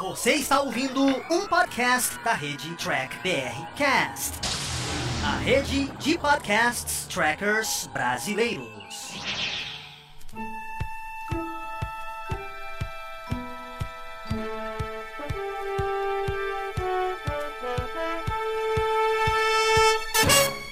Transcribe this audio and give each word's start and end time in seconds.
Você 0.00 0.32
está 0.32 0.60
ouvindo 0.60 1.02
um 1.30 1.46
podcast 1.46 2.18
da 2.24 2.34
rede 2.34 2.74
Track 2.74 3.16
BR 3.18 3.64
Cast, 3.76 4.40
a 5.24 5.36
rede 5.38 5.86
de 5.98 6.18
podcasts 6.18 7.06
trackers 7.06 7.88
brasileiros. 7.92 9.14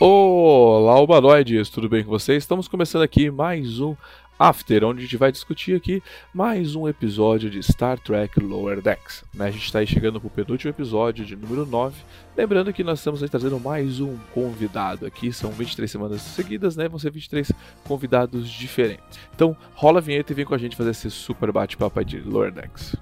Olá, 0.00 1.00
humanoides, 1.00 1.70
tudo 1.70 1.88
bem 1.88 2.02
com 2.02 2.10
vocês? 2.10 2.42
Estamos 2.42 2.66
começando 2.66 3.02
aqui 3.02 3.30
mais 3.30 3.78
um 3.78 3.94
After, 4.42 4.84
onde 4.84 4.98
a 4.98 5.02
gente 5.02 5.16
vai 5.16 5.30
discutir 5.30 5.76
aqui 5.76 6.02
mais 6.34 6.74
um 6.74 6.88
episódio 6.88 7.48
de 7.48 7.62
Star 7.62 7.96
Trek 7.96 8.40
Lower 8.40 8.82
Decks. 8.82 9.22
Né? 9.32 9.46
A 9.46 9.50
gente 9.52 9.66
está 9.66 9.78
aí 9.78 9.86
chegando 9.86 10.20
para 10.20 10.26
o 10.26 10.30
penúltimo 10.30 10.68
episódio 10.68 11.24
de 11.24 11.36
número 11.36 11.64
9. 11.64 11.94
Lembrando 12.36 12.72
que 12.72 12.82
nós 12.82 12.98
estamos 12.98 13.22
aí 13.22 13.28
trazendo 13.28 13.60
mais 13.60 14.00
um 14.00 14.16
convidado 14.34 15.06
aqui, 15.06 15.32
são 15.32 15.52
23 15.52 15.88
semanas 15.88 16.22
seguidas, 16.22 16.74
né? 16.74 16.88
Vão 16.88 16.98
ser 16.98 17.12
23 17.12 17.52
convidados 17.84 18.50
diferentes. 18.50 19.20
Então, 19.32 19.56
rola 19.74 20.00
a 20.00 20.02
vinheta 20.02 20.32
e 20.32 20.34
vem 20.34 20.44
com 20.44 20.56
a 20.56 20.58
gente 20.58 20.74
fazer 20.74 20.90
esse 20.90 21.08
super 21.08 21.52
bate-papo 21.52 22.04
de 22.04 22.18
Lower 22.18 22.50
Decks. 22.50 22.96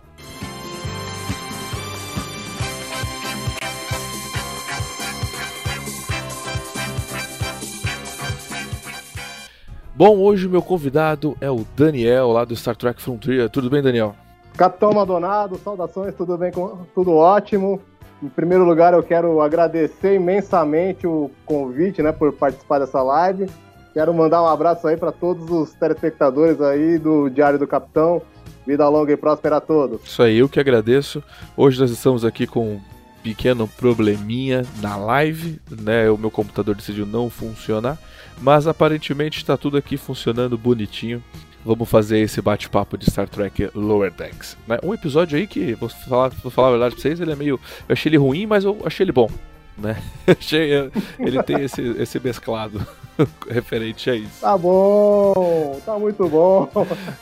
Bom, 10.01 10.17
hoje 10.17 10.47
o 10.47 10.51
meu 10.51 10.63
convidado 10.63 11.37
é 11.43 11.51
o 11.51 11.63
Daniel, 11.77 12.29
lá 12.29 12.43
do 12.43 12.57
Star 12.57 12.75
Trek 12.75 13.03
Frontier. 13.03 13.51
Tudo 13.51 13.69
bem, 13.69 13.83
Daniel? 13.83 14.17
Capitão 14.57 14.95
Madonado, 14.95 15.59
saudações, 15.59 16.15
tudo 16.15 16.39
bem? 16.39 16.51
Tudo 16.95 17.13
ótimo. 17.13 17.79
Em 18.23 18.29
primeiro 18.31 18.65
lugar, 18.65 18.95
eu 18.95 19.03
quero 19.03 19.43
agradecer 19.43 20.15
imensamente 20.15 21.07
o 21.07 21.31
convite, 21.45 22.01
né, 22.01 22.13
por 22.13 22.33
participar 22.33 22.79
dessa 22.79 23.03
live. 23.03 23.47
Quero 23.93 24.15
mandar 24.15 24.43
um 24.43 24.47
abraço 24.47 24.89
aí 24.89 24.97
para 24.97 25.13
todos 25.13 25.51
os 25.51 25.75
telespectadores 25.75 26.63
aí 26.63 26.97
do 26.97 27.29
Diário 27.29 27.59
do 27.59 27.67
Capitão. 27.67 28.23
Vida 28.67 28.89
longa 28.89 29.13
e 29.13 29.19
próspera 29.19 29.59
a 29.59 29.61
todos. 29.61 30.03
Isso 30.03 30.23
aí, 30.23 30.39
eu 30.39 30.49
que 30.49 30.59
agradeço. 30.59 31.23
Hoje 31.55 31.79
nós 31.79 31.91
estamos 31.91 32.25
aqui 32.25 32.47
com 32.47 32.81
pequeno 33.23 33.69
probleminha 33.69 34.65
na 34.81 34.97
live, 34.97 35.61
né? 35.71 36.11
O 36.11 36.19
meu 36.19 36.31
computador 36.31 36.75
decidiu 36.75 37.07
não 37.07 37.31
funcionar. 37.31 37.99
Mas 38.41 38.67
aparentemente 38.67 39.39
está 39.39 39.57
tudo 39.57 39.77
aqui 39.77 39.97
funcionando 39.97 40.57
bonitinho. 40.57 41.23
Vamos 41.65 41.89
fazer 41.91 42.21
esse 42.21 42.41
bate-papo 42.41 42.97
de 42.97 43.11
Star 43.11 43.29
Trek 43.29 43.71
Lower 43.75 44.11
Decks. 44.11 44.57
Né? 44.67 44.79
Um 44.83 44.95
episódio 44.95 45.37
aí 45.37 45.47
que, 45.47 45.75
vou 45.75 45.91
falar, 45.91 46.31
vou 46.43 46.51
falar 46.51 46.69
a 46.69 46.71
verdade 46.71 46.95
pra 46.95 47.03
vocês, 47.03 47.21
ele 47.21 47.33
é 47.33 47.37
meio. 47.37 47.61
Eu 47.87 47.93
achei 47.93 48.09
ele 48.09 48.17
ruim, 48.17 48.47
mas 48.47 48.65
eu 48.65 48.79
achei 48.85 49.05
ele 49.05 49.13
bom. 49.13 49.29
Né? 49.77 50.03
achei, 50.27 50.71
ele 51.19 51.43
tem 51.43 51.61
esse, 51.63 51.83
esse 51.99 52.19
mesclado 52.19 52.81
referente 53.51 54.09
a 54.09 54.17
isso. 54.17 54.41
Tá 54.41 54.57
bom, 54.57 55.79
tá 55.85 55.99
muito 55.99 56.27
bom. 56.29 56.71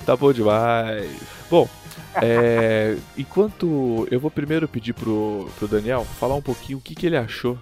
tá 0.06 0.16
bom 0.16 0.32
demais. 0.32 1.10
Bom, 1.50 1.68
é, 2.22 2.96
enquanto 3.16 4.06
eu 4.10 4.20
vou 4.20 4.30
primeiro 4.30 4.68
pedir 4.68 4.92
pro, 4.92 5.48
pro 5.58 5.68
Daniel 5.68 6.04
falar 6.04 6.34
um 6.34 6.42
pouquinho 6.42 6.78
o 6.78 6.80
que, 6.80 6.94
que 6.94 7.06
ele 7.06 7.16
achou 7.16 7.58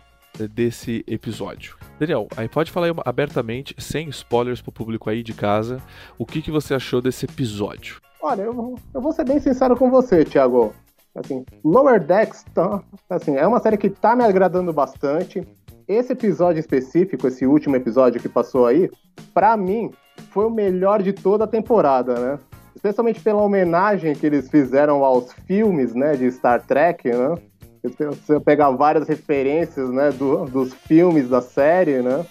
desse 0.51 1.05
episódio. 1.07 1.77
Daniel, 1.99 2.29
aí 2.37 2.49
pode 2.49 2.71
falar 2.71 2.89
abertamente, 3.05 3.75
sem 3.79 4.09
spoilers 4.11 4.61
pro 4.61 4.73
público 4.73 5.09
aí 5.09 5.23
de 5.23 5.33
casa, 5.33 5.81
o 6.19 6.27
que, 6.27 6.43
que 6.43 6.51
você 6.51 6.75
achou 6.75 7.01
desse 7.01 7.25
episódio? 7.25 8.01
Olha, 8.21 8.43
eu, 8.43 8.79
eu 8.93 9.01
vou 9.01 9.13
ser 9.13 9.25
bem 9.25 9.41
sincero 9.41 9.77
com 9.77 9.91
você, 9.91 10.25
Thiago. 10.25 10.75
Assim, 11.15 11.47
Lower 11.65 11.99
Decks, 11.99 12.45
tá, 12.53 12.83
assim, 13.09 13.37
é 13.37 13.47
uma 13.47 13.61
série 13.61 13.79
que 13.79 13.89
tá 13.89 14.15
me 14.15 14.25
agradando 14.25 14.73
bastante. 14.73 15.47
Esse 15.89 16.13
episódio 16.13 16.61
específico, 16.61 17.27
esse 17.27 17.47
último 17.47 17.77
episódio 17.77 18.21
que 18.21 18.29
passou 18.29 18.67
aí, 18.67 18.91
para 19.33 19.57
mim, 19.57 19.91
foi 20.31 20.45
o 20.45 20.51
melhor 20.51 21.03
de 21.03 21.13
toda 21.13 21.45
a 21.45 21.47
temporada, 21.49 22.15
né? 22.15 22.39
Especialmente 22.87 23.21
pela 23.21 23.43
homenagem 23.43 24.15
que 24.15 24.25
eles 24.25 24.49
fizeram 24.49 25.05
aos 25.05 25.33
filmes, 25.45 25.93
né, 25.93 26.15
de 26.15 26.31
Star 26.31 26.63
Trek, 26.65 27.09
né? 27.11 27.35
Você 27.83 28.39
pegar 28.39 28.71
várias 28.71 29.09
referências, 29.09 29.91
né, 29.91 30.11
do, 30.13 30.45
dos 30.45 30.73
filmes 30.73 31.29
da 31.29 31.41
série, 31.41 32.01
né? 32.01 32.25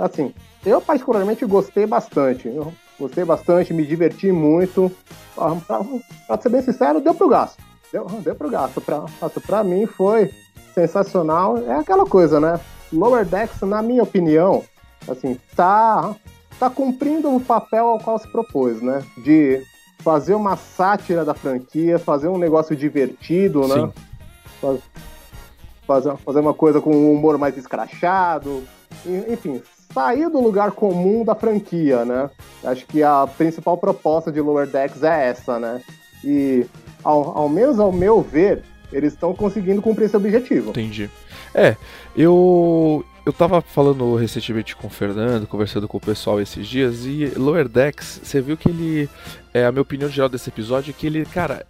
Assim, 0.00 0.32
eu 0.64 0.80
particularmente 0.80 1.44
gostei 1.44 1.86
bastante. 1.86 2.46
Eu 2.46 2.72
gostei 2.98 3.24
bastante, 3.24 3.74
me 3.74 3.84
diverti 3.84 4.30
muito. 4.30 4.90
Pra, 5.34 5.80
pra 6.26 6.40
ser 6.40 6.48
bem 6.50 6.62
sincero, 6.62 7.00
deu 7.00 7.14
pro 7.14 7.28
gasto. 7.28 7.60
Deu, 7.92 8.04
deu 8.04 8.34
pro 8.34 8.50
gasto. 8.50 8.80
Pra, 8.80 9.04
pra 9.46 9.64
mim 9.64 9.86
foi 9.86 10.30
sensacional. 10.72 11.58
É 11.58 11.74
aquela 11.74 12.06
coisa, 12.06 12.38
né? 12.38 12.60
Lower 12.92 13.24
Decks, 13.24 13.60
na 13.62 13.82
minha 13.82 14.02
opinião, 14.02 14.62
assim, 15.08 15.38
tá, 15.54 16.14
tá 16.58 16.68
cumprindo 16.68 17.34
o 17.34 17.40
papel 17.40 17.86
ao 17.86 17.98
qual 17.98 18.18
se 18.18 18.28
propôs, 18.28 18.82
né? 18.82 19.04
De 19.18 19.62
fazer 20.02 20.34
uma 20.34 20.56
sátira 20.56 21.24
da 21.24 21.34
franquia, 21.34 21.98
fazer 21.98 22.28
um 22.28 22.38
negócio 22.38 22.74
divertido, 22.74 23.66
né? 23.66 23.90
Fazer, 25.86 26.16
fazer 26.16 26.40
uma 26.40 26.54
coisa 26.54 26.80
com 26.80 26.94
um 26.94 27.12
humor 27.12 27.36
mais 27.38 27.56
escrachado, 27.56 28.62
enfim, 29.28 29.62
sair 29.92 30.28
do 30.28 30.40
lugar 30.40 30.72
comum 30.72 31.24
da 31.24 31.34
franquia, 31.34 32.04
né? 32.04 32.30
Acho 32.64 32.86
que 32.86 33.02
a 33.02 33.26
principal 33.26 33.76
proposta 33.76 34.30
de 34.30 34.40
Lower 34.40 34.66
Decks 34.66 35.02
é 35.02 35.28
essa, 35.28 35.58
né? 35.58 35.80
E, 36.24 36.66
ao, 37.02 37.38
ao 37.38 37.48
menos 37.48 37.78
ao 37.78 37.90
meu 37.90 38.20
ver, 38.20 38.62
eles 38.92 39.12
estão 39.12 39.34
conseguindo 39.34 39.82
cumprir 39.82 40.06
esse 40.06 40.16
objetivo. 40.16 40.70
Entendi. 40.70 41.10
É, 41.54 41.76
eu. 42.16 43.04
Eu 43.30 43.34
tava 43.34 43.60
falando 43.60 44.16
recentemente 44.16 44.74
com 44.74 44.88
o 44.88 44.90
Fernando, 44.90 45.46
conversando 45.46 45.86
com 45.86 45.98
o 45.98 46.00
pessoal 46.00 46.40
esses 46.40 46.66
dias, 46.66 47.06
e 47.06 47.26
Lower 47.36 47.68
Decks, 47.68 48.20
você 48.24 48.40
viu 48.40 48.56
que 48.56 48.68
ele. 48.68 49.08
É, 49.54 49.64
a 49.64 49.70
minha 49.70 49.82
opinião 49.82 50.10
geral 50.10 50.28
desse 50.28 50.48
episódio 50.48 50.90
é 50.90 50.92
que 50.92 51.06
ele, 51.06 51.24
cara, 51.24 51.64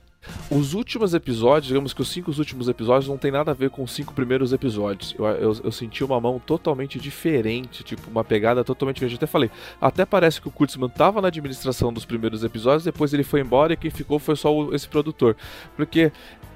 os 0.51 0.73
últimos 0.73 1.13
episódios, 1.13 1.67
digamos 1.67 1.93
que 1.93 2.01
os 2.01 2.09
cinco 2.09 2.31
últimos 2.31 2.67
episódios, 2.67 3.09
não 3.09 3.19
tem 3.19 3.31
nada 3.31 3.51
a 3.51 3.55
ver 3.55 3.69
com 3.69 3.83
os 3.83 3.93
cinco 3.93 4.15
primeiros 4.15 4.55
episódios. 4.55 5.15
Eu, 5.19 5.27
eu, 5.27 5.61
eu, 5.65 5.71
senti 5.71 6.03
uma 6.03 6.19
mão 6.19 6.39
totalmente 6.39 6.99
diferente, 6.99 7.85
tipo, 7.85 8.11
uma 8.11 8.25
pegada 8.25 8.65
totalmente 8.65 8.97
diferente. 8.97 9.15
Eu 9.15 9.19
até 9.19 9.27
falei, 9.27 9.51
até 9.79 10.07
parece 10.07 10.41
que 10.41 10.49
o 10.49 10.51
Kurtzman 10.51 10.89
tava 10.89 11.21
na 11.21 11.29
administração 11.29 11.93
dos 11.93 12.07
primeiros 12.07 12.43
episódios, 12.43 12.85
depois 12.85 13.13
ele 13.13 13.23
foi 13.23 13.41
embora 13.41 13.75
e 13.75 13.77
quem 13.77 13.91
ficou 13.91 14.19
foi 14.19 14.35
só 14.35 14.51
o, 14.55 14.75
esse 14.75 14.89
produtor. 14.89 15.37
Porque 15.77 16.11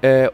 é, 0.07 0.31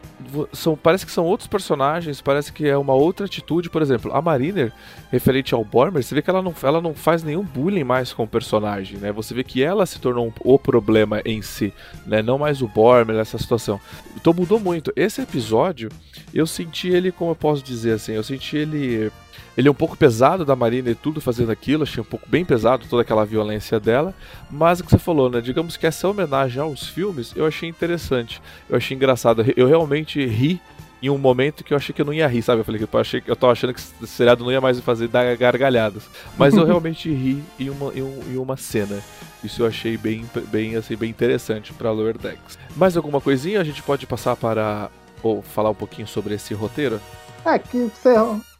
são, 0.51 0.75
parece 0.75 1.05
que 1.05 1.11
são 1.13 1.23
outros 1.23 1.47
personagens, 1.47 2.19
parece 2.19 2.51
que 2.51 2.67
é 2.67 2.77
uma 2.77 2.93
outra 2.93 3.25
atitude. 3.25 3.69
Por 3.69 3.81
exemplo, 3.81 4.13
a 4.13 4.21
Mariner, 4.21 4.73
referente 5.09 5.53
ao 5.53 5.63
Bormer, 5.63 6.03
você 6.03 6.13
vê 6.13 6.21
que 6.21 6.29
ela 6.29 6.41
não, 6.41 6.53
ela 6.61 6.81
não 6.81 6.93
faz 6.93 7.23
nenhum 7.23 7.41
bullying 7.41 7.85
mais 7.85 8.11
com 8.11 8.23
o 8.23 8.27
personagem, 8.27 8.97
né? 8.97 9.13
Você 9.13 9.33
vê 9.33 9.45
que 9.45 9.63
ela 9.63 9.85
se 9.85 9.97
tornou 9.97 10.27
um, 10.27 10.33
o 10.41 10.59
problema 10.59 11.21
em 11.23 11.41
si, 11.41 11.73
né? 12.05 12.21
Não 12.21 12.37
mais 12.37 12.61
o 12.61 12.67
Bormer, 12.67 13.15
essa 13.15 13.37
situação. 13.37 13.79
Então 14.17 14.33
mudou 14.33 14.59
muito. 14.59 14.91
Esse 14.93 15.21
episódio, 15.21 15.87
eu 16.33 16.45
senti 16.45 16.89
ele, 16.89 17.09
como 17.09 17.31
eu 17.31 17.35
posso 17.35 17.63
dizer 17.63 17.93
assim, 17.93 18.11
eu 18.11 18.23
senti 18.23 18.57
ele 18.57 19.09
ele 19.57 19.67
é 19.67 19.71
um 19.71 19.75
pouco 19.75 19.97
pesado 19.97 20.45
da 20.45 20.55
Marina 20.55 20.89
e 20.89 20.95
tudo 20.95 21.21
fazendo 21.21 21.51
aquilo, 21.51 21.83
achei 21.83 22.01
um 22.01 22.05
pouco 22.05 22.27
bem 22.29 22.45
pesado 22.45 22.85
toda 22.89 23.01
aquela 23.01 23.25
violência 23.25 23.79
dela, 23.79 24.13
mas 24.49 24.79
o 24.79 24.83
que 24.83 24.91
você 24.91 24.97
falou, 24.97 25.29
né? 25.29 25.41
Digamos 25.41 25.77
que 25.77 25.85
essa 25.85 26.07
homenagem 26.07 26.61
aos 26.61 26.87
filmes 26.87 27.33
eu 27.35 27.45
achei 27.45 27.67
interessante, 27.67 28.41
eu 28.69 28.77
achei 28.77 28.95
engraçado, 28.95 29.45
eu 29.55 29.67
realmente 29.67 30.25
ri 30.25 30.61
em 31.01 31.09
um 31.09 31.17
momento 31.17 31.63
que 31.63 31.73
eu 31.73 31.77
achei 31.77 31.93
que 31.93 32.01
eu 32.01 32.05
não 32.05 32.13
ia 32.13 32.27
rir, 32.27 32.43
sabe? 32.43 32.61
Eu 32.61 32.65
falei 32.65 32.79
que 32.79 32.95
eu, 32.95 32.99
achei, 32.99 33.23
eu 33.25 33.35
tava 33.35 33.53
achando 33.53 33.73
que 33.73 33.79
esse 33.79 34.07
seriado 34.07 34.43
não 34.43 34.51
ia 34.51 34.61
mais 34.61 34.79
fazer 34.81 35.07
dar 35.07 35.35
gargalhadas. 35.35 36.03
Mas 36.37 36.55
eu 36.55 36.63
realmente 36.65 37.09
ri 37.11 37.43
em 37.59 37.69
uma, 37.69 37.91
em, 37.93 38.03
um, 38.03 38.19
em, 38.29 38.37
uma 38.37 38.55
cena. 38.55 38.99
Isso 39.43 39.63
eu 39.63 39.67
achei 39.67 39.97
bem, 39.97 40.29
bem, 40.51 40.75
assim, 40.75 40.95
bem 40.95 41.09
interessante 41.09 41.73
para 41.73 41.91
Lower 41.91 42.17
Decks. 42.17 42.59
Mais 42.75 42.95
alguma 42.95 43.19
coisinha? 43.19 43.59
A 43.59 43.63
gente 43.63 43.81
pode 43.81 44.05
passar 44.05 44.35
para. 44.35 44.91
ou 45.23 45.41
falar 45.41 45.71
um 45.71 45.75
pouquinho 45.75 46.07
sobre 46.07 46.35
esse 46.35 46.53
roteiro? 46.53 47.01
É, 47.43 47.57
que, 47.57 47.89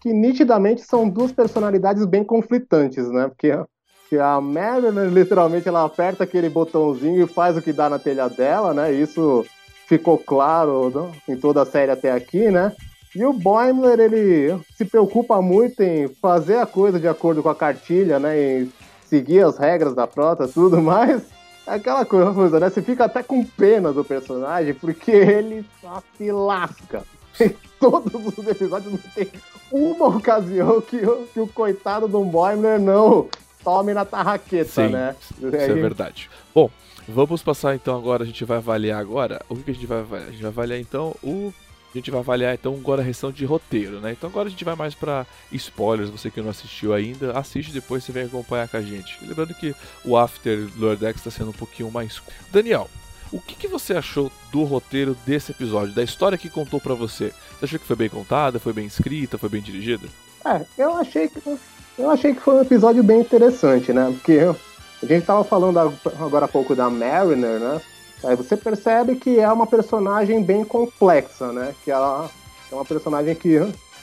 que 0.01 0.12
nitidamente 0.12 0.81
são 0.81 1.07
duas 1.07 1.31
personalidades 1.31 2.06
bem 2.06 2.24
conflitantes, 2.24 3.07
né? 3.09 3.27
Porque 3.27 3.56
que 4.09 4.18
a 4.18 4.42
Marilyn, 4.42 5.07
literalmente, 5.09 5.69
ela 5.69 5.86
aperta 5.86 6.25
aquele 6.25 6.50
botãozinho 6.50 7.24
e 7.24 7.27
faz 7.27 7.56
o 7.56 7.62
que 7.62 7.71
dá 7.71 7.89
na 7.89 7.98
telha 7.98 8.27
dela, 8.27 8.74
né? 8.74 8.92
Isso 8.92 9.45
ficou 9.88 10.18
claro 10.18 10.92
em 11.30 11.38
toda 11.38 11.62
a 11.62 11.65
série 11.65 11.92
até 11.92 12.12
aqui, 12.12 12.51
né? 12.51 12.74
E 13.15 13.24
o 13.24 13.31
Boimler, 13.31 14.00
ele 14.00 14.59
se 14.75 14.83
preocupa 14.83 15.42
muito 15.42 15.81
em 15.81 16.09
fazer 16.09 16.57
a 16.57 16.65
coisa 16.65 17.00
de 17.00 17.07
acordo 17.07 17.42
com 17.42 17.47
a 17.47 17.56
cartilha, 17.56 18.19
né? 18.19 18.62
Em 18.62 18.74
seguir 19.06 19.45
as 19.45 19.57
regras 19.57 19.94
da 19.94 20.07
frota 20.07 20.45
tudo 20.45 20.81
mais. 20.81 21.24
É 21.65 21.75
aquela 21.75 22.04
coisa, 22.04 22.59
né? 22.59 22.69
Você 22.69 22.81
fica 22.81 23.06
até 23.06 23.24
com 23.24 23.45
pena 23.45 23.94
do 23.94 24.04
personagem, 24.04 24.74
porque 24.74 25.12
ele 25.12 25.65
só 25.80 26.04
se 26.18 26.31
lasca. 26.31 27.04
Em 27.39 27.56
todos 27.80 28.38
os 28.38 28.47
episódios 28.47 28.92
não 28.92 29.00
tem 29.15 29.25
uma 29.71 30.07
ocasião 30.18 30.81
que, 30.81 31.00
que 31.33 31.39
o 31.39 31.47
coitado 31.47 32.07
do 32.07 32.23
Boimler 32.23 32.79
não 32.79 33.27
tome 33.63 33.94
na 33.94 34.06
tarraqueta, 34.06 34.88
Sim, 34.88 34.94
né? 34.94 35.15
Isso 35.38 35.56
é 35.56 35.73
verdade. 35.73 36.29
Bom, 36.53 36.69
Vamos 37.07 37.41
passar 37.41 37.75
então 37.75 37.97
agora, 37.97 38.23
a 38.23 38.25
gente 38.25 38.45
vai 38.45 38.57
avaliar 38.57 39.00
agora. 39.00 39.41
O 39.50 39.56
que, 39.56 39.71
a 39.71 39.73
gente 39.73 39.88
vai 39.88 40.00
avaliar? 40.00 40.27
A 40.27 40.31
gente 40.31 40.41
vai 40.41 40.51
avaliar 40.51 40.79
então 40.79 41.15
o. 41.23 41.53
A 41.94 41.97
gente 41.97 42.09
vai 42.09 42.21
avaliar 42.21 42.53
então 42.53 42.73
agora 42.73 43.01
a 43.01 43.06
questão 43.06 43.33
de 43.33 43.44
roteiro, 43.44 44.00
né? 44.00 44.13
Então 44.13 44.29
agora 44.29 44.47
a 44.47 44.51
gente 44.51 44.63
vai 44.63 44.75
mais 44.75 44.95
para 44.95 45.25
spoilers. 45.51 46.09
Você 46.09 46.31
que 46.31 46.41
não 46.41 46.50
assistiu 46.50 46.94
ainda, 46.94 47.38
assiste 47.38 47.73
depois 47.73 48.03
você 48.03 48.13
vem 48.13 48.23
acompanhar 48.23 48.69
com 48.69 48.77
a 48.77 48.81
gente. 48.81 49.18
Lembrando 49.25 49.53
que 49.53 49.75
o 50.06 50.15
After 50.15 50.69
Lordex 50.77 51.18
está 51.18 51.31
sendo 51.31 51.50
um 51.50 51.53
pouquinho 51.53 51.91
mais. 51.91 52.21
Daniel, 52.50 52.89
o 53.31 53.39
que, 53.39 53.56
que, 53.56 53.68
você 53.68 53.94
achou 53.94 54.31
do 54.51 54.63
roteiro 54.63 55.16
desse 55.25 55.51
episódio, 55.51 55.95
da 55.95 56.04
história 56.04 56.38
que 56.38 56.50
contou 56.50 56.80
para 56.80 56.94
você? 56.94 57.33
Você 57.57 57.66
achou 57.66 57.80
que 57.80 57.86
foi 57.86 57.95
bem 57.95 58.10
contada, 58.10 58.60
foi 58.60 58.74
bem 58.74 58.86
escrita, 58.86 59.38
foi 59.38 59.50
bem 59.50 59.62
dirigida? 59.62 60.07
É, 60.45 60.66
eu 60.78 60.95
achei 60.95 61.28
que 61.28 61.42
eu 61.98 62.10
achei 62.10 62.33
que 62.33 62.42
foi 62.42 62.56
um 62.56 62.62
episódio 62.62 63.04
bem 63.04 63.22
interessante, 63.22 63.94
né? 63.94 64.12
Porque 64.12 64.39
a 65.04 65.06
gente 65.06 65.25
tava 65.25 65.44
falando 65.44 65.78
agora 65.78 66.45
há 66.45 66.48
pouco 66.48 66.75
da 66.75 66.89
Mariner, 66.89 67.60
né? 67.60 67.81
Aí 68.24 68.36
você 68.36 68.56
percebe 68.56 69.16
que 69.16 69.39
é 69.39 69.51
uma 69.51 69.68
personagem 69.68 70.44
bem 70.44 70.63
complexa, 70.63 71.51
né? 71.51 71.74
Que 71.83 71.92
ela 71.92 72.30
é 72.72 72.75
uma 72.75 72.86
personagem 72.86 73.36
que, 73.36 73.60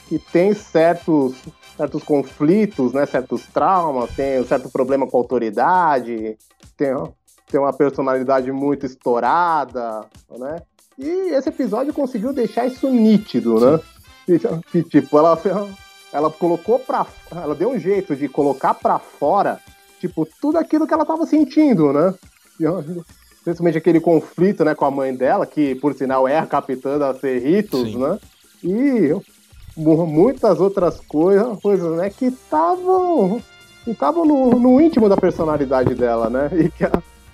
que 0.07 0.19
tem 0.19 0.53
certos, 0.53 1.35
certos 1.77 2.03
conflitos, 2.03 2.93
né? 2.93 3.05
Certos 3.05 3.43
traumas, 3.53 4.11
tem 4.11 4.39
um 4.39 4.45
certo 4.45 4.69
problema 4.69 5.07
com 5.07 5.17
a 5.17 5.21
autoridade, 5.21 6.37
tem, 6.77 6.93
tem 7.49 7.59
uma 7.59 7.73
personalidade 7.73 8.51
muito 8.51 8.85
estourada, 8.85 10.05
né? 10.37 10.61
E 10.97 11.33
esse 11.33 11.49
episódio 11.49 11.93
conseguiu 11.93 12.33
deixar 12.33 12.65
isso 12.65 12.89
nítido, 12.89 13.59
né? 13.59 13.79
Que, 14.71 14.83
tipo, 14.83 15.17
ela, 15.17 15.39
ela 16.13 16.29
colocou 16.29 16.77
pra. 16.77 17.05
Ela 17.31 17.55
deu 17.55 17.71
um 17.71 17.79
jeito 17.79 18.15
de 18.15 18.27
colocar 18.29 18.73
pra 18.73 18.99
fora 18.99 19.59
tipo, 19.99 20.27
tudo 20.41 20.57
aquilo 20.57 20.87
que 20.87 20.93
ela 20.93 21.05
tava 21.05 21.25
sentindo, 21.25 21.93
né? 21.93 22.13
Principalmente 23.43 23.77
aquele 23.77 23.99
conflito, 23.99 24.63
né, 24.63 24.73
com 24.73 24.85
a 24.85 24.91
mãe 24.91 25.13
dela, 25.13 25.45
que 25.45 25.75
por 25.75 25.93
sinal 25.93 26.27
é 26.27 26.37
a 26.37 26.45
capitã 26.45 26.97
da 26.97 27.13
Cerritos, 27.13 27.95
né? 27.95 28.17
E 28.63 29.15
muitas 29.77 30.59
outras 30.59 30.99
coisas, 30.99 31.59
coisas 31.61 31.95
né, 31.97 32.09
que 32.09 32.25
estavam 32.25 33.41
estavam 33.87 34.25
no, 34.25 34.51
no, 34.51 34.81
íntimo 34.81 35.07
da 35.07 35.17
personalidade 35.17 35.95
dela, 35.95 36.29
né? 36.29 36.49
E, 36.53 36.69
que 36.69 36.83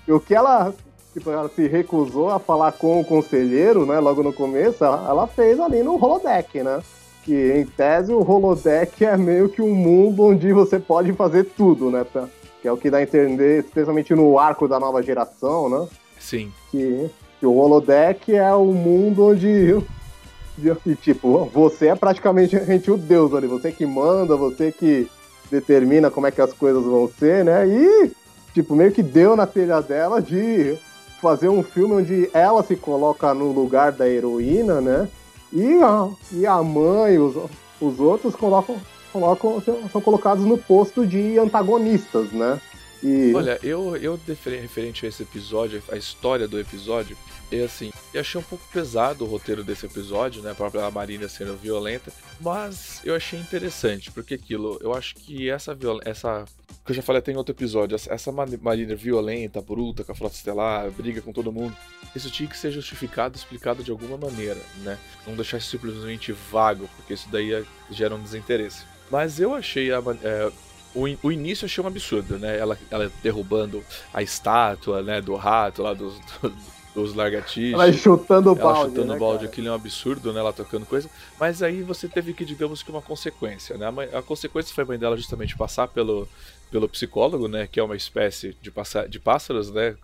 e 0.06 0.12
o 0.12 0.20
que 0.20 0.34
ela, 0.34 0.74
tipo, 1.12 1.30
ela 1.30 1.48
se 1.48 1.66
recusou 1.66 2.30
a 2.30 2.38
falar 2.38 2.72
com 2.72 3.00
o 3.00 3.04
conselheiro, 3.04 3.84
né, 3.84 3.98
logo 3.98 4.22
no 4.22 4.32
começo, 4.32 4.84
ela, 4.84 5.06
ela 5.08 5.26
fez 5.26 5.58
ali 5.58 5.82
no 5.82 6.02
holodeck, 6.02 6.62
né? 6.62 6.80
Que 7.24 7.54
em 7.54 7.66
tese 7.66 8.12
o 8.12 8.20
holodeck 8.20 9.04
é 9.04 9.16
meio 9.16 9.48
que 9.48 9.60
um 9.60 9.74
mundo 9.74 10.22
onde 10.22 10.52
você 10.52 10.78
pode 10.78 11.12
fazer 11.12 11.44
tudo, 11.56 11.90
né? 11.90 12.04
Pra, 12.04 12.28
que 12.62 12.68
é 12.68 12.72
o 12.72 12.76
que 12.76 12.90
dá 12.90 12.98
a 12.98 13.02
entender, 13.02 13.64
especialmente 13.64 14.14
no 14.14 14.38
arco 14.38 14.68
da 14.68 14.78
nova 14.78 15.02
geração, 15.02 15.68
né? 15.68 15.88
Sim. 16.20 16.52
Que, 16.70 17.10
que 17.40 17.46
o 17.46 17.56
holodeck 17.56 18.34
é 18.34 18.52
o 18.54 18.66
mundo 18.66 19.26
onde 19.26 19.76
e, 20.86 20.94
tipo, 20.96 21.44
você 21.52 21.88
é 21.88 21.94
praticamente 21.94 22.56
o 22.90 22.96
deus 22.96 23.34
ali, 23.34 23.46
você 23.46 23.72
que 23.72 23.84
manda, 23.84 24.36
você 24.36 24.72
que 24.72 25.08
determina 25.50 26.10
como 26.10 26.26
é 26.26 26.30
que 26.30 26.40
as 26.40 26.52
coisas 26.52 26.84
vão 26.84 27.08
ser, 27.08 27.44
né? 27.44 27.66
E, 27.66 28.12
tipo, 28.56 28.74
meio 28.74 28.90
que 28.90 29.02
deu 29.02 29.36
na 29.36 29.46
telha 29.46 29.82
dela 29.82 30.22
de 30.22 30.78
fazer 31.20 31.50
um 31.50 31.62
filme 31.62 31.96
onde 31.96 32.30
ela 32.32 32.62
se 32.62 32.74
coloca 32.74 33.34
no 33.34 33.52
lugar 33.52 33.92
da 33.92 34.08
heroína, 34.08 34.80
né? 34.80 35.08
E 35.52 35.82
a, 35.82 36.08
e 36.32 36.46
a 36.46 36.62
mãe, 36.62 37.18
os, 37.18 37.36
os 37.78 38.00
outros 38.00 38.34
colocam 38.34 38.76
colocam, 39.12 39.62
são 39.92 40.00
colocados 40.00 40.44
no 40.44 40.56
posto 40.56 41.06
de 41.06 41.38
antagonistas, 41.38 42.32
né? 42.32 42.58
E... 43.06 43.32
Olha, 43.32 43.56
eu, 43.62 43.96
eu 43.96 44.18
referente 44.26 45.06
a 45.06 45.08
esse 45.08 45.22
episódio, 45.22 45.80
a 45.92 45.96
história 45.96 46.48
do 46.48 46.58
episódio, 46.58 47.16
é 47.52 47.62
assim, 47.62 47.92
eu 48.12 48.20
achei 48.20 48.40
um 48.40 48.42
pouco 48.42 48.66
pesado 48.72 49.24
o 49.24 49.28
roteiro 49.28 49.62
desse 49.62 49.86
episódio, 49.86 50.42
né? 50.42 50.50
A 50.50 50.54
própria 50.56 50.90
Marina 50.90 51.28
sendo 51.28 51.56
violenta, 51.56 52.12
mas 52.40 53.00
eu 53.04 53.14
achei 53.14 53.38
interessante, 53.38 54.10
porque 54.10 54.34
aquilo, 54.34 54.76
eu 54.82 54.92
acho 54.92 55.14
que 55.14 55.48
essa 55.48 55.72
violência, 55.72 56.10
essa 56.10 56.44
que 56.84 56.90
eu 56.90 56.96
já 56.96 57.02
falei 57.02 57.20
até 57.20 57.30
em 57.30 57.36
outro 57.36 57.54
episódio, 57.54 57.96
essa 57.96 58.32
Marina 58.32 58.96
violenta, 58.96 59.60
bruta, 59.60 60.02
com 60.02 60.10
a 60.10 60.14
frota 60.14 60.34
estelar, 60.34 60.90
briga 60.90 61.22
com 61.22 61.32
todo 61.32 61.52
mundo, 61.52 61.76
isso 62.14 62.30
tinha 62.30 62.48
que 62.48 62.58
ser 62.58 62.72
justificado, 62.72 63.36
explicado 63.36 63.84
de 63.84 63.92
alguma 63.92 64.16
maneira, 64.16 64.60
né? 64.82 64.98
Não 65.24 65.36
deixar 65.36 65.60
simplesmente 65.60 66.32
vago, 66.32 66.88
porque 66.96 67.14
isso 67.14 67.28
daí 67.30 67.64
gera 67.88 68.16
um 68.16 68.22
desinteresse. 68.22 68.84
Mas 69.10 69.38
eu 69.38 69.54
achei 69.54 69.92
a, 69.92 69.98
é, 70.22 70.50
o, 70.96 71.28
o, 71.28 71.32
início 71.32 71.64
eu 71.64 71.66
achei 71.66 71.84
um 71.84 71.86
absurdo, 71.86 72.38
né? 72.38 72.58
Ela, 72.58 72.78
ela 72.90 73.12
derrubando 73.22 73.84
a 74.12 74.22
estátua, 74.22 75.02
né, 75.02 75.20
do 75.20 75.34
rato 75.34 75.82
lá 75.82 75.92
dos, 75.92 76.18
dos 76.94 77.14
largatixos. 77.14 77.74
Ela 77.74 77.92
chutando 77.92 78.50
o 78.50 78.54
balde. 78.54 78.78
Ela 78.78 78.88
chutando 78.88 79.12
né, 79.12 79.18
balde, 79.18 79.38
cara? 79.40 79.50
aquilo 79.50 79.68
é 79.68 79.70
um 79.70 79.74
absurdo, 79.74 80.32
né? 80.32 80.40
Ela 80.40 80.52
tocando 80.52 80.86
coisa. 80.86 81.10
Mas 81.38 81.62
aí 81.62 81.82
você 81.82 82.08
teve 82.08 82.32
que, 82.32 82.44
digamos 82.44 82.82
que, 82.82 82.90
uma 82.90 83.02
consequência, 83.02 83.76
né? 83.76 83.86
A, 83.86 84.18
a 84.18 84.22
consequência 84.22 84.74
foi 84.74 84.84
a 84.84 84.86
mãe 84.86 84.98
dela 84.98 85.16
justamente 85.16 85.56
passar 85.56 85.88
pelo, 85.88 86.26
pelo 86.70 86.88
psicólogo, 86.88 87.46
né? 87.46 87.66
Que 87.66 87.78
é 87.78 87.82
uma 87.82 87.96
espécie 87.96 88.56
de, 88.62 88.72
de 89.08 89.20
pássaros, 89.20 89.70
né? 89.70 89.96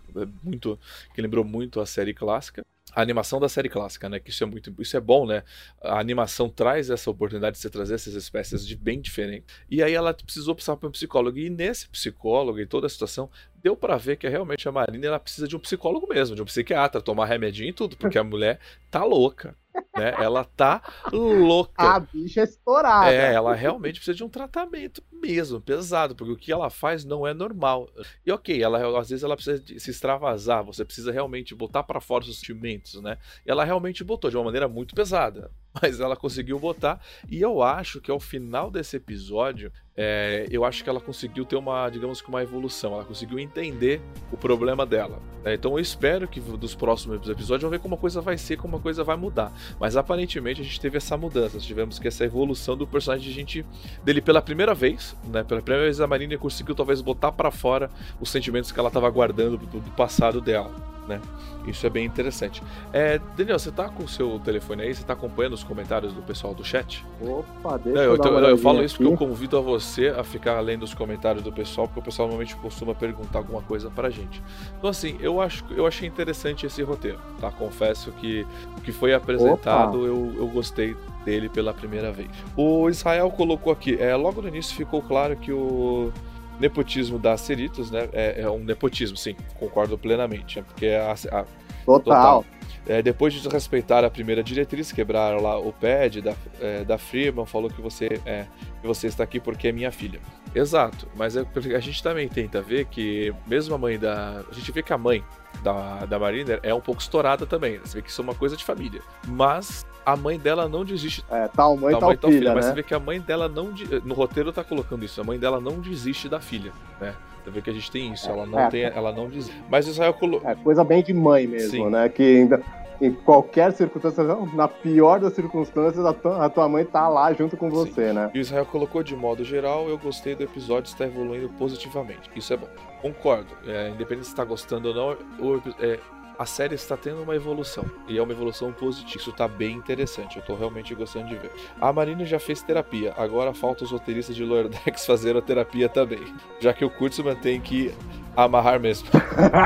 Muito, 0.43 0.79
que 1.15 1.23
lembrou 1.23 1.45
muito 1.45 1.81
a 1.81 1.87
série 1.87 2.13
clássica 2.13 2.63
a 2.95 3.01
animação 3.01 3.41
da 3.41 3.49
série 3.49 3.69
clássica, 3.69 4.09
né? 4.09 4.21
Que 4.21 4.31
isso 4.31 4.45
é 4.45 4.47
muito, 4.47 4.75
isso 4.81 4.97
é 4.97 5.01
bom, 5.01 5.27
né? 5.27 5.43
A 5.83 5.99
animação 5.99 6.49
traz 6.49 6.91
essa 6.91 7.11
oportunidade 7.11 7.57
de 7.57 7.63
você 7.63 7.71
trazer 7.71 7.95
essas 7.95 8.15
espécies 8.15 8.67
de 8.67 8.77
bem 8.77 9.01
diferentes. 9.01 9.55
E 9.71 9.83
aí 9.83 9.95
ela 9.95 10.13
precisou 10.13 10.55
passar 10.55 10.77
para 10.77 10.89
um 10.89 10.93
psicólogo 10.93 11.39
e 11.39 11.49
nesse 11.49 11.89
psicólogo 11.89 12.61
e 12.61 12.67
toda 12.67 12.87
a 12.87 12.91
situação 12.91 13.31
deu 13.63 13.77
para 13.77 13.97
ver 13.97 14.17
que 14.17 14.29
realmente 14.29 14.69
a 14.69 14.73
Marina 14.73 15.07
ela 15.07 15.21
precisa 15.21 15.47
de 15.47 15.57
um 15.57 15.61
psicólogo 15.61 16.07
mesmo, 16.09 16.37
de 16.37 16.43
um 16.43 16.47
psiquiatra, 16.47 17.01
tomar 17.01 17.27
remedinho 17.27 17.69
e 17.71 17.73
tudo, 17.73 17.97
porque 17.97 18.19
a 18.19 18.25
mulher 18.25 18.59
tá 18.91 19.05
louca 19.05 19.57
né? 19.97 20.15
Ela 20.19 20.45
tá 20.45 20.83
louca. 21.13 21.97
A 21.97 22.01
bicha 22.01 22.41
é 22.41 22.45
estourada. 22.45 23.13
É, 23.13 23.33
ela 23.35 23.55
realmente 23.55 23.97
precisa 23.97 24.17
de 24.17 24.25
um 24.25 24.29
tratamento 24.29 25.03
mesmo, 25.13 25.61
pesado, 25.61 26.15
porque 26.15 26.33
o 26.33 26.37
que 26.37 26.53
ela 26.53 26.71
faz 26.71 27.05
não 27.05 27.27
é 27.27 27.33
normal. 27.33 27.89
E 28.25 28.33
ok, 28.33 28.63
ela 28.63 28.99
às 28.99 29.09
vezes 29.09 29.23
ela 29.23 29.37
precisa 29.37 29.63
se 29.79 29.91
extravasar, 29.91 30.65
você 30.65 30.85
precisa 30.85 31.13
realmente 31.13 31.55
botar 31.55 31.83
para 31.83 32.01
fora 32.01 32.25
os 32.25 32.39
sentimentos, 32.39 33.01
né? 33.01 33.19
E 33.47 33.51
ela 33.51 33.65
realmente 33.65 34.05
botou 34.05 34.31
de 34.31 34.37
uma 34.37 34.45
maneira 34.45 34.69
muito 34.69 34.95
pesada 34.95 35.51
mas 35.81 36.01
ela 36.01 36.17
conseguiu 36.17 36.59
botar. 36.59 37.01
E 37.31 37.41
eu 37.41 37.63
acho 37.63 38.01
que 38.01 38.11
ao 38.11 38.21
final 38.21 38.71
desse 38.71 38.97
episódio, 38.97 39.73
é, 39.97 40.47
eu 40.51 40.65
acho 40.65 40.83
que 40.83 40.89
ela 40.89 41.01
conseguiu 41.01 41.45
ter 41.45 41.57
uma, 41.57 41.89
digamos 41.89 42.21
que 42.21 42.29
uma 42.29 42.43
evolução. 42.43 42.95
Ela 42.95 43.05
conseguiu 43.05 43.39
entender 43.39 44.01
o 44.31 44.37
problema 44.37 44.85
dela. 44.85 45.21
Né? 45.45 45.55
Então 45.55 45.73
eu 45.73 45.79
espero 45.79 46.29
que 46.29 46.41
dos 46.41 46.75
próximos 46.75 47.17
episódios 47.29 47.63
vamos 47.63 47.77
ver 47.77 47.83
como 47.83 47.95
a 47.95 47.99
coisa 47.99 48.21
vai 48.21 48.37
ser, 48.37 48.57
como 48.57 48.77
a 48.77 48.81
coisa 48.81 49.05
vai 49.05 49.17
mudar. 49.17 49.53
Mas 49.79 49.97
aparentemente 49.97 50.61
a 50.61 50.65
gente 50.65 50.81
teve 50.81 50.97
essa 50.97 51.17
mudança, 51.17 51.59
tivemos 51.59 51.99
que 51.99 52.09
essa 52.09 52.25
evolução 52.25 52.77
do 52.77 52.87
personagem 52.87 53.29
de 53.29 53.33
gente 53.33 53.67
dele 54.05 54.21
pela 54.21 54.43
primeira 54.43 54.75
vez, 54.75 55.17
né? 55.25 55.43
Pela 55.45 55.61
primeira 55.63 55.85
vez 55.85 56.01
a 56.01 56.07
Marina 56.07 56.37
conseguiu 56.39 56.75
talvez 56.75 57.01
botar 57.01 57.33
para 57.33 57.51
fora 57.51 57.91
os 58.21 58.31
sentimentos 58.31 58.73
que 58.73 58.79
ela 58.79 58.89
estava 58.89 59.09
guardando 59.11 59.57
do, 59.59 59.81
do 59.81 59.91
passado 59.93 60.41
dela 60.41 60.93
né? 61.07 61.21
Isso 61.67 61.87
é 61.87 61.91
bem 61.91 62.05
interessante. 62.05 62.63
É, 62.93 63.21
Daniel, 63.37 63.59
você 63.59 63.71
tá 63.71 63.89
com 63.89 64.05
o 64.05 64.09
seu 64.09 64.39
telefone 64.41 64.83
aí? 64.83 64.95
Você 64.95 65.05
tá 65.05 65.13
acompanhando 65.13 65.53
os 65.53 65.63
comentários 65.63 66.13
do 66.13 66.23
pessoal 66.23 66.55
do 66.55 66.65
chat? 66.65 67.05
Opa, 67.21 67.79
deixa 67.79 67.99
não, 67.99 68.05
eu, 68.05 68.15
então, 68.17 68.39
eu, 68.39 68.49
eu 68.51 68.59
falo 68.59 68.83
isso 68.83 68.97
aqui. 68.97 69.05
porque 69.05 69.23
eu 69.23 69.29
convido 69.29 69.57
a 69.57 69.61
você 69.61 70.09
a 70.09 70.25
ficar 70.25 70.59
lendo 70.61 70.83
os 70.83 70.95
comentários 70.95 71.43
do 71.43 71.53
pessoal, 71.53 71.87
porque 71.87 72.01
o 72.01 72.03
pessoal 72.03 72.29
normalmente 72.29 72.57
costuma 72.57 72.95
perguntar 72.95 73.39
alguma 73.41 73.63
coisa 73.63 73.91
pra 73.91 74.11
gente. 74.11 74.43
Então, 74.79 74.91
assim, 74.91 75.17
eu, 75.21 75.41
acho, 75.41 75.65
eu 75.71 75.87
achei 75.87 76.09
interessante 76.09 76.67
esse 76.67 76.83
roteiro, 76.83 77.19
tá? 77.41 77.51
Confesso 77.51 78.11
que 78.13 78.47
o 78.77 78.81
que 78.81 78.93
foi 78.93 79.15
apresentado 79.15 80.07
eu, 80.07 80.35
eu 80.37 80.49
gostei 80.49 80.97
dele 81.25 81.49
pela 81.49 81.73
primeira 81.73 82.11
vez. 82.11 82.31
O 82.57 82.89
Israel 82.89 83.31
colocou 83.31 83.73
aqui, 83.73 83.97
é, 84.01 84.15
logo 84.17 84.43
no 84.43 84.49
início 84.49 84.75
ficou 84.75 85.01
claro 85.03 85.37
que 85.37 85.53
o 85.53 86.13
nepotismo 86.61 87.19
da 87.19 87.37
Ceritos, 87.37 87.91
né? 87.91 88.09
É, 88.13 88.43
é, 88.43 88.51
um 88.51 88.63
nepotismo, 88.63 89.17
sim, 89.17 89.37
concordo 89.59 89.99
plenamente. 89.99 90.59
Né? 90.59 90.65
Porque 90.67 90.87
a, 90.87 91.13
a 91.13 91.45
total. 91.85 92.45
total. 92.45 92.45
É, 92.87 93.01
depois 93.01 93.33
de 93.33 93.41
desrespeitar 93.41 94.05
a 94.05 94.11
primeira 94.11 94.43
diretriz, 94.43 94.91
quebraram 94.91 95.41
lá 95.41 95.57
o 95.57 95.73
pad 95.73 96.21
da, 96.21 96.35
é, 96.61 96.85
da 96.85 96.99
Freeman, 96.99 97.47
falou 97.47 97.71
que 97.71 97.81
você, 97.81 98.21
é, 98.27 98.47
que 98.81 98.87
você 98.87 99.07
está 99.07 99.23
aqui 99.23 99.39
porque 99.39 99.69
é 99.69 99.73
minha 99.73 99.93
filha. 99.93 100.21
Exato, 100.53 101.09
mas 101.15 101.37
é, 101.37 101.47
a 101.77 101.81
gente 101.81 102.03
também 102.03 102.29
tenta 102.29 102.61
ver 102.61 102.87
que, 102.87 103.33
mesmo 103.47 103.75
a 103.75 103.79
mãe 103.79 103.99
da. 103.99 104.45
A 104.51 104.55
gente 104.55 104.73
vê 104.73 104.83
que 104.83 104.93
a 104.93 104.99
mãe 104.99 105.25
da, 105.63 106.05
da 106.07 106.19
Mariner 106.19 106.59
é 106.63 106.75
um 106.75 106.81
pouco 106.81 107.01
estourada 107.01 107.47
também. 107.47 107.79
Você 107.79 107.97
vê 107.97 108.03
que 108.03 108.11
isso 108.11 108.21
é 108.21 108.25
uma 108.25 108.35
coisa 108.35 108.57
de 108.57 108.65
família. 108.65 109.01
Mas 109.29 109.87
a 110.05 110.17
mãe 110.17 110.39
dela 110.39 110.69
não 110.69 110.85
desiste. 110.85 111.25
É, 111.31 111.49
tal 111.49 111.77
mãe, 111.77 111.93
tal, 111.93 112.01
tal, 112.01 112.09
mãe, 112.11 112.19
tal 112.19 112.31
filha, 112.31 112.41
filha, 112.41 112.55
Mas 112.55 112.65
né? 112.65 112.71
você 112.71 112.77
vê 112.77 112.83
que 112.83 112.95
a 112.95 112.99
mãe 113.01 113.21
dela 113.21 113.49
não. 113.49 113.73
No 114.05 114.15
roteiro 114.15 114.53
tá 114.53 114.65
colocando 114.65 115.05
isso. 115.05 115.21
A 115.21 115.25
mãe 115.25 115.39
dela 115.39 115.61
não 115.61 115.81
desiste 115.81 116.29
da 116.29 116.41
filha, 116.41 116.73
né? 117.01 117.15
Você 117.43 117.51
vê 117.51 117.61
que 117.61 117.71
a 117.71 117.73
gente 117.73 117.91
tem 117.91 118.13
isso. 118.13 118.29
Ela 118.29 118.47
não, 118.47 118.59
é, 118.59 118.69
tem, 118.69 118.85
ela 118.85 119.13
não 119.13 119.29
desiste. 119.29 119.61
Mas 119.69 119.87
Israel 119.87 120.15
colocou. 120.15 120.49
É 120.49 120.55
coisa 120.55 120.85
bem 120.85 121.03
de 121.03 121.13
mãe 121.13 121.47
mesmo, 121.47 121.71
Sim. 121.71 121.91
né? 121.91 122.09
Que 122.09 122.23
ainda. 122.23 122.63
em 123.01 123.13
qualquer 123.13 123.73
circunstância, 123.73 124.23
na 124.55 124.69
pior 124.69 125.19
das 125.19 125.33
circunstâncias, 125.33 126.05
a 126.05 126.13
tua, 126.13 126.45
a 126.45 126.49
tua 126.49 126.69
mãe 126.69 126.85
tá 126.85 127.09
lá 127.09 127.33
junto 127.33 127.57
com 127.57 127.69
você, 127.69 128.09
Sim. 128.09 128.13
né? 128.15 128.31
E 128.33 128.39
o 128.39 128.41
Israel 128.41 128.67
colocou 128.67 129.03
de 129.03 129.17
modo 129.17 129.45
geral, 129.45 129.89
eu 129.89 129.99
gostei 129.99 130.37
do 130.37 130.45
episódio, 130.45 130.89
está 130.89 131.05
evoluindo 131.05 131.49
positivamente. 131.51 132.31
Isso 132.37 132.53
é 132.53 132.57
bom. 132.57 132.69
Concordo. 133.01 133.49
É, 133.67 133.89
independente 133.89 134.27
se 134.27 134.33
está 134.33 134.45
gostando 134.45 134.89
ou 134.91 134.95
não, 134.95 135.17
o, 135.41 135.63
é, 135.81 135.99
a 136.39 136.47
série 136.47 136.75
está 136.75 136.97
tendo 136.97 137.23
uma 137.23 137.35
evolução. 137.37 137.85
E 138.09 138.19
é 138.19 138.23
uma 138.23 138.33
evolução 138.33 138.73
positiva. 138.73 139.17
Isso 139.19 139.31
está 139.31 139.47
bem 139.47 139.77
interessante. 139.77 140.37
Eu 140.37 140.41
estou 140.41 140.57
realmente 140.57 140.95
gostando 140.95 141.29
de 141.29 141.37
ver. 141.37 141.51
A 141.81 141.93
Marina 141.93 142.25
já 142.25 142.39
fez 142.39 142.63
terapia. 142.63 143.15
Agora 143.17 143.53
falta 143.55 143.85
os 143.85 143.91
roteiristas 143.91 144.35
de 144.35 144.45
Lower 144.45 144.69
Decks 144.69 145.05
fazer 145.07 145.37
a 145.37 145.43
terapia 145.43 145.89
também. 145.89 146.23
Já 146.61 146.73
que 146.73 146.85
o 146.85 146.91
Kurtzman 146.91 147.37
tem 147.37 147.61
que 147.61 147.95
amarrar 148.37 148.81
mesmo. 148.81 149.09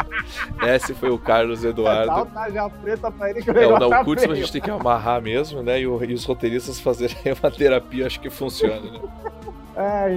Esse 0.62 0.94
foi 0.94 1.10
o 1.10 1.18
Carlos 1.18 1.64
Eduardo. 1.64 2.30
Dá 2.32 2.50
já 2.50 2.68
preta 2.68 3.10
pra 3.10 3.30
ele 3.30 3.42
que 3.42 3.50
o 3.50 3.56
É, 3.58 3.68
não, 3.78 3.88
tá 3.90 4.00
o 4.00 4.04
Kurtzman 4.04 4.32
a 4.32 4.34
gente 4.36 4.52
tem 4.52 4.60
que 4.60 4.70
amarrar 4.70 5.22
mesmo, 5.22 5.62
né? 5.62 5.80
E, 5.80 5.86
o- 5.86 6.02
e 6.04 6.12
os 6.14 6.24
roteiristas 6.24 6.80
fazerem 6.80 7.16
uma 7.42 7.50
terapia, 7.50 8.06
acho 8.06 8.20
que 8.20 8.30
funciona, 8.30 8.80
né? 8.80 9.00
É, 9.78 10.08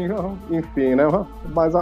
enfim, 0.51 0.95
né? 0.95 1.03
Mas, 1.53 1.73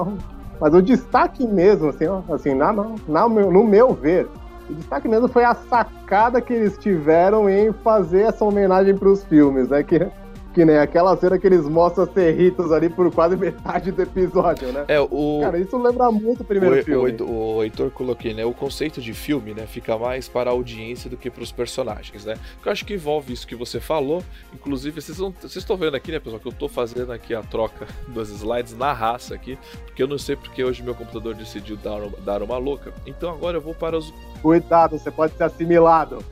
mas 0.59 0.73
o 0.73 0.81
destaque 0.81 1.45
mesmo, 1.45 1.89
assim, 1.89 2.07
ó, 2.07 2.21
assim 2.33 2.55
na, 2.55 2.73
na, 2.73 3.29
no 3.29 3.63
meu 3.63 3.93
ver, 3.93 4.27
o 4.69 4.73
destaque 4.73 5.07
mesmo 5.07 5.27
foi 5.27 5.43
a 5.43 5.55
sacada 5.55 6.41
que 6.41 6.53
eles 6.53 6.77
tiveram 6.77 7.49
em 7.49 7.71
fazer 7.71 8.21
essa 8.23 8.43
homenagem 8.43 8.97
pros 8.97 9.23
filmes, 9.23 9.69
né? 9.69 9.83
Que, 9.83 10.07
que 10.53 10.65
nem 10.65 10.77
aquela 10.79 11.15
cena 11.15 11.37
que 11.37 11.45
eles 11.45 11.67
mostram 11.69 12.07
Cerritos 12.11 12.71
ali 12.71 12.89
por 12.89 13.13
quase 13.13 13.37
metade 13.37 13.91
do 13.91 14.01
episódio, 14.01 14.71
né? 14.71 14.85
É, 14.87 14.99
o. 14.99 15.39
Cara, 15.41 15.59
isso 15.59 15.77
lembra 15.77 16.11
muito 16.11 16.41
o 16.41 16.43
primeiro 16.43 16.79
o, 16.79 16.83
filme. 16.83 17.15
O, 17.21 17.57
o 17.57 17.63
Heitor 17.63 17.91
coloquei, 17.91 18.33
né? 18.33 18.43
O 18.43 18.53
conceito 18.53 18.99
de 18.99 19.13
filme, 19.13 19.53
né? 19.53 19.67
Fica 19.67 19.95
mais 19.99 20.27
para 20.27 20.49
a 20.49 20.53
audiência 20.53 21.09
do 21.11 21.15
que 21.15 21.29
para 21.29 21.43
os 21.43 21.51
personagens, 21.51 22.25
né? 22.25 22.35
Eu 22.65 22.71
acho 22.71 22.83
que 22.85 22.95
envolve 22.95 23.31
isso 23.33 23.45
que 23.45 23.55
você 23.55 23.79
falou. 23.79 24.23
Inclusive, 24.51 24.99
vocês 24.99 25.19
não- 25.19 25.29
vocês 25.31 25.57
estão 25.57 25.77
vendo 25.77 25.95
aqui, 25.95 26.11
né, 26.11 26.19
pessoal, 26.19 26.39
que 26.39 26.47
eu 26.47 26.51
tô 26.51 26.67
fazendo 26.67 27.11
aqui 27.11 27.35
a 27.35 27.43
troca 27.43 27.85
dos 28.09 28.31
slides 28.31 28.75
na 28.75 28.91
raça 28.93 29.35
aqui. 29.35 29.59
Porque 29.85 30.01
eu 30.01 30.07
não 30.07 30.17
sei 30.17 30.35
porque 30.35 30.63
hoje 30.63 30.81
meu 30.81 30.95
computador 30.95 31.35
decidiu 31.35 31.77
dar, 31.77 31.99
dar 32.25 32.41
uma 32.41 32.57
louca. 32.57 32.91
Então 33.05 33.29
agora 33.29 33.57
eu 33.57 33.61
vou 33.61 33.75
para 33.75 33.95
os. 33.95 34.11
Cuidado, 34.47 34.97
você 34.97 35.11
pode 35.11 35.35
ser 35.35 35.43
assimilado. 35.43 36.23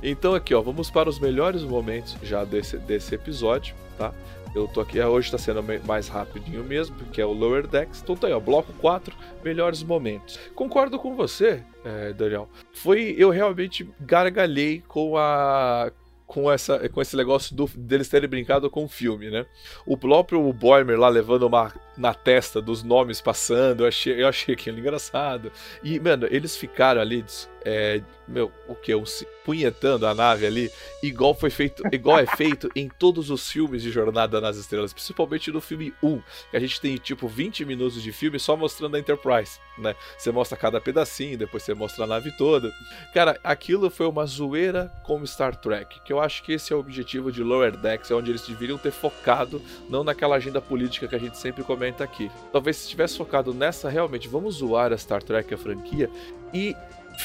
Então 0.00 0.36
aqui, 0.36 0.54
ó, 0.54 0.62
vamos 0.62 0.88
para 0.88 1.08
os 1.08 1.18
melhores 1.18 1.64
momentos 1.64 2.16
já 2.22 2.44
desse, 2.44 2.78
desse 2.78 3.12
episódio, 3.12 3.74
tá? 3.98 4.14
Eu 4.54 4.68
tô 4.68 4.80
aqui, 4.80 5.00
hoje 5.00 5.32
tá 5.32 5.36
sendo 5.36 5.64
mais 5.84 6.06
rapidinho 6.06 6.62
mesmo, 6.62 6.94
porque 6.94 7.20
é 7.20 7.26
o 7.26 7.32
Lower 7.32 7.66
Decks. 7.66 8.00
Então 8.00 8.14
tá 8.14 8.28
aí, 8.28 8.32
ó, 8.32 8.38
bloco 8.38 8.72
4, 8.74 9.12
melhores 9.42 9.82
momentos. 9.82 10.38
Concordo 10.54 10.96
com 10.96 11.16
você, 11.16 11.60
eh, 11.84 12.12
Daniel. 12.12 12.48
Foi, 12.72 13.16
eu 13.18 13.30
realmente 13.30 13.92
gargalhei 13.98 14.84
com 14.86 15.16
a 15.16 15.90
com, 16.26 16.50
essa, 16.50 16.88
com 16.88 17.00
esse 17.00 17.16
negócio 17.16 17.54
do, 17.54 17.66
deles 17.76 18.08
terem 18.08 18.28
brincado 18.28 18.68
com 18.68 18.84
o 18.84 18.88
filme, 18.88 19.30
né? 19.30 19.46
O 19.86 19.96
próprio 19.96 20.52
Boimer 20.52 20.98
lá 20.98 21.08
levando 21.08 21.44
uma 21.44 21.72
na 21.96 22.12
testa 22.12 22.60
dos 22.60 22.82
nomes 22.82 23.20
passando, 23.20 23.84
eu 23.84 23.88
achei, 23.88 24.22
eu 24.22 24.28
achei 24.28 24.54
aquilo 24.54 24.78
engraçado. 24.78 25.52
E, 25.82 25.98
mano, 26.00 26.26
eles 26.30 26.56
ficaram 26.56 27.00
ali, 27.00 27.24
é, 27.68 28.00
meu, 28.28 28.52
o 28.68 28.76
que? 28.76 28.94
Um, 28.94 29.02
punhetando 29.44 30.06
a 30.06 30.14
nave 30.14 30.46
ali, 30.46 30.70
igual 31.02 31.34
foi 31.34 31.50
feito, 31.50 31.82
igual 31.92 32.16
é 32.16 32.26
feito 32.26 32.70
em 32.76 32.88
todos 32.88 33.28
os 33.28 33.50
filmes 33.50 33.82
de 33.82 33.90
Jornada 33.90 34.40
nas 34.40 34.56
Estrelas, 34.56 34.92
principalmente 34.92 35.50
no 35.50 35.60
filme 35.60 35.92
1, 36.00 36.22
que 36.50 36.56
a 36.56 36.60
gente 36.60 36.80
tem 36.80 36.96
tipo 36.96 37.26
20 37.26 37.64
minutos 37.64 38.00
de 38.00 38.12
filme 38.12 38.38
só 38.38 38.56
mostrando 38.56 38.94
a 38.94 39.00
Enterprise, 39.00 39.58
né? 39.76 39.96
Você 40.16 40.30
mostra 40.30 40.56
cada 40.56 40.80
pedacinho, 40.80 41.36
depois 41.36 41.64
você 41.64 41.74
mostra 41.74 42.04
a 42.04 42.06
nave 42.06 42.30
toda. 42.36 42.72
Cara, 43.12 43.36
aquilo 43.42 43.90
foi 43.90 44.06
uma 44.06 44.24
zoeira 44.26 44.92
como 45.02 45.26
Star 45.26 45.56
Trek, 45.56 46.00
que 46.04 46.12
eu 46.12 46.20
acho 46.20 46.44
que 46.44 46.52
esse 46.52 46.72
é 46.72 46.76
o 46.76 46.78
objetivo 46.78 47.32
de 47.32 47.42
Lower 47.42 47.76
Decks, 47.76 48.12
é 48.12 48.14
onde 48.14 48.30
eles 48.30 48.46
deveriam 48.46 48.78
ter 48.78 48.92
focado, 48.92 49.60
não 49.88 50.04
naquela 50.04 50.36
agenda 50.36 50.60
política 50.60 51.08
que 51.08 51.16
a 51.16 51.20
gente 51.20 51.36
sempre 51.36 51.64
comenta 51.64 52.04
aqui. 52.04 52.30
Talvez 52.52 52.76
se 52.76 52.88
tivesse 52.88 53.16
focado 53.16 53.52
nessa, 53.52 53.88
realmente, 53.88 54.28
vamos 54.28 54.56
zoar 54.56 54.92
a 54.92 54.98
Star 54.98 55.20
Trek, 55.20 55.52
a 55.52 55.58
franquia, 55.58 56.08
e 56.54 56.76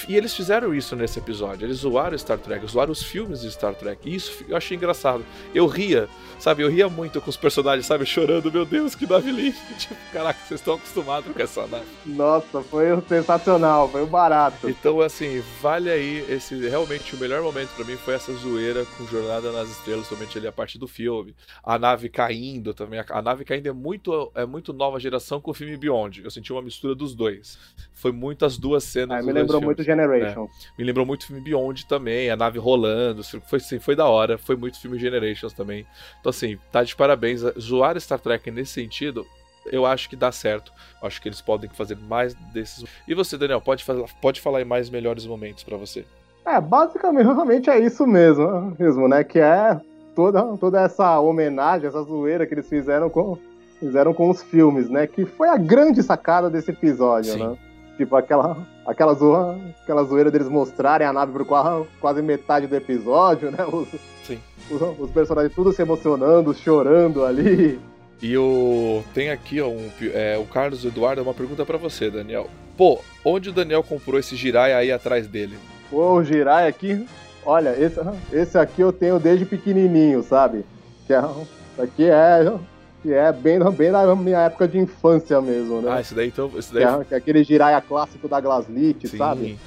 e 0.07 0.15
eles 0.15 0.35
fizeram 0.35 0.73
isso 0.73 0.95
nesse 0.95 1.19
episódio. 1.19 1.65
Eles 1.65 1.77
zoaram 1.77 2.17
Star 2.17 2.37
Trek, 2.37 2.65
zoaram 2.67 2.91
os 2.91 3.03
filmes 3.03 3.41
de 3.41 3.51
Star 3.51 3.73
Trek. 3.75 4.09
E 4.09 4.15
isso 4.15 4.43
eu 4.47 4.55
achei 4.55 4.75
engraçado. 4.77 5.25
Eu 5.53 5.67
ria, 5.67 6.09
sabe? 6.39 6.63
Eu 6.63 6.69
ria 6.69 6.89
muito 6.89 7.21
com 7.21 7.29
os 7.29 7.37
personagens, 7.37 7.85
sabe? 7.85 8.05
Chorando, 8.05 8.51
meu 8.51 8.65
Deus, 8.65 8.95
que 8.95 9.05
nave 9.05 9.31
linda. 9.31 9.57
Tipo, 9.77 9.95
caraca, 10.11 10.39
vocês 10.45 10.59
estão 10.59 10.75
acostumados 10.75 11.31
com 11.31 11.41
essa 11.41 11.65
nave. 11.67 11.85
Nossa, 12.05 12.61
foi 12.61 12.85
sensacional, 13.07 13.89
foi 13.89 14.03
um 14.03 14.07
barato. 14.07 14.69
Então, 14.69 15.01
assim, 15.01 15.41
vale 15.61 15.89
aí 15.89 16.25
esse. 16.29 16.55
Realmente, 16.67 17.15
o 17.15 17.19
melhor 17.19 17.41
momento 17.41 17.69
pra 17.75 17.85
mim 17.85 17.95
foi 17.95 18.13
essa 18.13 18.33
zoeira 18.33 18.85
com 18.97 19.05
Jornada 19.07 19.51
nas 19.51 19.69
Estrelas, 19.69 20.07
somente 20.07 20.37
ali 20.37 20.47
a 20.47 20.51
parte 20.51 20.77
do 20.77 20.87
filme. 20.87 21.35
A 21.63 21.77
nave 21.77 22.09
caindo 22.09 22.73
também. 22.73 23.03
A, 23.07 23.21
nave 23.21 23.43
caindo 23.43 23.67
é 23.67 23.71
muito, 23.71 24.31
é 24.35 24.45
muito 24.45 24.73
nova 24.73 24.99
geração 24.99 25.41
com 25.41 25.51
o 25.51 25.53
filme 25.53 25.77
Beyond. 25.77 26.23
Eu 26.23 26.31
senti 26.31 26.51
uma 26.51 26.61
mistura 26.61 26.93
dos 26.95 27.15
dois. 27.15 27.57
Foi 27.93 28.11
muito 28.11 28.45
as 28.45 28.57
duas 28.57 28.83
cenas. 28.83 29.19
Ah, 29.19 29.23
me 29.23 29.31
lembrou 29.31 29.61
filmes. 29.83 29.97
muito 29.97 30.19
Generation. 30.23 30.49
Me 30.77 30.83
lembrou 30.83 31.05
muito 31.05 31.21
o 31.23 31.27
filme 31.27 31.41
Beyond 31.41 31.85
também, 31.85 32.29
a 32.29 32.35
nave 32.35 32.59
rolando, 32.59 33.23
foi, 33.23 33.59
sim, 33.59 33.79
foi 33.79 33.95
da 33.95 34.07
hora, 34.07 34.37
foi 34.37 34.55
muito 34.55 34.79
filme 34.79 34.97
Generations 34.99 35.53
também. 35.53 35.85
Então, 36.19 36.29
assim, 36.29 36.57
tá 36.71 36.83
de 36.83 36.95
parabéns. 36.95 37.41
Zoar 37.59 37.99
Star 37.99 38.19
Trek 38.19 38.49
nesse 38.51 38.73
sentido, 38.73 39.25
eu 39.65 39.85
acho 39.85 40.09
que 40.09 40.15
dá 40.15 40.31
certo. 40.31 40.71
Acho 41.01 41.21
que 41.21 41.27
eles 41.27 41.41
podem 41.41 41.69
fazer 41.69 41.97
mais 41.97 42.33
desses. 42.53 42.85
E 43.07 43.13
você, 43.13 43.37
Daniel, 43.37 43.61
pode, 43.61 43.83
falar, 43.83 44.05
pode 44.21 44.41
falar 44.41 44.61
em 44.61 44.65
mais 44.65 44.89
melhores 44.89 45.25
momentos 45.25 45.63
pra 45.63 45.77
você. 45.77 46.05
É, 46.45 46.59
basicamente 46.59 47.25
realmente 47.25 47.69
é 47.69 47.79
isso 47.79 48.05
mesmo, 48.07 48.75
mesmo, 48.79 49.07
né? 49.07 49.23
Que 49.23 49.39
é 49.39 49.79
toda, 50.15 50.57
toda 50.57 50.81
essa 50.81 51.19
homenagem, 51.19 51.87
essa 51.87 52.01
zoeira 52.03 52.45
que 52.45 52.53
eles 52.53 52.67
fizeram 52.67 53.09
com, 53.09 53.37
fizeram 53.79 54.13
com 54.13 54.29
os 54.29 54.41
filmes, 54.41 54.89
né? 54.89 55.05
Que 55.05 55.25
foi 55.25 55.49
a 55.49 55.57
grande 55.57 56.01
sacada 56.01 56.49
desse 56.49 56.71
episódio, 56.71 57.33
Sim. 57.33 57.47
né? 57.47 57.57
Tipo, 57.97 58.15
aquela, 58.15 58.57
aquela, 58.85 59.13
zoa, 59.13 59.57
aquela 59.83 60.03
zoeira 60.03 60.31
deles 60.31 60.49
mostrarem 60.49 61.05
a 61.07 61.13
nave 61.13 61.31
por 61.31 61.45
qua- 61.45 61.85
quase 61.99 62.21
metade 62.21 62.67
do 62.67 62.75
episódio, 62.75 63.51
né? 63.51 63.59
Os, 63.71 63.87
Sim. 64.23 64.39
os, 64.69 64.81
os 64.99 65.11
personagens 65.11 65.53
tudo 65.53 65.71
se 65.71 65.81
emocionando, 65.81 66.53
chorando 66.53 67.23
ali. 67.25 67.79
E 68.21 68.37
o. 68.37 69.03
Tem 69.13 69.31
aqui, 69.31 69.59
ó, 69.59 69.67
um, 69.67 69.89
é, 70.13 70.37
o 70.37 70.45
Carlos 70.45 70.85
Eduardo, 70.85 71.21
uma 71.23 71.33
pergunta 71.33 71.65
pra 71.65 71.77
você, 71.77 72.09
Daniel. 72.09 72.47
Pô, 72.77 72.99
onde 73.25 73.49
o 73.49 73.53
Daniel 73.53 73.83
comprou 73.83 74.19
esse 74.19 74.35
Jiraiya 74.35 74.77
aí 74.77 74.91
atrás 74.91 75.27
dele? 75.27 75.57
Pô, 75.89 76.13
o 76.13 76.23
Jirai 76.23 76.67
aqui, 76.67 77.05
olha, 77.45 77.75
esse, 77.77 77.99
esse 78.31 78.57
aqui 78.57 78.81
eu 78.81 78.93
tenho 78.93 79.19
desde 79.19 79.45
pequenininho, 79.45 80.23
sabe? 80.23 80.63
Que 81.07 81.13
é, 81.13 81.19
isso 81.19 81.81
aqui 81.81 82.05
é, 82.09 82.53
que 83.01 83.13
é 83.13 83.31
bem, 83.31 83.59
bem 83.71 83.91
da 83.91 84.15
minha 84.15 84.39
época 84.41 84.67
de 84.67 84.77
infância 84.77 85.41
mesmo, 85.41 85.81
né? 85.81 85.91
Ah, 85.93 86.01
esse 86.01 86.13
daí 86.13 86.27
então. 86.27 86.51
Esse 86.57 86.69
que, 86.69 86.79
daí 86.79 86.83
é, 87.01 87.03
que 87.03 87.13
é 87.13 87.17
aquele 87.17 87.43
Jiraiya 87.43 87.81
clássico 87.81 88.27
da 88.27 88.39
Glaslit, 88.39 89.07
Sim. 89.07 89.17
sabe? 89.17 89.57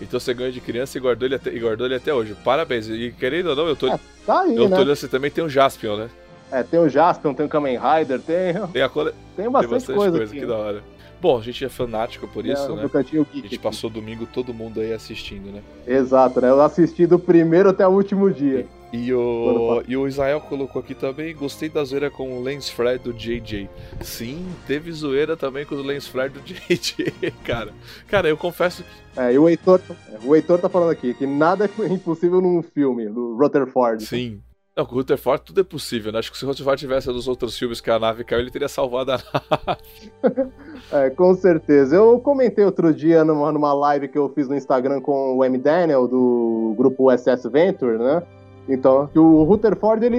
Então 0.00 0.18
você 0.18 0.34
ganhou 0.34 0.52
de 0.52 0.60
criança 0.60 0.98
e 0.98 1.00
guardou 1.00 1.26
ele 1.26 1.36
até, 1.36 1.50
e 1.52 1.58
guardou 1.58 1.86
ele 1.86 1.94
até 1.94 2.12
hoje. 2.12 2.34
Parabéns. 2.44 2.88
E 2.88 3.14
querendo 3.18 3.50
ou 3.50 3.56
não, 3.56 3.66
eu 3.68 3.76
tô, 3.76 3.88
É, 3.88 3.98
Tá 4.26 4.40
aí, 4.40 4.56
eu 4.56 4.68
né? 4.68 4.76
tô 4.76 4.82
olhando, 4.82 4.96
você 4.96 5.08
também 5.08 5.30
tem 5.30 5.44
o 5.44 5.48
Jaspion, 5.48 5.96
né? 5.96 6.08
É, 6.50 6.62
tem 6.62 6.78
o 6.80 6.88
Jaspion, 6.88 7.34
tem 7.34 7.46
o 7.46 7.48
Kamen 7.48 7.78
Rider, 7.78 8.20
tem, 8.20 8.54
Tem, 8.72 8.82
a 8.82 8.88
cole... 8.88 9.10
tem 9.36 9.44
tem 9.44 9.50
bastante, 9.50 9.70
bastante 9.72 9.96
coisa, 9.96 10.16
coisa, 10.16 10.32
aqui. 10.32 10.40
que 10.40 10.46
da 10.46 10.56
hora. 10.56 10.82
Bom, 11.20 11.38
a 11.38 11.42
gente 11.42 11.64
é 11.64 11.68
fanático 11.68 12.28
por 12.28 12.44
isso, 12.44 12.70
é, 12.72 12.76
né? 12.76 12.88
Cantinho 12.92 13.22
A 13.22 13.34
geek. 13.34 13.48
gente 13.48 13.58
passou 13.58 13.88
domingo 13.88 14.26
todo 14.26 14.52
mundo 14.52 14.80
aí 14.80 14.92
assistindo, 14.92 15.50
né? 15.50 15.62
Exato, 15.86 16.40
né? 16.40 16.50
Eu 16.50 16.60
assisti 16.60 17.06
do 17.06 17.18
primeiro 17.18 17.70
até 17.70 17.86
o 17.86 17.90
último 17.90 18.30
dia. 18.30 18.60
E 18.60 18.83
o, 19.12 19.82
e 19.88 19.96
o 19.96 20.06
Israel 20.06 20.40
colocou 20.40 20.80
aqui 20.80 20.94
também, 20.94 21.34
gostei 21.34 21.68
da 21.68 21.82
zoeira 21.84 22.10
com 22.10 22.36
o 22.36 22.42
Lance 22.42 22.70
Flare 22.70 22.98
do 22.98 23.12
JJ. 23.12 23.68
Sim, 24.00 24.46
teve 24.66 24.92
zoeira 24.92 25.36
também 25.36 25.64
com 25.64 25.74
o 25.74 25.82
Lance 25.82 26.08
Flare 26.08 26.30
do 26.30 26.40
JJ, 26.44 27.30
cara. 27.44 27.72
Cara, 28.06 28.28
eu 28.28 28.36
confesso 28.36 28.82
que 28.84 29.20
É, 29.20 29.32
e 29.32 29.38
o 29.38 29.48
Heitor, 29.48 29.80
o 30.24 30.34
Heitor 30.34 30.58
tá 30.58 30.68
falando 30.68 30.90
aqui 30.90 31.14
que 31.14 31.26
nada 31.26 31.64
é 31.64 31.86
impossível 31.86 32.40
num 32.40 32.62
filme, 32.62 33.08
do 33.08 33.36
Rutherford. 33.36 34.04
sim. 34.04 34.40
Não, 34.76 34.84
com 34.84 34.94
o 34.96 34.98
Rutherford 34.98 35.44
tudo 35.44 35.60
é 35.60 35.64
possível, 35.64 36.10
né? 36.10 36.18
Acho 36.18 36.32
que 36.32 36.36
se 36.36 36.44
o 36.44 36.48
Rutherford 36.48 36.80
tivesse 36.80 37.06
dos 37.06 37.28
outros 37.28 37.56
filmes 37.56 37.80
que 37.80 37.88
a 37.92 37.98
nave 37.98 38.24
caiu, 38.24 38.40
ele 38.40 38.50
teria 38.50 38.68
salvado 38.68 39.12
a 39.12 39.18
nave. 39.18 40.50
É, 40.92 41.10
com 41.10 41.34
certeza. 41.34 41.96
Eu 41.96 42.20
comentei 42.20 42.64
outro 42.64 42.92
dia 42.92 43.24
numa, 43.24 43.50
numa 43.50 43.72
live 43.72 44.08
que 44.08 44.18
eu 44.18 44.28
fiz 44.28 44.48
no 44.48 44.54
Instagram 44.54 45.00
com 45.00 45.36
o 45.36 45.44
M. 45.44 45.56
Daniel, 45.56 46.06
do 46.06 46.74
grupo 46.76 47.10
SS 47.10 47.48
Venture, 47.48 47.98
né? 47.98 48.22
Então, 48.68 49.06
que 49.08 49.18
o 49.18 49.42
Rutherford, 49.44 50.04
ele, 50.04 50.18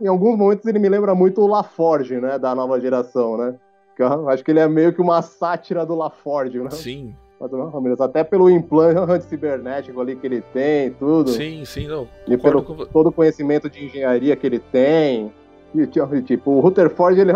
em 0.00 0.06
alguns 0.06 0.38
momentos, 0.38 0.66
ele 0.66 0.78
me 0.78 0.88
lembra 0.88 1.14
muito 1.14 1.40
o 1.42 1.46
LaForge, 1.46 2.20
né? 2.20 2.38
Da 2.38 2.54
nova 2.54 2.80
geração, 2.80 3.36
né? 3.36 3.54
Que 3.94 4.02
acho 4.02 4.42
que 4.42 4.50
ele 4.50 4.60
é 4.60 4.68
meio 4.68 4.92
que 4.92 5.00
uma 5.00 5.20
sátira 5.20 5.84
do 5.84 5.94
LaForge, 5.94 6.58
né? 6.58 6.70
Sim, 6.70 7.14
Até 8.00 8.24
pelo 8.24 8.48
implante 8.48 9.24
cibernético 9.28 10.00
ali 10.00 10.16
que 10.16 10.26
ele 10.26 10.40
tem, 10.52 10.92
tudo. 10.92 11.30
sim, 11.30 11.64
sim, 11.64 11.86
não. 11.86 12.08
E 12.26 12.36
pelo 12.36 12.62
com 12.62 12.76
todo 12.86 13.08
o 13.08 13.12
conhecimento 13.12 13.68
de 13.68 13.84
engenharia 13.84 14.34
que 14.36 14.46
ele 14.46 14.58
tem. 14.58 15.30
E, 15.74 15.86
tipo, 16.22 16.50
o 16.50 16.60
Rutherford, 16.60 17.20
ele, 17.20 17.32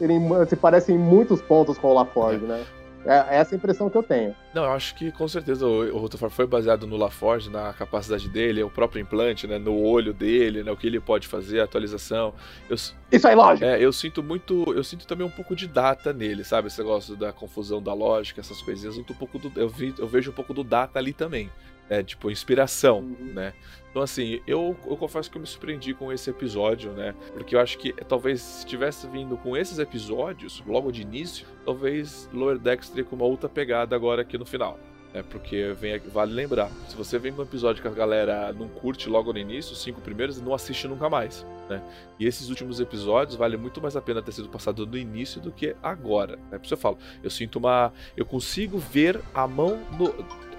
ele 0.00 0.14
se 0.46 0.56
parece 0.56 0.92
em 0.92 0.98
muitos 0.98 1.40
pontos 1.42 1.78
com 1.78 1.88
o 1.88 1.94
LaForge, 1.94 2.44
né? 2.44 2.64
É 3.04 3.36
essa 3.36 3.54
a 3.54 3.56
impressão 3.56 3.88
que 3.88 3.96
eu 3.96 4.02
tenho. 4.02 4.34
Não, 4.52 4.64
eu 4.64 4.72
acho 4.72 4.94
que 4.94 5.10
com 5.10 5.26
certeza 5.26 5.66
o, 5.66 5.94
o 5.94 5.98
Rutherford 5.98 6.34
foi 6.34 6.46
baseado 6.46 6.86
no 6.86 6.96
LaForge, 6.96 7.48
na 7.48 7.72
capacidade 7.72 8.28
dele, 8.28 8.62
o 8.62 8.70
próprio 8.70 9.00
implante, 9.00 9.46
né, 9.46 9.58
no 9.58 9.74
olho 9.80 10.12
dele, 10.12 10.62
né, 10.62 10.70
o 10.70 10.76
que 10.76 10.86
ele 10.86 11.00
pode 11.00 11.26
fazer, 11.26 11.60
a 11.60 11.64
atualização. 11.64 12.34
Eu, 12.68 12.76
Isso 12.76 13.28
aí, 13.28 13.34
lógico. 13.34 13.64
É, 13.64 13.82
eu 13.82 13.92
sinto 13.92 14.22
muito, 14.22 14.72
eu 14.74 14.84
sinto 14.84 15.06
também 15.06 15.26
um 15.26 15.30
pouco 15.30 15.56
de 15.56 15.66
data 15.66 16.12
nele, 16.12 16.44
sabe? 16.44 16.68
Esse 16.68 16.78
negócio 16.78 17.16
da 17.16 17.32
confusão 17.32 17.82
da 17.82 17.94
lógica, 17.94 18.40
essas 18.40 18.60
coisinhas, 18.60 18.96
eu, 18.96 19.02
um 19.02 19.14
pouco 19.14 19.38
do, 19.38 19.52
eu, 19.58 19.68
vi, 19.68 19.94
eu 19.98 20.06
vejo 20.06 20.30
um 20.30 20.34
pouco 20.34 20.52
do 20.52 20.62
data 20.62 20.98
ali 20.98 21.12
também. 21.12 21.50
É, 21.90 22.02
tipo, 22.02 22.30
inspiração, 22.30 23.00
uhum. 23.00 23.32
né? 23.34 23.52
Então, 23.90 24.00
assim, 24.00 24.40
eu, 24.46 24.76
eu 24.86 24.96
confesso 24.96 25.28
que 25.28 25.36
eu 25.36 25.40
me 25.40 25.46
surpreendi 25.46 25.92
com 25.92 26.12
esse 26.12 26.30
episódio, 26.30 26.92
né? 26.92 27.12
Porque 27.34 27.56
eu 27.56 27.60
acho 27.60 27.76
que 27.76 27.92
talvez 28.04 28.40
se 28.40 28.64
tivesse 28.64 29.08
vindo 29.08 29.36
com 29.36 29.56
esses 29.56 29.78
episódios, 29.80 30.62
logo 30.66 30.92
de 30.92 31.02
início, 31.02 31.46
talvez 31.64 32.30
Lower 32.32 32.56
Decks 32.56 32.88
teria 32.88 33.04
com 33.04 33.16
uma 33.16 33.24
outra 33.24 33.48
pegada 33.48 33.96
agora 33.96 34.22
aqui 34.22 34.38
no 34.38 34.46
final. 34.46 34.78
É 35.12 35.22
porque 35.24 35.72
vem, 35.72 35.98
vale 35.98 36.32
lembrar, 36.32 36.70
se 36.88 36.94
você 36.94 37.18
vem 37.18 37.32
com 37.32 37.42
um 37.42 37.44
episódio 37.44 37.82
que 37.82 37.88
a 37.88 37.90
galera 37.90 38.52
não 38.52 38.68
curte 38.68 39.08
logo 39.08 39.32
no 39.32 39.40
início, 39.40 39.72
os 39.72 39.82
cinco 39.82 40.00
primeiros, 40.00 40.40
não 40.40 40.54
assiste 40.54 40.86
nunca 40.86 41.10
mais, 41.10 41.44
né? 41.70 41.82
E 42.18 42.26
esses 42.26 42.50
últimos 42.50 42.80
episódios 42.80 43.36
vale 43.36 43.56
muito 43.56 43.80
mais 43.80 43.96
a 43.96 44.02
pena 44.02 44.20
ter 44.20 44.32
sido 44.32 44.48
passado 44.48 44.84
no 44.84 44.98
início 44.98 45.40
do 45.40 45.52
que 45.52 45.74
agora. 45.82 46.36
Né? 46.50 46.58
Por 46.58 46.64
isso 46.64 46.74
eu 46.74 46.78
falo, 46.78 46.98
eu 47.22 47.30
sinto 47.30 47.56
uma. 47.56 47.92
Eu 48.16 48.26
consigo 48.26 48.78
ver 48.78 49.20
a 49.32 49.46
mão 49.46 49.78
no 49.96 50.12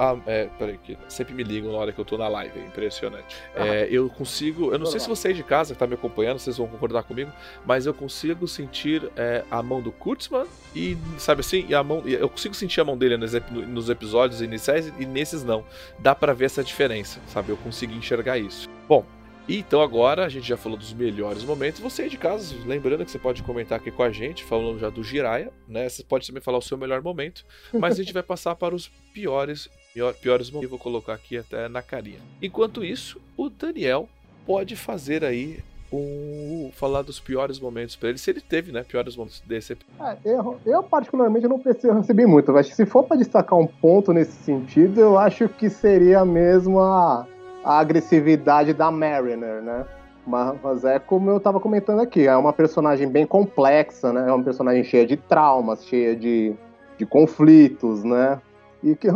ah, 0.03 0.17
é, 0.25 0.49
peraí, 0.57 0.79
que 0.79 0.97
sempre 1.07 1.31
me 1.31 1.43
ligam 1.43 1.71
na 1.71 1.77
hora 1.77 1.91
que 1.91 1.99
eu 1.99 2.05
tô 2.05 2.17
na 2.17 2.27
live, 2.27 2.59
é 2.59 2.65
impressionante. 2.65 3.35
É, 3.55 3.87
eu 3.91 4.09
consigo, 4.09 4.73
eu 4.73 4.79
não 4.79 4.87
sei 4.87 4.99
se 4.99 5.07
você 5.07 5.27
aí 5.27 5.33
de 5.35 5.43
casa 5.43 5.75
que 5.75 5.79
tá 5.79 5.85
me 5.85 5.93
acompanhando, 5.93 6.39
vocês 6.39 6.57
vão 6.57 6.65
concordar 6.65 7.03
comigo, 7.03 7.31
mas 7.67 7.85
eu 7.85 7.93
consigo 7.93 8.47
sentir 8.47 9.11
é, 9.15 9.43
a 9.51 9.61
mão 9.61 9.79
do 9.79 9.91
Kurtzman 9.91 10.47
e, 10.75 10.97
sabe 11.19 11.41
assim, 11.41 11.67
e 11.69 11.75
a 11.75 11.83
mão, 11.83 12.01
eu 12.07 12.27
consigo 12.27 12.55
sentir 12.55 12.81
a 12.81 12.83
mão 12.83 12.97
dele 12.97 13.15
nos, 13.15 13.33
nos 13.67 13.89
episódios 13.89 14.41
iniciais 14.41 14.91
e 14.97 15.05
nesses 15.05 15.43
não. 15.43 15.63
Dá 15.99 16.15
para 16.15 16.33
ver 16.33 16.45
essa 16.45 16.63
diferença, 16.63 17.19
sabe? 17.27 17.49
Eu 17.49 17.57
consigo 17.57 17.93
enxergar 17.93 18.39
isso. 18.39 18.67
Bom, 18.87 19.05
então 19.47 19.81
agora 19.81 20.25
a 20.25 20.29
gente 20.29 20.47
já 20.47 20.57
falou 20.57 20.77
dos 20.77 20.93
melhores 20.93 21.43
momentos. 21.43 21.79
Você 21.81 22.03
aí 22.03 22.09
de 22.09 22.17
casa, 22.17 22.55
lembrando 22.65 23.03
que 23.05 23.11
você 23.11 23.19
pode 23.19 23.43
comentar 23.43 23.79
aqui 23.79 23.91
com 23.91 24.03
a 24.03 24.11
gente, 24.11 24.43
falando 24.43 24.79
já 24.79 24.89
do 24.89 25.03
Jiraya, 25.03 25.51
né? 25.67 25.89
Você 25.89 26.03
pode 26.03 26.27
também 26.27 26.41
falar 26.41 26.57
o 26.57 26.61
seu 26.61 26.77
melhor 26.77 27.01
momento, 27.01 27.45
mas 27.73 27.99
a 27.99 28.03
gente 28.03 28.13
vai 28.13 28.23
passar 28.23 28.55
para 28.55 28.75
os 28.75 28.87
piores 29.13 29.69
Pior, 29.93 30.13
piores 30.13 30.49
momentos, 30.49 30.69
vou 30.69 30.79
colocar 30.79 31.13
aqui 31.13 31.37
até 31.37 31.67
na 31.67 31.81
carinha. 31.81 32.19
Enquanto 32.41 32.83
isso, 32.83 33.19
o 33.35 33.49
Daniel 33.49 34.07
pode 34.45 34.75
fazer 34.77 35.23
aí 35.23 35.59
um, 35.91 36.71
falar 36.73 37.01
dos 37.01 37.19
piores 37.19 37.59
momentos 37.59 37.97
para 37.97 38.09
ele, 38.09 38.17
se 38.17 38.29
ele 38.29 38.39
teve, 38.39 38.71
né, 38.71 38.83
piores 38.83 39.17
momentos 39.17 39.43
desse. 39.45 39.77
É, 39.99 40.17
eu, 40.23 40.57
eu, 40.65 40.81
particularmente 40.81 41.45
não 41.45 41.61
recebi 41.95 42.25
muito, 42.25 42.53
mas 42.53 42.67
se 42.67 42.85
for 42.85 43.03
para 43.03 43.17
destacar 43.17 43.59
um 43.59 43.67
ponto 43.67 44.13
nesse 44.13 44.31
sentido, 44.31 45.01
eu 45.01 45.17
acho 45.17 45.49
que 45.49 45.69
seria 45.69 46.23
mesmo 46.23 46.79
a, 46.79 47.27
a 47.63 47.79
agressividade 47.79 48.73
da 48.73 48.91
Mariner, 48.91 49.61
né? 49.61 49.85
Mas, 50.25 50.83
é 50.83 50.99
como 50.99 51.29
eu 51.29 51.37
estava 51.37 51.59
comentando 51.59 51.99
aqui, 51.99 52.27
é 52.27 52.35
uma 52.35 52.53
personagem 52.53 53.07
bem 53.07 53.25
complexa, 53.25 54.13
né? 54.13 54.29
É 54.29 54.31
uma 54.31 54.43
personagem 54.43 54.83
cheia 54.83 55.05
de 55.05 55.17
traumas, 55.17 55.85
cheia 55.85 56.15
de, 56.15 56.53
de 56.97 57.05
conflitos, 57.05 58.03
né? 58.03 58.39
E 58.83 58.95
que 58.95 59.07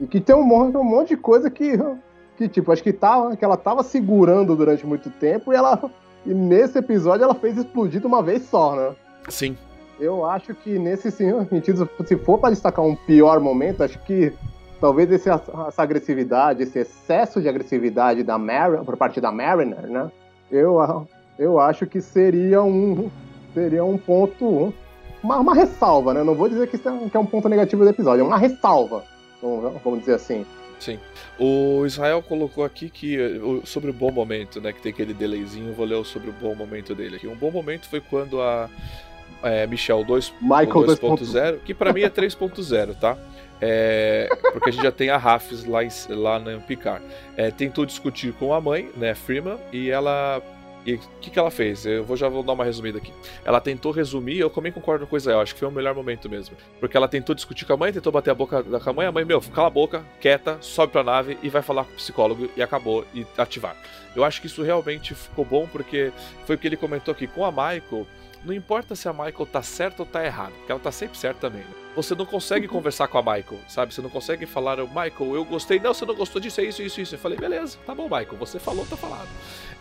e 0.00 0.06
que 0.06 0.20
tem 0.20 0.36
um 0.36 0.44
monte, 0.44 0.76
um 0.76 0.84
monte 0.84 1.08
de 1.08 1.16
coisa 1.16 1.50
que, 1.50 1.72
que 2.36 2.48
tipo, 2.48 2.70
acho 2.70 2.82
que, 2.82 2.92
tava, 2.92 3.36
que 3.36 3.44
ela 3.44 3.56
tava 3.56 3.82
segurando 3.82 4.54
durante 4.54 4.86
muito 4.86 5.10
tempo 5.10 5.52
e 5.52 5.56
ela. 5.56 5.90
E 6.24 6.34
nesse 6.34 6.78
episódio 6.78 7.24
ela 7.24 7.34
fez 7.34 7.56
explodir 7.56 8.00
de 8.00 8.06
uma 8.06 8.22
vez 8.22 8.42
só, 8.42 8.74
né? 8.74 8.94
Sim. 9.28 9.56
Eu 9.98 10.26
acho 10.26 10.54
que 10.54 10.78
nesse 10.78 11.10
sentido, 11.10 11.88
se 12.04 12.16
for 12.18 12.38
para 12.38 12.50
destacar 12.50 12.84
um 12.84 12.94
pior 12.94 13.40
momento, 13.40 13.82
acho 13.82 13.98
que 14.00 14.32
talvez 14.80 15.10
esse, 15.10 15.28
essa 15.28 15.82
agressividade, 15.82 16.62
esse 16.62 16.80
excesso 16.80 17.40
de 17.40 17.48
agressividade 17.48 18.22
da 18.22 18.38
Mar 18.38 18.84
por 18.84 18.96
parte 18.96 19.20
da 19.20 19.32
Mariner, 19.32 19.86
né? 19.86 20.10
Eu, 20.50 21.06
eu 21.38 21.58
acho 21.58 21.86
que 21.86 22.00
seria 22.00 22.62
um, 22.62 23.10
seria 23.52 23.84
um 23.84 23.98
ponto, 23.98 24.72
uma, 25.22 25.38
uma 25.38 25.54
ressalva, 25.54 26.14
né? 26.14 26.22
Não 26.22 26.34
vou 26.34 26.48
dizer 26.48 26.68
que, 26.68 26.76
é, 26.76 27.08
que 27.08 27.16
é 27.16 27.20
um 27.20 27.26
ponto 27.26 27.48
negativo 27.48 27.84
do 27.84 27.90
episódio, 27.90 28.22
é 28.22 28.24
uma 28.24 28.38
ressalva 28.38 29.02
vamos 29.84 30.00
dizer 30.00 30.14
assim. 30.14 30.46
Sim. 30.78 30.98
O 31.38 31.86
Israel 31.86 32.22
colocou 32.22 32.64
aqui 32.64 32.90
que 32.90 33.18
sobre 33.64 33.90
o 33.90 33.94
bom 33.94 34.10
momento, 34.10 34.60
né? 34.60 34.72
Que 34.72 34.82
tem 34.82 34.92
aquele 34.92 35.14
delayzinho, 35.14 35.72
vou 35.72 35.86
ler 35.86 36.04
sobre 36.04 36.30
o 36.30 36.32
bom 36.32 36.54
momento 36.54 36.94
dele 36.94 37.16
aqui. 37.16 37.26
Um 37.26 37.36
bom 37.36 37.50
momento 37.50 37.88
foi 37.88 38.00
quando 38.00 38.40
a 38.40 38.68
é, 39.42 39.66
Michelle 39.66 40.04
2.0, 40.04 41.60
que 41.64 41.72
para 41.72 41.92
mim 41.92 42.02
é 42.02 42.10
3.0, 42.10 42.94
tá? 42.98 43.16
É, 43.60 44.28
porque 44.52 44.70
a 44.70 44.72
gente 44.72 44.82
já 44.82 44.92
tem 44.92 45.08
a 45.10 45.16
Rafis 45.16 45.64
lá, 45.64 45.82
em, 45.82 45.88
lá 46.08 46.38
no 46.38 46.60
Picard. 46.60 47.04
É, 47.36 47.50
tentou 47.50 47.86
discutir 47.86 48.32
com 48.34 48.52
a 48.52 48.60
mãe, 48.60 48.90
né, 48.96 49.14
Freeman, 49.14 49.58
e 49.72 49.90
ela 49.90 50.42
e 50.86 50.94
o 50.94 51.00
que, 51.20 51.30
que 51.30 51.38
ela 51.38 51.50
fez? 51.50 51.84
Eu 51.84 52.04
vou 52.04 52.16
já 52.16 52.28
vou 52.28 52.44
dar 52.44 52.52
uma 52.52 52.64
resumida 52.64 52.98
aqui. 52.98 53.12
Ela 53.44 53.60
tentou 53.60 53.90
resumir, 53.90 54.38
eu 54.38 54.48
também 54.48 54.70
concordo 54.70 55.04
com 55.04 55.10
coisa, 55.10 55.32
eu 55.32 55.40
acho 55.40 55.52
que 55.52 55.58
foi 55.58 55.68
o 55.68 55.72
melhor 55.72 55.94
momento 55.96 56.30
mesmo. 56.30 56.56
Porque 56.78 56.96
ela 56.96 57.08
tentou 57.08 57.34
discutir 57.34 57.64
com 57.64 57.72
a 57.72 57.76
mãe, 57.76 57.92
tentou 57.92 58.12
bater 58.12 58.30
a 58.30 58.34
boca 58.34 58.62
com 58.62 58.90
a 58.90 58.92
mãe, 58.92 59.06
a 59.06 59.12
mãe, 59.12 59.24
meu, 59.24 59.40
cala 59.40 59.66
a 59.66 59.70
boca, 59.70 60.04
quieta, 60.20 60.58
sobe 60.60 60.92
pra 60.92 61.02
nave 61.02 61.36
e 61.42 61.48
vai 61.48 61.60
falar 61.60 61.84
com 61.84 61.90
o 61.90 61.96
psicólogo 61.96 62.48
e 62.56 62.62
acabou 62.62 63.04
e 63.12 63.26
ativar. 63.36 63.76
Eu 64.14 64.22
acho 64.22 64.40
que 64.40 64.46
isso 64.46 64.62
realmente 64.62 65.12
ficou 65.12 65.44
bom 65.44 65.66
porque 65.66 66.12
foi 66.46 66.54
o 66.54 66.58
que 66.58 66.68
ele 66.68 66.76
comentou 66.76 67.10
aqui 67.10 67.26
com 67.26 67.44
a 67.44 67.50
Michael. 67.50 68.06
Não 68.44 68.54
importa 68.54 68.94
se 68.94 69.08
a 69.08 69.12
Michael 69.12 69.46
tá 69.46 69.62
certa 69.62 70.02
ou 70.02 70.06
tá 70.06 70.24
errada, 70.24 70.52
porque 70.52 70.70
ela 70.70 70.80
tá 70.80 70.92
sempre 70.92 71.18
certa 71.18 71.48
também. 71.48 71.62
Né? 71.62 71.74
Você 71.96 72.14
não 72.14 72.26
consegue 72.26 72.68
conversar 72.68 73.08
com 73.08 73.18
a 73.18 73.22
Michael, 73.22 73.60
sabe? 73.68 73.92
Você 73.92 74.02
não 74.02 74.10
consegue 74.10 74.46
falar, 74.46 74.76
Michael, 74.78 75.34
eu 75.34 75.44
gostei. 75.44 75.80
Não, 75.80 75.94
você 75.94 76.04
não 76.04 76.14
gostou 76.14 76.40
disso, 76.40 76.60
é 76.60 76.64
isso, 76.64 76.82
isso, 76.82 77.00
isso. 77.00 77.14
Eu 77.14 77.18
falei, 77.18 77.38
beleza, 77.38 77.78
tá 77.86 77.94
bom, 77.94 78.04
Michael, 78.04 78.36
você 78.38 78.58
falou, 78.58 78.86
tá 78.86 78.96
falado. 78.96 79.28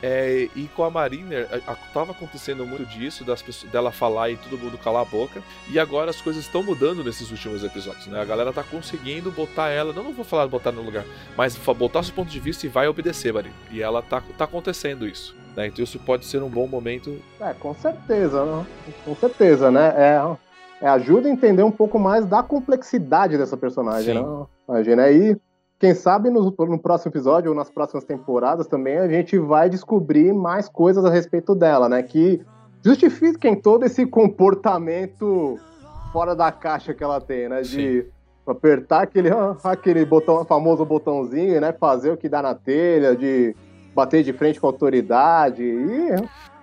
É, 0.01 0.49
e 0.55 0.67
com 0.75 0.83
a 0.83 0.89
Mariner, 0.89 1.47
tava 1.93 2.11
acontecendo 2.11 2.65
muito 2.65 2.85
disso, 2.85 3.23
das 3.23 3.41
pessoas, 3.41 3.71
dela 3.71 3.91
falar 3.91 4.29
e 4.29 4.37
todo 4.37 4.57
mundo 4.57 4.77
calar 4.77 5.01
a 5.01 5.05
boca. 5.05 5.43
E 5.69 5.79
agora 5.79 6.09
as 6.09 6.21
coisas 6.21 6.43
estão 6.43 6.63
mudando 6.63 7.03
nesses 7.03 7.31
últimos 7.31 7.63
episódios, 7.63 8.07
né? 8.07 8.21
A 8.21 8.25
galera 8.25 8.53
tá 8.53 8.63
conseguindo 8.63 9.31
botar 9.31 9.69
ela, 9.69 9.93
não, 9.93 10.03
não 10.03 10.13
vou 10.13 10.25
falar 10.25 10.47
botar 10.47 10.71
no 10.71 10.81
lugar, 10.81 11.05
mas 11.35 11.55
botar 11.57 12.03
seu 12.03 12.13
ponto 12.13 12.29
de 12.29 12.39
vista 12.39 12.65
e 12.65 12.69
vai 12.69 12.87
obedecer, 12.87 13.33
Mariner. 13.33 13.55
E 13.71 13.81
ela 13.81 14.01
tá, 14.01 14.21
tá 14.37 14.45
acontecendo 14.45 15.07
isso. 15.07 15.35
Né? 15.55 15.67
Então 15.67 15.83
isso 15.83 15.99
pode 15.99 16.25
ser 16.25 16.43
um 16.43 16.49
bom 16.49 16.67
momento. 16.67 17.17
É, 17.39 17.53
com 17.53 17.73
certeza, 17.73 18.43
né? 18.45 18.65
com 19.05 19.15
certeza, 19.15 19.71
né? 19.71 19.93
É, 19.95 20.37
é, 20.81 20.89
ajuda 20.89 21.27
a 21.27 21.31
entender 21.31 21.63
um 21.63 21.71
pouco 21.71 21.97
mais 21.97 22.25
da 22.25 22.43
complexidade 22.43 23.37
dessa 23.37 23.55
personagem, 23.55 24.15
Sim. 24.15 24.21
né? 24.21 24.45
Imagina 24.67 25.03
aí. 25.03 25.37
Quem 25.77 25.93
sabe 25.93 26.29
no, 26.29 26.55
no, 26.57 26.79
próximo 26.79 27.11
episódio 27.11 27.51
ou 27.51 27.55
nas 27.55 27.69
próximas 27.69 28.05
temporadas 28.05 28.65
também 28.65 28.97
a 28.97 29.09
gente 29.09 29.37
vai 29.37 29.69
descobrir 29.69 30.33
mais 30.33 30.69
coisas 30.69 31.03
a 31.03 31.09
respeito 31.09 31.53
dela, 31.53 31.89
né? 31.89 32.01
Que 32.01 32.41
justifiquem 32.83 33.55
todo 33.59 33.83
esse 33.83 34.05
comportamento 34.05 35.59
fora 36.13 36.33
da 36.33 36.49
caixa 36.49 36.93
que 36.93 37.03
ela 37.03 37.19
tem, 37.19 37.49
né? 37.49 37.61
De 37.61 38.03
Sim. 38.03 38.07
apertar 38.47 39.01
aquele, 39.01 39.29
aquele 39.63 40.05
botão, 40.05 40.45
famoso 40.45 40.85
botãozinho, 40.85 41.59
né? 41.59 41.73
Fazer 41.73 42.11
o 42.11 42.17
que 42.17 42.29
dá 42.29 42.41
na 42.41 42.55
telha, 42.55 43.13
de 43.13 43.53
bater 43.95 44.23
de 44.23 44.33
frente 44.33 44.59
com 44.59 44.67
a 44.67 44.69
autoridade 44.69 45.63
e 45.63 46.09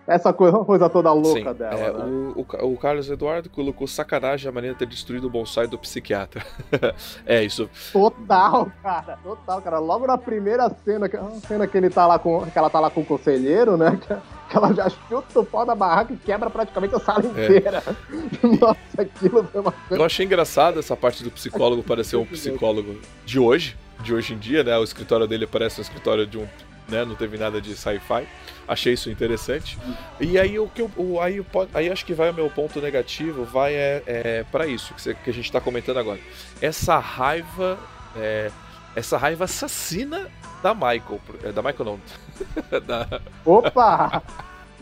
essa 0.06 0.32
coisa, 0.32 0.58
coisa 0.64 0.88
toda 0.88 1.12
louca 1.12 1.52
Sim, 1.52 1.58
dela. 1.58 1.74
É, 1.74 1.92
né? 1.92 2.04
o, 2.34 2.72
o, 2.72 2.76
Carlos 2.76 3.08
Eduardo 3.08 3.48
colocou 3.48 3.86
sacanagem 3.86 4.48
a 4.48 4.52
maneira 4.52 4.74
de 4.74 4.78
ter 4.80 4.86
destruído 4.86 5.26
o 5.26 5.30
bonsai 5.30 5.66
do 5.66 5.78
psiquiatra. 5.78 6.44
é 7.24 7.42
isso. 7.42 7.70
Total, 7.92 8.70
cara. 8.82 9.18
Total, 9.22 9.62
cara. 9.62 9.78
Logo 9.78 10.06
na 10.06 10.18
primeira 10.18 10.70
cena, 10.84 11.08
cena 11.46 11.66
que 11.66 11.76
ele 11.76 11.90
tá 11.90 12.06
lá 12.06 12.18
com. 12.18 12.44
que 12.46 12.58
ela 12.58 12.70
tá 12.70 12.80
lá 12.80 12.90
com 12.90 13.00
o 13.00 13.04
conselheiro, 13.04 13.76
né? 13.76 13.98
Que 14.52 14.58
ela 14.58 14.70
já 14.74 14.86
chuta 14.90 15.40
o 15.40 15.46
pau 15.46 15.64
da 15.64 15.74
barraca 15.74 16.12
e 16.12 16.16
quebra 16.18 16.50
praticamente 16.50 16.94
a 16.94 17.00
sala 17.00 17.22
é. 17.24 17.26
inteira. 17.26 17.82
É. 17.86 18.46
Nossa, 18.46 19.00
aquilo 19.00 19.42
foi 19.44 19.62
uma 19.62 19.72
coisa. 19.72 20.02
Eu 20.02 20.04
achei 20.04 20.26
engraçado 20.26 20.78
essa 20.78 20.94
parte 20.94 21.24
do 21.24 21.30
psicólogo 21.30 21.82
parecer 21.82 22.16
um 22.16 22.26
psicólogo 22.26 23.00
de 23.24 23.38
hoje, 23.38 23.78
de 24.02 24.12
hoje 24.12 24.34
em 24.34 24.38
dia, 24.38 24.62
né? 24.62 24.76
O 24.76 24.84
escritório 24.84 25.26
dele 25.26 25.46
parece 25.46 25.80
um 25.80 25.82
escritório 25.82 26.26
de 26.26 26.36
um 26.36 26.46
né? 26.88 27.04
Não 27.04 27.14
teve 27.14 27.38
nada 27.38 27.60
de 27.60 27.76
sci-fi. 27.76 28.26
Achei 28.66 28.92
isso 28.92 29.10
interessante. 29.10 29.78
E 30.20 30.38
aí 30.38 30.58
o 30.58 30.68
que 30.68 30.82
eu, 30.82 30.90
o, 30.96 31.20
aí, 31.20 31.44
aí 31.74 31.90
acho 31.90 32.04
que 32.04 32.14
vai 32.14 32.30
o 32.30 32.34
meu 32.34 32.48
ponto 32.50 32.80
negativo, 32.80 33.44
vai 33.44 33.74
é, 33.74 34.02
é 34.06 34.44
para 34.50 34.66
isso 34.66 34.94
que, 34.94 35.02
você, 35.02 35.14
que, 35.14 35.30
a 35.30 35.32
gente 35.32 35.46
está 35.46 35.60
comentando 35.60 35.98
agora. 35.98 36.20
Essa 36.60 36.98
raiva, 36.98 37.78
é, 38.16 38.50
essa 38.94 39.16
raiva 39.16 39.44
assassina 39.44 40.30
da 40.62 40.74
Michael, 40.74 41.20
é, 41.42 41.52
da 41.52 41.62
Michael 41.62 41.84
não. 41.84 42.00
da... 42.80 43.20
Opa! 43.44 44.22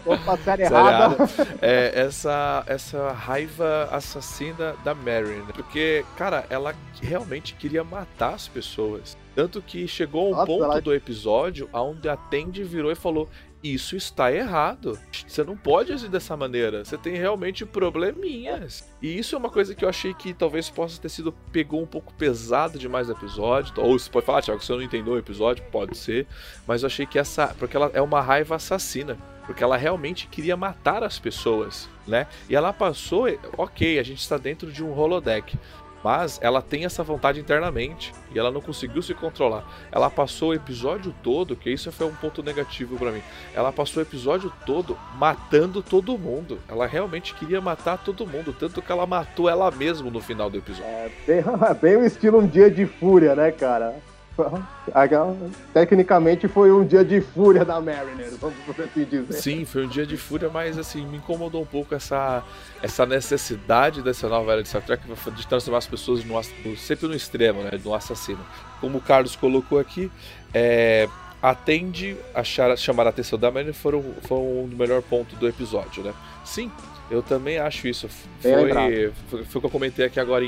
Opa, 0.04 0.36
série, 0.38 0.62
errada. 0.64 1.16
É, 1.60 1.92
essa, 2.00 2.64
essa 2.66 3.12
raiva 3.12 3.88
assassina 3.90 4.74
da 4.84 4.94
Marin. 4.94 5.44
Porque, 5.54 6.04
cara, 6.16 6.44
ela 6.48 6.74
realmente 7.02 7.54
queria 7.54 7.84
matar 7.84 8.34
as 8.34 8.48
pessoas. 8.48 9.16
Tanto 9.34 9.62
que 9.62 9.86
chegou 9.86 10.28
um 10.28 10.30
Nossa, 10.32 10.46
ponto 10.46 10.64
ela... 10.64 10.80
do 10.80 10.94
episódio 10.94 11.68
onde 11.72 12.08
a 12.08 12.16
Tandy 12.16 12.64
virou 12.64 12.90
e 12.90 12.94
falou: 12.94 13.28
isso 13.62 13.94
está 13.94 14.32
errado. 14.32 14.98
Você 15.26 15.44
não 15.44 15.56
pode 15.56 15.92
agir 15.92 16.08
dessa 16.08 16.36
maneira. 16.36 16.84
Você 16.84 16.96
tem 16.96 17.14
realmente 17.14 17.66
probleminhas. 17.66 18.88
E 19.02 19.18
isso 19.18 19.34
é 19.34 19.38
uma 19.38 19.50
coisa 19.50 19.74
que 19.74 19.84
eu 19.84 19.88
achei 19.88 20.14
que 20.14 20.32
talvez 20.32 20.70
possa 20.70 21.00
ter 21.00 21.10
sido 21.10 21.32
pegou 21.52 21.82
um 21.82 21.86
pouco 21.86 22.12
pesado 22.14 22.78
demais 22.78 23.08
no 23.08 23.14
episódio. 23.14 23.74
Ou 23.76 23.98
você 23.98 24.10
pode 24.10 24.24
falar, 24.24 24.40
Thiago, 24.40 24.62
você 24.62 24.72
não 24.72 24.82
entendeu 24.82 25.12
o 25.12 25.18
episódio, 25.18 25.62
pode 25.70 25.96
ser. 25.96 26.26
Mas 26.66 26.82
eu 26.82 26.86
achei 26.86 27.04
que 27.04 27.18
essa, 27.18 27.48
porque 27.58 27.76
ela 27.76 27.90
é 27.92 28.00
uma 28.00 28.22
raiva 28.22 28.56
assassina, 28.56 29.18
porque 29.44 29.62
ela 29.62 29.76
realmente 29.76 30.26
queria 30.26 30.56
matar 30.56 31.04
as 31.04 31.18
pessoas, 31.18 31.88
né? 32.06 32.26
E 32.48 32.56
ela 32.56 32.72
passou, 32.72 33.26
OK, 33.58 33.98
a 33.98 34.02
gente 34.02 34.20
está 34.20 34.38
dentro 34.38 34.72
de 34.72 34.82
um 34.82 34.98
holodeck. 34.98 35.58
Mas 36.02 36.38
ela 36.42 36.62
tem 36.62 36.84
essa 36.84 37.02
vontade 37.02 37.40
internamente 37.40 38.12
e 38.34 38.38
ela 38.38 38.50
não 38.50 38.60
conseguiu 38.60 39.02
se 39.02 39.14
controlar. 39.14 39.64
Ela 39.92 40.08
passou 40.08 40.50
o 40.50 40.54
episódio 40.54 41.14
todo, 41.22 41.56
que 41.56 41.70
isso 41.70 41.92
foi 41.92 42.06
um 42.06 42.14
ponto 42.14 42.42
negativo 42.42 42.96
para 42.96 43.12
mim. 43.12 43.22
Ela 43.54 43.72
passou 43.72 44.02
o 44.02 44.06
episódio 44.06 44.52
todo 44.64 44.96
matando 45.16 45.82
todo 45.82 46.16
mundo. 46.16 46.58
Ela 46.68 46.86
realmente 46.86 47.34
queria 47.34 47.60
matar 47.60 47.98
todo 47.98 48.26
mundo, 48.26 48.54
tanto 48.58 48.80
que 48.80 48.90
ela 48.90 49.06
matou 49.06 49.48
ela 49.48 49.70
mesma 49.70 50.10
no 50.10 50.20
final 50.20 50.48
do 50.48 50.58
episódio. 50.58 50.90
É 50.90 51.10
bem, 51.26 51.44
bem 51.80 51.96
o 51.96 52.04
estilo 52.04 52.38
um 52.38 52.46
dia 52.46 52.70
de 52.70 52.86
fúria, 52.86 53.34
né, 53.34 53.50
cara? 53.50 53.96
Tecnicamente 55.72 56.48
foi 56.48 56.72
um 56.72 56.85
dia 56.85 57.05
de 57.05 57.20
fúria 57.20 57.64
da 57.64 57.81
Mariner, 57.81 58.31
vamos 58.40 58.57
assim 58.79 59.05
dizer. 59.05 59.33
Sim, 59.33 59.64
foi 59.64 59.87
um 59.87 59.88
dia 59.88 60.07
de 60.07 60.16
fúria, 60.16 60.48
mas 60.48 60.79
assim, 60.79 61.07
me 61.07 61.18
incomodou 61.18 61.62
um 61.62 61.66
pouco 61.66 61.94
essa, 61.94 62.42
essa 62.83 63.07
necessidade 63.07 64.03
dessa 64.03 64.29
nova 64.29 64.53
era 64.53 64.62
de 64.62 64.68
Star 64.68 64.83
Trek 64.83 65.03
de 65.35 65.46
transformar 65.46 65.79
as 65.79 65.87
pessoas 65.87 66.24
no, 66.24 66.76
sempre 66.76 67.07
no 67.07 67.14
extremo, 67.14 67.62
né? 67.62 67.70
No 67.85 67.94
assassino. 67.94 68.40
Como 68.81 68.98
o 68.98 69.00
Carlos 69.00 69.37
colocou 69.37 69.79
aqui, 69.79 70.11
é, 70.53 71.09
atende 71.42 72.16
a 72.35 72.42
chamar 72.44 73.07
a 73.07 73.11
atenção 73.11 73.38
da 73.38 73.50
Mariner 73.50 73.74
foi, 73.74 74.03
foi 74.22 74.38
um 74.38 74.68
melhor 74.76 75.03
ponto 75.03 75.37
do 75.37 75.48
episódio, 75.48 76.03
né? 76.03 76.12
Sim, 76.44 76.70
eu 77.11 77.22
também 77.22 77.59
acho 77.59 77.88
isso. 77.88 78.09
Foi, 78.40 79.12
foi, 79.29 79.44
foi 79.44 79.59
o 79.59 79.61
que 79.61 79.66
eu 79.66 79.70
comentei 79.70 80.05
aqui 80.05 80.20
agora. 80.20 80.44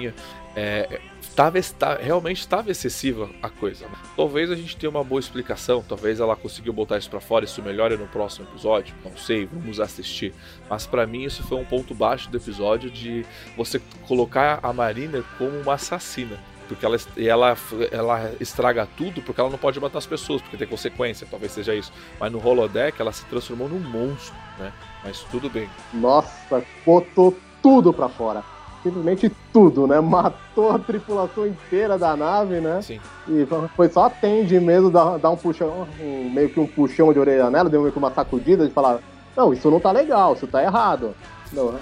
É, 0.54 1.00
tava, 1.34 1.58
realmente 2.00 2.40
estava 2.40 2.70
excessiva 2.70 3.30
a 3.42 3.48
coisa. 3.48 3.86
Talvez 4.16 4.50
a 4.50 4.54
gente 4.54 4.76
tenha 4.76 4.90
uma 4.90 5.02
boa 5.02 5.18
explicação, 5.18 5.82
talvez 5.86 6.20
ela 6.20 6.36
conseguiu 6.36 6.72
botar 6.72 6.98
isso 6.98 7.08
para 7.08 7.20
fora, 7.20 7.44
isso 7.44 7.62
melhore 7.62 7.96
no 7.96 8.06
próximo 8.06 8.46
episódio, 8.48 8.94
não 9.04 9.16
sei, 9.16 9.46
vamos 9.46 9.80
assistir. 9.80 10.34
Mas 10.68 10.86
para 10.86 11.06
mim 11.06 11.24
isso 11.24 11.42
foi 11.42 11.58
um 11.58 11.64
ponto 11.64 11.94
baixo 11.94 12.30
do 12.30 12.36
episódio 12.36 12.90
de 12.90 13.24
você 13.56 13.80
colocar 14.06 14.60
a 14.62 14.72
Marina 14.72 15.24
como 15.38 15.58
uma 15.58 15.74
assassina 15.74 16.38
porque 16.68 16.86
ela, 16.86 16.96
ela, 17.18 17.56
ela 17.90 18.32
estraga 18.40 18.88
tudo 18.96 19.20
porque 19.20 19.38
ela 19.38 19.50
não 19.50 19.58
pode 19.58 19.78
matar 19.78 19.98
as 19.98 20.06
pessoas, 20.06 20.40
porque 20.40 20.56
tem 20.56 20.66
consequência, 20.66 21.26
talvez 21.30 21.52
seja 21.52 21.74
isso. 21.74 21.92
Mas 22.18 22.32
no 22.32 22.42
holodeck 22.42 22.98
ela 22.98 23.12
se 23.12 23.26
transformou 23.26 23.68
num 23.68 23.78
monstro, 23.78 24.34
né? 24.58 24.72
Mas 25.04 25.20
tudo 25.24 25.50
bem. 25.50 25.68
Nossa, 25.92 26.64
botou 26.86 27.36
tudo 27.60 27.92
pra 27.92 28.08
fora 28.08 28.42
simplesmente 28.82 29.30
tudo, 29.52 29.86
né? 29.86 30.00
Matou 30.00 30.70
a 30.70 30.78
tripulação 30.78 31.46
inteira 31.46 31.96
da 31.98 32.16
nave, 32.16 32.60
né? 32.60 32.80
Sim. 32.82 33.00
E 33.28 33.46
foi 33.76 33.88
só 33.88 34.06
a 34.06 34.10
Tandy 34.10 34.58
mesmo 34.60 34.90
dar, 34.90 35.18
dar 35.18 35.30
um 35.30 35.36
puxão, 35.36 35.86
um, 36.00 36.30
meio 36.30 36.48
que 36.48 36.60
um 36.60 36.66
puxão 36.66 37.12
de 37.12 37.18
orelha 37.18 37.50
nela, 37.50 37.70
deu 37.70 37.80
meio 37.80 37.92
que 37.92 37.98
uma 37.98 38.12
sacudida 38.12 38.66
de 38.66 38.72
falar: 38.72 38.98
Não, 39.36 39.52
isso 39.52 39.70
não 39.70 39.80
tá 39.80 39.92
legal, 39.92 40.34
isso 40.34 40.46
tá 40.46 40.62
errado. 40.62 41.14
Não, 41.52 41.72
não 41.72 41.80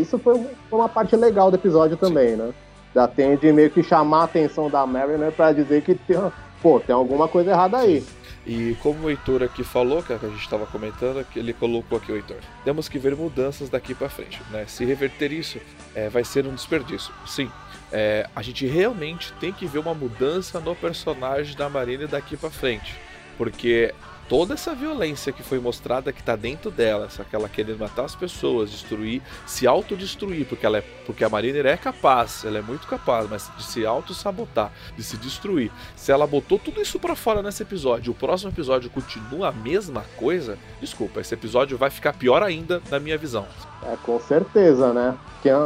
isso 0.00 0.18
foi 0.18 0.40
uma 0.70 0.88
parte 0.88 1.16
legal 1.16 1.50
do 1.50 1.56
episódio 1.56 1.96
também, 1.96 2.30
Sim. 2.30 2.36
né? 2.36 2.54
Da 2.94 3.06
Tandy 3.06 3.52
meio 3.52 3.70
que 3.70 3.82
chamar 3.82 4.22
a 4.22 4.24
atenção 4.24 4.70
da 4.70 4.86
Mariner 4.86 5.30
pra 5.30 5.52
dizer 5.52 5.82
que 5.82 5.94
tem, 5.94 6.16
pô, 6.62 6.80
tem 6.80 6.94
alguma 6.94 7.28
coisa 7.28 7.50
errada 7.50 7.76
aí. 7.78 8.02
E 8.46 8.76
como 8.80 9.06
o 9.06 9.10
Heitor 9.10 9.42
aqui 9.42 9.64
falou, 9.64 10.02
que 10.02 10.12
a 10.12 10.18
gente 10.18 10.38
estava 10.38 10.66
comentando, 10.66 11.26
ele 11.34 11.52
colocou 11.52 11.98
aqui 11.98 12.12
o 12.12 12.14
Heitor, 12.14 12.36
temos 12.64 12.88
que 12.88 12.96
ver 12.96 13.16
mudanças 13.16 13.68
daqui 13.68 13.92
para 13.92 14.08
frente. 14.08 14.40
Né? 14.50 14.64
Se 14.68 14.84
reverter 14.84 15.32
isso, 15.32 15.58
é, 15.94 16.08
vai 16.08 16.22
ser 16.22 16.46
um 16.46 16.54
desperdício. 16.54 17.12
Sim, 17.26 17.50
é, 17.90 18.28
a 18.36 18.42
gente 18.42 18.64
realmente 18.64 19.32
tem 19.40 19.52
que 19.52 19.66
ver 19.66 19.80
uma 19.80 19.94
mudança 19.94 20.60
no 20.60 20.76
personagem 20.76 21.56
da 21.56 21.68
Marina 21.68 22.06
daqui 22.06 22.36
para 22.36 22.50
frente. 22.50 22.94
Porque 23.36 23.92
toda 24.28 24.54
essa 24.54 24.74
violência 24.74 25.32
que 25.32 25.42
foi 25.42 25.58
mostrada 25.58 26.12
que 26.12 26.20
está 26.20 26.36
dentro 26.36 26.70
dela, 26.70 27.06
essa 27.06 27.24
que 27.24 27.34
ela 27.34 27.48
querendo 27.48 27.78
matar 27.78 28.04
as 28.04 28.14
pessoas, 28.14 28.70
destruir, 28.70 29.22
se 29.46 29.66
autodestruir, 29.66 30.46
porque 30.46 30.66
ela 30.66 30.78
é, 30.78 30.84
porque 31.04 31.24
a 31.24 31.28
Mariner 31.28 31.66
é 31.66 31.76
capaz, 31.76 32.44
ela 32.44 32.58
é 32.58 32.62
muito 32.62 32.86
capaz, 32.86 33.28
mas 33.28 33.50
de 33.56 33.64
se 33.64 33.86
auto-sabotar, 33.86 34.72
de 34.96 35.02
se 35.02 35.16
destruir. 35.16 35.70
Se 35.94 36.12
ela 36.12 36.26
botou 36.26 36.58
tudo 36.58 36.80
isso 36.80 36.98
para 36.98 37.14
fora 37.14 37.42
nesse 37.42 37.62
episódio, 37.62 38.12
o 38.12 38.16
próximo 38.16 38.50
episódio 38.50 38.90
continua 38.90 39.48
a 39.48 39.52
mesma 39.52 40.04
coisa, 40.16 40.58
desculpa, 40.80 41.20
esse 41.20 41.34
episódio 41.34 41.78
vai 41.78 41.90
ficar 41.90 42.12
pior 42.12 42.42
ainda 42.42 42.82
na 42.90 42.98
minha 42.98 43.18
visão. 43.18 43.46
É, 43.82 43.96
com 44.02 44.18
certeza, 44.20 44.92
né? 44.92 45.16
Que 45.42 45.48
é 45.48 45.56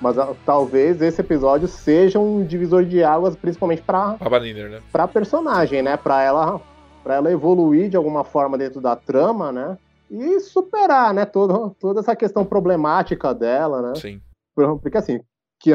mas 0.00 0.18
uh, 0.18 0.36
talvez 0.44 1.00
esse 1.00 1.20
episódio 1.20 1.68
seja 1.68 2.18
um 2.18 2.44
divisor 2.44 2.84
de 2.84 3.04
águas, 3.04 3.36
principalmente 3.36 3.82
para 3.82 4.16
a 4.18 4.28
Mariner, 4.28 4.68
né? 4.68 4.80
Para 4.90 5.06
personagem, 5.06 5.80
né? 5.80 5.96
Para 5.96 6.20
ela 6.20 6.60
para 7.02 7.14
ela 7.14 7.32
evoluir 7.32 7.88
de 7.88 7.96
alguma 7.96 8.24
forma 8.24 8.56
dentro 8.56 8.80
da 8.80 8.96
trama, 8.96 9.52
né? 9.52 9.78
E 10.10 10.40
superar, 10.40 11.14
né, 11.14 11.24
toda, 11.24 11.70
toda 11.80 12.00
essa 12.00 12.14
questão 12.14 12.44
problemática 12.44 13.34
dela, 13.34 13.80
né? 13.80 13.94
Sim. 13.94 14.20
Porque 14.54 14.98
assim, 14.98 15.20
que, 15.58 15.70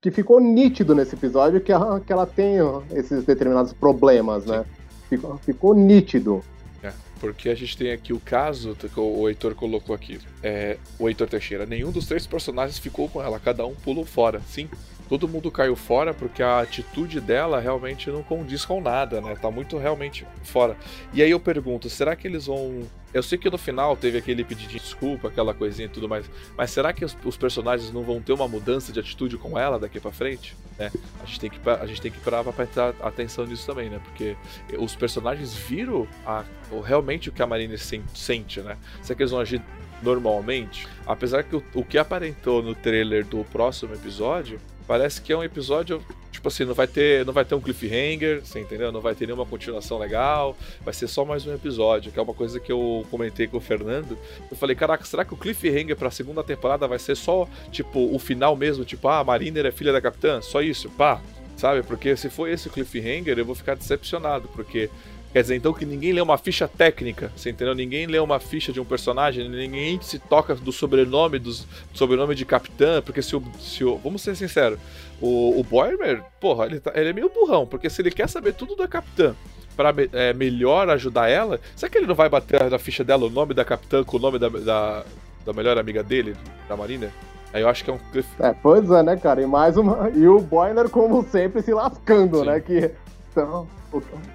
que 0.00 0.10
ficou 0.10 0.40
nítido 0.40 0.94
nesse 0.94 1.14
episódio 1.14 1.60
que 1.60 1.70
ela, 1.70 2.00
que 2.00 2.12
ela 2.12 2.26
tem 2.26 2.56
esses 2.92 3.24
determinados 3.24 3.72
problemas, 3.72 4.46
né? 4.46 4.58
Sim. 4.58 4.70
né? 4.70 4.76
Ficou, 5.08 5.36
ficou 5.38 5.74
nítido. 5.74 6.42
É, 6.82 6.90
porque 7.20 7.50
a 7.50 7.54
gente 7.54 7.76
tem 7.76 7.92
aqui 7.92 8.14
o 8.14 8.20
caso 8.20 8.74
que 8.74 8.98
o 8.98 9.28
Heitor 9.28 9.54
colocou 9.54 9.94
aqui. 9.94 10.18
É, 10.42 10.78
o 10.98 11.06
Heitor 11.06 11.28
Teixeira. 11.28 11.66
Nenhum 11.66 11.90
dos 11.90 12.06
três 12.06 12.26
personagens 12.26 12.78
ficou 12.78 13.10
com 13.10 13.22
ela, 13.22 13.38
cada 13.38 13.66
um 13.66 13.74
pulou 13.74 14.06
fora. 14.06 14.40
Sim, 14.46 14.70
todo 15.08 15.28
mundo 15.28 15.50
caiu 15.50 15.76
fora 15.76 16.14
porque 16.14 16.42
a 16.42 16.60
atitude 16.60 17.20
dela 17.20 17.60
realmente 17.60 18.10
não 18.10 18.22
condiz 18.22 18.64
com 18.64 18.80
nada, 18.80 19.20
né? 19.20 19.36
Tá 19.40 19.50
muito 19.50 19.78
realmente 19.78 20.26
fora. 20.42 20.76
E 21.12 21.22
aí 21.22 21.30
eu 21.30 21.40
pergunto, 21.40 21.88
será 21.90 22.16
que 22.16 22.26
eles 22.26 22.46
vão. 22.46 22.82
Eu 23.12 23.22
sei 23.22 23.36
que 23.36 23.50
no 23.50 23.58
final 23.58 23.94
teve 23.94 24.16
aquele 24.16 24.42
pedido 24.42 24.70
de 24.70 24.78
desculpa, 24.78 25.28
aquela 25.28 25.52
coisinha 25.52 25.84
e 25.84 25.88
tudo 25.90 26.08
mais, 26.08 26.30
mas 26.56 26.70
será 26.70 26.94
que 26.94 27.04
os, 27.04 27.14
os 27.24 27.36
personagens 27.36 27.92
não 27.92 28.02
vão 28.02 28.22
ter 28.22 28.32
uma 28.32 28.48
mudança 28.48 28.90
de 28.90 28.98
atitude 28.98 29.36
com 29.36 29.58
ela 29.58 29.78
daqui 29.78 30.00
para 30.00 30.10
frente? 30.10 30.56
Né? 30.78 30.90
A 31.22 31.26
gente 31.26 31.40
tem 31.40 31.50
que 31.50 31.60
a 31.68 31.86
gente 31.86 32.00
tem 32.00 32.10
que 32.10 32.20
parar 32.20 32.42
para 32.42 32.52
prestar 32.52 32.94
atenção 33.02 33.44
nisso 33.44 33.66
também, 33.66 33.90
né? 33.90 34.00
Porque 34.02 34.34
os 34.78 34.96
personagens 34.96 35.54
viram 35.54 36.08
a, 36.24 36.42
realmente 36.84 37.28
o 37.28 37.32
que 37.32 37.42
a 37.42 37.46
Marina 37.46 37.76
sente, 37.76 38.60
né? 38.60 38.78
Será 39.02 39.16
que 39.16 39.22
eles 39.22 39.30
vão 39.30 39.40
agir 39.40 39.62
normalmente? 40.02 40.88
Apesar 41.06 41.42
que 41.42 41.54
o, 41.54 41.62
o 41.74 41.84
que 41.84 41.98
aparentou 41.98 42.62
no 42.62 42.74
trailer 42.74 43.26
do 43.26 43.44
próximo 43.44 43.94
episódio 43.94 44.58
Parece 44.86 45.20
que 45.20 45.32
é 45.32 45.36
um 45.36 45.44
episódio, 45.44 46.02
tipo 46.30 46.48
assim, 46.48 46.64
não 46.64 46.74
vai 46.74 46.86
ter, 46.86 47.24
não 47.24 47.32
vai 47.32 47.44
ter 47.44 47.54
um 47.54 47.60
cliffhanger, 47.60 48.44
você 48.44 48.60
entendeu? 48.60 48.90
Não 48.90 49.00
vai 49.00 49.14
ter 49.14 49.26
nenhuma 49.26 49.46
continuação 49.46 49.98
legal, 49.98 50.56
vai 50.84 50.92
ser 50.92 51.06
só 51.06 51.24
mais 51.24 51.46
um 51.46 51.54
episódio, 51.54 52.10
que 52.10 52.18
é 52.18 52.22
uma 52.22 52.34
coisa 52.34 52.58
que 52.58 52.70
eu 52.70 53.06
comentei 53.10 53.46
com 53.46 53.56
o 53.56 53.60
Fernando. 53.60 54.18
Eu 54.50 54.56
falei, 54.56 54.74
caraca, 54.74 55.04
será 55.04 55.24
que 55.24 55.34
o 55.34 55.36
cliffhanger 55.36 55.96
pra 55.96 56.10
segunda 56.10 56.42
temporada 56.42 56.86
vai 56.88 56.98
ser 56.98 57.16
só, 57.16 57.48
tipo, 57.70 58.14
o 58.14 58.18
final 58.18 58.56
mesmo, 58.56 58.84
tipo, 58.84 59.06
ah, 59.08 59.20
a 59.20 59.24
Mariner 59.24 59.66
é 59.66 59.70
filha 59.70 59.92
da 59.92 60.00
capitã? 60.00 60.40
Só 60.42 60.60
isso, 60.60 60.90
pá, 60.90 61.20
sabe? 61.56 61.82
Porque 61.82 62.16
se 62.16 62.28
for 62.28 62.48
esse 62.48 62.68
cliffhanger, 62.68 63.38
eu 63.38 63.44
vou 63.44 63.54
ficar 63.54 63.76
decepcionado, 63.76 64.48
porque 64.48 64.90
Quer 65.32 65.40
dizer, 65.40 65.56
então 65.56 65.72
que 65.72 65.86
ninguém 65.86 66.12
lê 66.12 66.20
uma 66.20 66.36
ficha 66.36 66.68
técnica, 66.68 67.32
você 67.34 67.48
entendeu? 67.48 67.74
Ninguém 67.74 68.06
lê 68.06 68.18
uma 68.18 68.38
ficha 68.38 68.70
de 68.70 68.78
um 68.78 68.84
personagem, 68.84 69.48
ninguém 69.48 69.98
se 70.02 70.18
toca 70.18 70.54
do 70.54 70.70
sobrenome, 70.70 71.38
dos, 71.38 71.64
do 71.90 71.96
sobrenome 71.96 72.34
de 72.34 72.44
capitã, 72.44 73.00
porque 73.00 73.22
se 73.22 73.34
o. 73.34 73.42
Se 73.58 73.82
o 73.82 73.96
vamos 73.96 74.20
ser 74.20 74.36
sinceros, 74.36 74.78
o, 75.22 75.58
o 75.58 75.64
Boimer, 75.64 76.22
porra, 76.38 76.66
ele, 76.66 76.80
tá, 76.80 76.92
ele 76.94 77.08
é 77.08 77.12
meio 77.14 77.30
burrão, 77.30 77.66
porque 77.66 77.88
se 77.88 78.02
ele 78.02 78.10
quer 78.10 78.28
saber 78.28 78.52
tudo 78.52 78.76
da 78.76 78.86
capitã 78.86 79.34
para 79.74 79.94
é, 80.12 80.34
melhor 80.34 80.90
ajudar 80.90 81.30
ela, 81.30 81.58
será 81.74 81.88
que 81.88 81.96
ele 81.96 82.06
não 82.06 82.14
vai 82.14 82.28
bater 82.28 82.70
na 82.70 82.78
ficha 82.78 83.02
dela 83.02 83.24
o 83.24 83.30
nome 83.30 83.54
da 83.54 83.64
capitã 83.64 84.04
com 84.04 84.18
o 84.18 84.20
nome 84.20 84.38
da, 84.38 84.50
da, 84.50 85.04
da 85.46 85.52
melhor 85.54 85.78
amiga 85.78 86.02
dele, 86.02 86.36
da 86.68 86.76
Marina? 86.76 87.10
Aí 87.54 87.62
eu 87.62 87.68
acho 87.70 87.82
que 87.82 87.90
é 87.90 87.94
um 87.94 87.98
cliff. 88.10 88.28
É, 88.38 88.54
pois 88.62 88.90
é, 88.90 89.02
né, 89.02 89.16
cara? 89.16 89.40
E 89.40 89.46
mais 89.46 89.78
uma. 89.78 90.10
E 90.10 90.28
o 90.28 90.40
Boiler, 90.40 90.90
como 90.90 91.22
sempre, 91.24 91.62
se 91.62 91.72
lascando, 91.72 92.40
Sim. 92.40 92.46
né? 92.46 92.60
Que. 92.60 92.90
Então, 93.30 93.66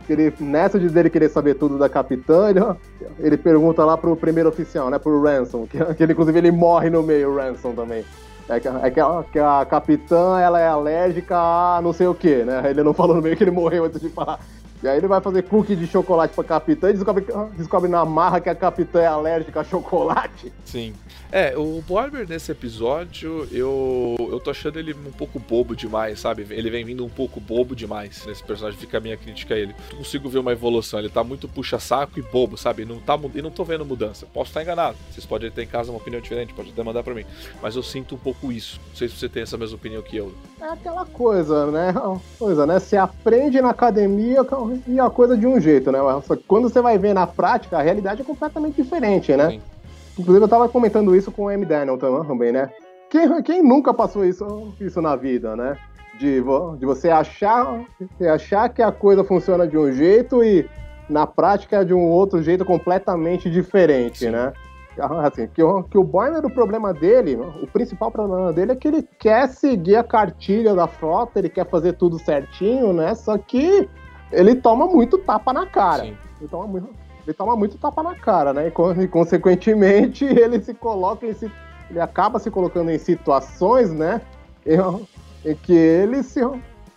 ele, 0.10 0.34
nessa 0.40 0.80
de 0.80 0.90
dele 0.90 1.10
querer 1.10 1.30
saber 1.30 1.56
tudo 1.56 1.78
da 1.78 1.90
capitã, 1.90 2.50
ele, 2.50 2.60
ele 3.20 3.38
pergunta 3.38 3.84
lá 3.86 3.98
pro 3.98 4.16
primeiro 4.16 4.50
oficial, 4.50 4.90
né? 4.90 5.00
Pro 5.00 5.22
Ransom, 5.22 5.66
que, 5.66 5.84
que 5.96 6.04
ele, 6.04 6.14
inclusive 6.14 6.38
ele 6.38 6.52
morre 6.52 6.90
no 6.90 7.04
meio, 7.04 7.32
o 7.32 7.36
Ransom 7.36 7.74
também. 7.74 8.04
É 8.50 8.62
que, 8.62 8.68
é 8.68 8.92
que, 8.92 9.00
a, 9.00 9.26
que 9.30 9.40
a 9.40 9.66
capitã 9.70 10.40
ela 10.40 10.60
é 10.60 10.68
alérgica 10.68 11.36
a 11.36 11.82
não 11.84 11.92
sei 11.92 12.08
o 12.08 12.16
que, 12.16 12.44
né? 12.46 12.64
Ele 12.70 12.82
não 12.82 12.94
falou 12.94 13.16
no 13.16 13.22
meio 13.22 13.36
que 13.36 13.44
ele 13.44 13.52
morreu 13.52 13.86
antes 13.86 14.00
de 14.00 14.10
falar. 14.10 14.40
E 14.82 14.88
aí 14.88 14.98
ele 14.98 15.08
vai 15.08 15.20
fazer 15.22 15.44
cookie 15.44 15.76
de 15.76 15.88
chocolate 15.88 16.34
pra 16.34 16.44
capitã 16.44 16.90
e 16.90 16.94
descobre, 16.94 17.26
descobre 17.56 17.90
na 17.90 18.06
marra 18.06 18.40
que 18.40 18.50
a 18.50 18.56
capitã 18.56 19.02
é 19.02 19.08
alérgica 19.08 19.62
a 19.62 19.64
chocolate. 19.64 20.52
Sim. 20.66 20.94
É, 21.32 21.58
o 21.58 21.82
Borber 21.86 22.28
nesse 22.28 22.52
episódio, 22.52 23.48
eu, 23.52 24.16
eu 24.32 24.40
tô 24.40 24.50
achando 24.50 24.80
ele 24.80 24.94
um 24.94 25.12
pouco 25.12 25.40
bobo 25.40 25.76
demais, 25.76 26.22
sabe? 26.22 26.48
Ele 26.50 26.70
vem 26.70 26.86
vindo 26.86 27.04
um 27.04 27.10
pouco 27.10 27.40
bobo 27.40 27.76
demais 27.76 28.26
nesse 28.26 28.42
personagem, 28.42 28.80
fica 28.80 28.98
a 28.98 29.02
minha 29.02 29.18
crítica 29.18 29.54
a 29.54 29.58
ele. 29.58 29.76
Não 29.92 29.98
consigo 29.98 30.30
ver 30.30 30.40
uma 30.40 30.54
evolução, 30.54 31.00
ele 31.00 31.10
tá 31.10 31.24
muito 31.24 31.48
puxa-saco 31.48 32.18
e 32.18 32.22
bobo, 32.22 32.58
sabe? 32.58 32.86
Não 32.86 33.00
tá, 33.00 33.20
e 33.36 33.42
não 33.42 33.52
tô 33.52 33.66
vendo 33.66 33.84
mudança. 33.84 34.26
Posso 34.34 34.52
estar 34.52 34.62
enganado, 34.62 34.98
vocês 35.12 35.26
podem 35.26 35.52
ter 35.52 35.64
em 35.64 35.68
casa 35.68 35.92
uma 35.92 35.98
opinião 35.98 36.22
diferente, 36.22 36.54
pode 36.54 36.70
até 36.70 36.82
mandar 36.82 37.04
pra 37.04 37.14
mim. 37.14 37.26
Mas 37.62 37.76
eu 37.76 37.84
sinto 37.84 38.16
um 38.16 38.18
pouco 38.18 38.50
isso. 38.50 38.80
Não 38.90 38.96
sei 38.96 39.10
se 39.10 39.16
você 39.18 39.28
tem 39.28 39.44
essa 39.44 39.58
mesma 39.58 39.76
opinião 39.76 40.02
que 40.02 40.16
eu. 40.16 40.34
É 40.62 40.70
aquela 40.70 41.06
coisa, 41.06 41.70
né? 41.72 41.94
Coisa, 42.40 42.66
né? 42.66 42.80
Você 42.80 42.96
aprende 42.96 43.60
na 43.62 43.72
academia 43.72 44.46
e 44.88 45.00
a 45.00 45.10
coisa 45.10 45.38
de 45.38 45.46
um 45.46 45.60
jeito, 45.60 45.92
né? 45.92 46.00
Só 46.24 46.36
que 46.36 46.44
quando 46.44 46.70
você 46.70 46.82
vai 46.82 46.98
ver 46.98 47.14
na 47.14 47.28
prática, 47.28 47.78
a 47.78 47.82
realidade 47.82 48.22
é 48.22 48.26
completamente 48.26 48.82
diferente, 48.82 49.36
né? 49.36 49.52
Sim. 49.52 49.62
Inclusive, 50.20 50.46
eu 50.46 50.50
tava 50.50 50.68
comentando 50.68 51.16
isso 51.16 51.32
com 51.32 51.44
o 51.44 51.52
M. 51.52 51.66
Daniel 51.66 51.98
também, 51.98 52.52
né? 52.52 52.70
Quem, 53.10 53.42
quem 53.44 53.64
nunca 53.64 53.94
passou 53.94 54.26
isso, 54.26 54.74
isso 54.80 55.02
na 55.02 55.16
vida, 55.16 55.56
né? 55.56 55.78
De, 56.20 56.42
de 56.42 56.86
você 56.86 57.10
achar, 57.10 57.80
achar 58.34 58.70
que 58.70 58.82
a 58.82 58.92
coisa 58.92 59.24
funciona 59.24 59.68
de 59.68 59.78
um 59.78 59.92
jeito 59.92 60.44
e 60.44 60.68
na 61.10 61.28
prática 61.28 61.82
é 61.82 61.86
de 61.86 61.94
um 61.94 62.10
outro 62.10 62.42
jeito 62.42 62.66
completamente 62.66 63.50
diferente, 63.50 64.20
Sim. 64.20 64.32
né? 64.32 64.52
Assim, 65.24 65.48
que, 65.48 65.62
o, 65.62 65.84
que 65.84 65.98
o 65.98 66.04
Boimer, 66.04 66.44
o 66.44 66.50
problema 66.50 66.92
dele, 66.92 67.36
o 67.36 67.68
principal 67.68 68.10
problema 68.10 68.52
dele 68.52 68.72
é 68.72 68.76
que 68.76 68.88
ele 68.88 69.08
quer 69.20 69.48
seguir 69.48 69.96
a 69.96 70.04
cartilha 70.04 70.74
da 70.74 70.88
frota, 70.88 71.38
ele 71.38 71.50
quer 71.50 71.68
fazer 71.70 71.94
tudo 71.94 72.18
certinho, 72.18 72.92
né? 72.94 73.14
Só 73.14 73.38
que 73.38 73.88
ele 74.32 74.56
toma 74.56 74.88
muito 74.88 75.18
tapa 75.18 75.54
na 75.54 75.66
cara. 75.66 76.04
Sim. 76.04 76.18
Ele 76.40 76.50
toma 76.50 76.68
muito, 76.68 76.90
ele 77.26 77.34
toma 77.34 77.56
muito 77.56 77.78
tapa 77.78 78.04
na 78.04 78.16
cara, 78.16 78.54
né? 78.54 78.68
E, 78.68 79.08
consequentemente 79.08 80.24
ele 80.26 80.62
se 80.62 80.74
coloca 80.74 81.26
em 81.26 81.36
ele 81.90 82.02
acaba 82.02 82.38
se 82.38 82.52
colocando 82.52 82.92
em 82.92 82.98
situações, 82.98 83.92
né? 83.92 84.22
Em, 84.66 84.78
em 85.50 85.56
que 85.56 85.74
ele 85.74 86.22
se 86.24 86.42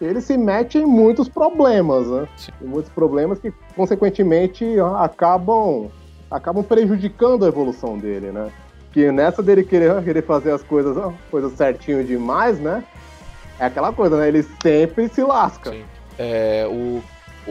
ele 0.00 0.20
se 0.20 0.36
mete 0.36 0.78
em 0.78 0.86
muitos 0.86 1.28
problemas, 1.28 2.08
né? 2.08 2.26
Em 2.60 2.66
muitos 2.66 2.90
problemas 2.90 3.38
que 3.38 3.52
consequentemente 3.76 4.64
acabam 4.96 5.90
acabam 6.30 6.64
prejudicando 6.64 7.44
a 7.44 7.48
evolução 7.48 7.98
dele, 7.98 8.30
né? 8.32 8.50
Que 8.92 9.12
nessa 9.12 9.42
dele 9.42 9.62
querer, 9.62 10.02
querer 10.02 10.22
fazer 10.22 10.52
as 10.52 10.62
coisas, 10.62 10.96
coisas 11.30 11.52
certinho 11.52 12.02
demais, 12.04 12.58
né? 12.58 12.84
É 13.58 13.66
aquela 13.66 13.92
coisa, 13.92 14.16
né? 14.16 14.28
Ele 14.28 14.42
sempre 14.62 15.08
se 15.08 15.22
lasca. 15.22 15.70
Sim. 15.70 15.84
É, 16.18 16.66
o 16.68 17.02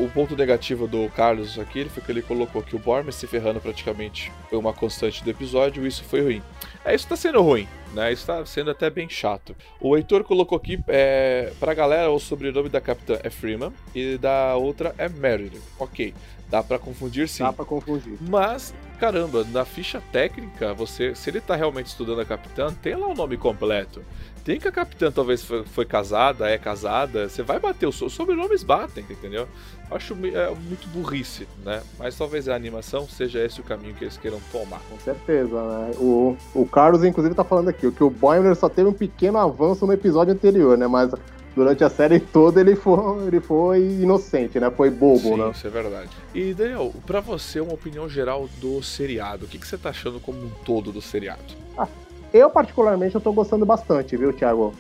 o 0.03 0.09
ponto 0.09 0.35
negativo 0.35 0.88
do 0.88 1.09
Carlos 1.09 1.59
aqui 1.59 1.85
foi 1.89 2.01
que 2.01 2.12
ele 2.12 2.21
colocou 2.21 2.63
que 2.63 2.75
o 2.75 2.79
Bormer 2.79 3.12
se 3.12 3.27
ferrando 3.27 3.59
praticamente 3.59 4.31
foi 4.49 4.57
uma 4.57 4.73
constante 4.73 5.23
do 5.23 5.29
episódio 5.29 5.83
e 5.83 5.88
isso 5.88 6.03
foi 6.05 6.21
ruim. 6.21 6.41
É, 6.85 6.95
isso 6.95 7.07
tá 7.07 7.17
sendo 7.17 7.41
ruim, 7.41 7.67
né? 7.93 8.12
Isso 8.13 8.25
tá 8.25 8.45
sendo 8.45 8.71
até 8.71 8.89
bem 8.89 9.09
chato. 9.09 9.53
O 9.79 9.97
Heitor 9.97 10.23
colocou 10.23 10.57
aqui, 10.57 10.79
é, 10.88 11.51
pra 11.59 11.73
galera, 11.73 12.09
o 12.09 12.19
sobrenome 12.19 12.69
da 12.69 12.79
capitã 12.79 13.19
é 13.21 13.29
Freeman 13.29 13.73
e 13.93 14.17
da 14.17 14.55
outra 14.55 14.95
é 14.97 15.09
Meredith. 15.09 15.62
Ok, 15.77 16.13
dá 16.49 16.63
para 16.63 16.79
confundir 16.79 17.27
sim. 17.27 17.43
Dá 17.43 17.53
pra 17.53 17.65
confundir. 17.65 18.17
Mas, 18.21 18.73
caramba, 18.99 19.45
na 19.51 19.63
ficha 19.63 20.01
técnica, 20.12 20.73
você, 20.73 21.13
se 21.15 21.29
ele 21.29 21.39
tá 21.39 21.55
realmente 21.55 21.88
estudando 21.88 22.21
a 22.21 22.25
capitã, 22.25 22.73
tem 22.81 22.95
lá 22.95 23.07
o 23.07 23.13
nome 23.13 23.38
completo. 23.38 24.01
Tem 24.43 24.59
que 24.59 24.67
a 24.67 24.71
capitã 24.71 25.12
talvez 25.12 25.43
foi, 25.43 25.63
foi 25.63 25.85
casada, 25.85 26.49
é 26.49 26.57
casada, 26.57 27.29
você 27.29 27.43
vai 27.43 27.59
bater, 27.59 27.88
os 27.88 27.95
sobrenomes 27.95 28.63
batem, 28.63 29.05
entendeu? 29.07 29.47
Acho 29.91 30.13
é, 30.13 30.49
muito 30.49 30.88
burrice, 30.89 31.47
né? 31.63 31.83
Mas 31.99 32.17
talvez 32.17 32.47
a 32.47 32.55
animação 32.55 33.07
seja 33.07 33.43
esse 33.45 33.59
o 33.59 33.63
caminho 33.63 33.93
que 33.93 34.05
eles 34.05 34.17
queiram 34.17 34.39
tomar. 34.51 34.79
Com 34.89 34.97
certeza, 34.99 35.62
né? 35.62 35.91
O, 35.97 36.35
o 36.55 36.65
Carlos, 36.65 37.03
inclusive, 37.03 37.35
tá 37.35 37.43
falando 37.43 37.69
aqui, 37.69 37.91
que 37.91 38.03
o 38.03 38.09
Boimler 38.09 38.55
só 38.55 38.69
teve 38.69 38.89
um 38.89 38.93
pequeno 38.93 39.38
avanço 39.38 39.85
no 39.85 39.93
episódio 39.93 40.33
anterior, 40.33 40.77
né? 40.77 40.88
Mas 40.88 41.12
durante 41.59 41.83
a 41.83 41.89
série 41.89 42.21
toda 42.21 42.61
ele 42.61 42.73
foi, 42.73 43.27
ele 43.27 43.41
foi 43.41 43.81
inocente, 43.81 44.57
né? 44.61 44.71
Foi 44.71 44.89
bobo, 44.89 45.19
Sim, 45.19 45.35
né? 45.35 45.51
Isso 45.53 45.67
é 45.67 45.69
verdade. 45.69 46.09
E 46.33 46.53
Daniel, 46.53 46.93
para 47.05 47.19
você, 47.19 47.59
uma 47.59 47.73
opinião 47.73 48.07
geral 48.07 48.47
do 48.61 48.81
seriado. 48.81 49.43
O 49.43 49.47
que, 49.47 49.59
que 49.59 49.67
você 49.67 49.77
tá 49.77 49.89
achando 49.89 50.21
como 50.21 50.41
um 50.41 50.49
todo 50.63 50.89
do 50.89 51.01
seriado? 51.01 51.43
Ah, 51.77 51.89
eu, 52.33 52.49
particularmente, 52.49 53.13
eu 53.13 53.19
tô 53.19 53.33
gostando 53.33 53.65
bastante, 53.65 54.15
viu, 54.15 54.31
Thiago? 54.31 54.73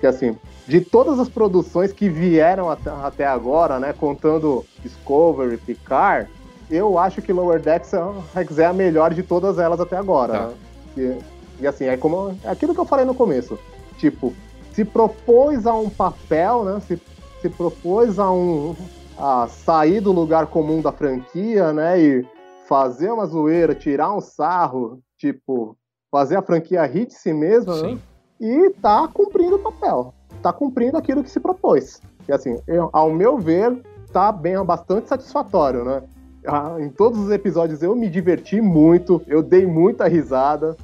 Que 0.00 0.06
assim, 0.06 0.36
de 0.68 0.82
todas 0.82 1.18
as 1.18 1.30
produções 1.30 1.94
que 1.94 2.10
vieram 2.10 2.68
até, 2.68 2.90
até 2.90 3.26
agora, 3.26 3.78
né, 3.78 3.94
contando 3.98 4.66
Discovery, 4.82 5.56
Picard, 5.56 6.28
eu 6.70 6.98
acho 6.98 7.22
que 7.22 7.32
Lower 7.32 7.58
Decks 7.58 7.94
é 8.58 8.66
a 8.66 8.72
melhor 8.74 9.14
de 9.14 9.22
todas 9.22 9.58
elas 9.58 9.80
até 9.80 9.96
agora. 9.96 10.32
Tá. 10.34 10.46
Né? 10.94 11.18
E, 11.58 11.62
e, 11.62 11.66
assim, 11.66 11.86
é 11.86 11.96
como 11.96 12.38
é 12.44 12.50
aquilo 12.50 12.74
que 12.74 12.80
eu 12.80 12.84
falei 12.84 13.06
no 13.06 13.14
começo. 13.14 13.58
Tipo, 13.96 14.34
se 14.74 14.84
propôs 14.84 15.66
a 15.66 15.74
um 15.74 15.88
papel, 15.88 16.64
né? 16.64 16.80
Se, 16.80 17.00
se 17.40 17.48
propôs 17.48 18.18
a 18.18 18.30
um 18.30 18.74
a 19.16 19.46
sair 19.46 20.00
do 20.00 20.10
lugar 20.10 20.48
comum 20.48 20.80
da 20.80 20.90
franquia, 20.90 21.72
né? 21.72 22.00
E 22.00 22.26
fazer 22.66 23.10
uma 23.10 23.26
zoeira, 23.26 23.74
tirar 23.74 24.12
um 24.12 24.20
sarro, 24.20 25.00
tipo, 25.16 25.76
fazer 26.10 26.36
a 26.36 26.42
franquia 26.42 26.84
hit 26.84 27.14
si 27.14 27.32
mesma, 27.32 27.80
né? 27.82 27.98
E 28.40 28.70
tá 28.70 29.08
cumprindo 29.08 29.56
o 29.56 29.58
papel. 29.58 30.12
Tá 30.42 30.52
cumprindo 30.52 30.96
aquilo 30.96 31.22
que 31.22 31.30
se 31.30 31.38
propôs. 31.38 32.02
E 32.28 32.32
assim, 32.32 32.60
eu, 32.66 32.90
ao 32.92 33.10
meu 33.10 33.38
ver, 33.38 33.80
tá 34.12 34.32
bem, 34.32 34.62
bastante 34.64 35.08
satisfatório, 35.08 35.84
né? 35.84 36.02
Ah, 36.46 36.76
em 36.78 36.90
todos 36.90 37.20
os 37.20 37.30
episódios 37.30 37.82
eu 37.82 37.94
me 37.94 38.08
diverti 38.08 38.60
muito, 38.60 39.22
eu 39.26 39.42
dei 39.42 39.64
muita 39.64 40.08
risada. 40.08 40.76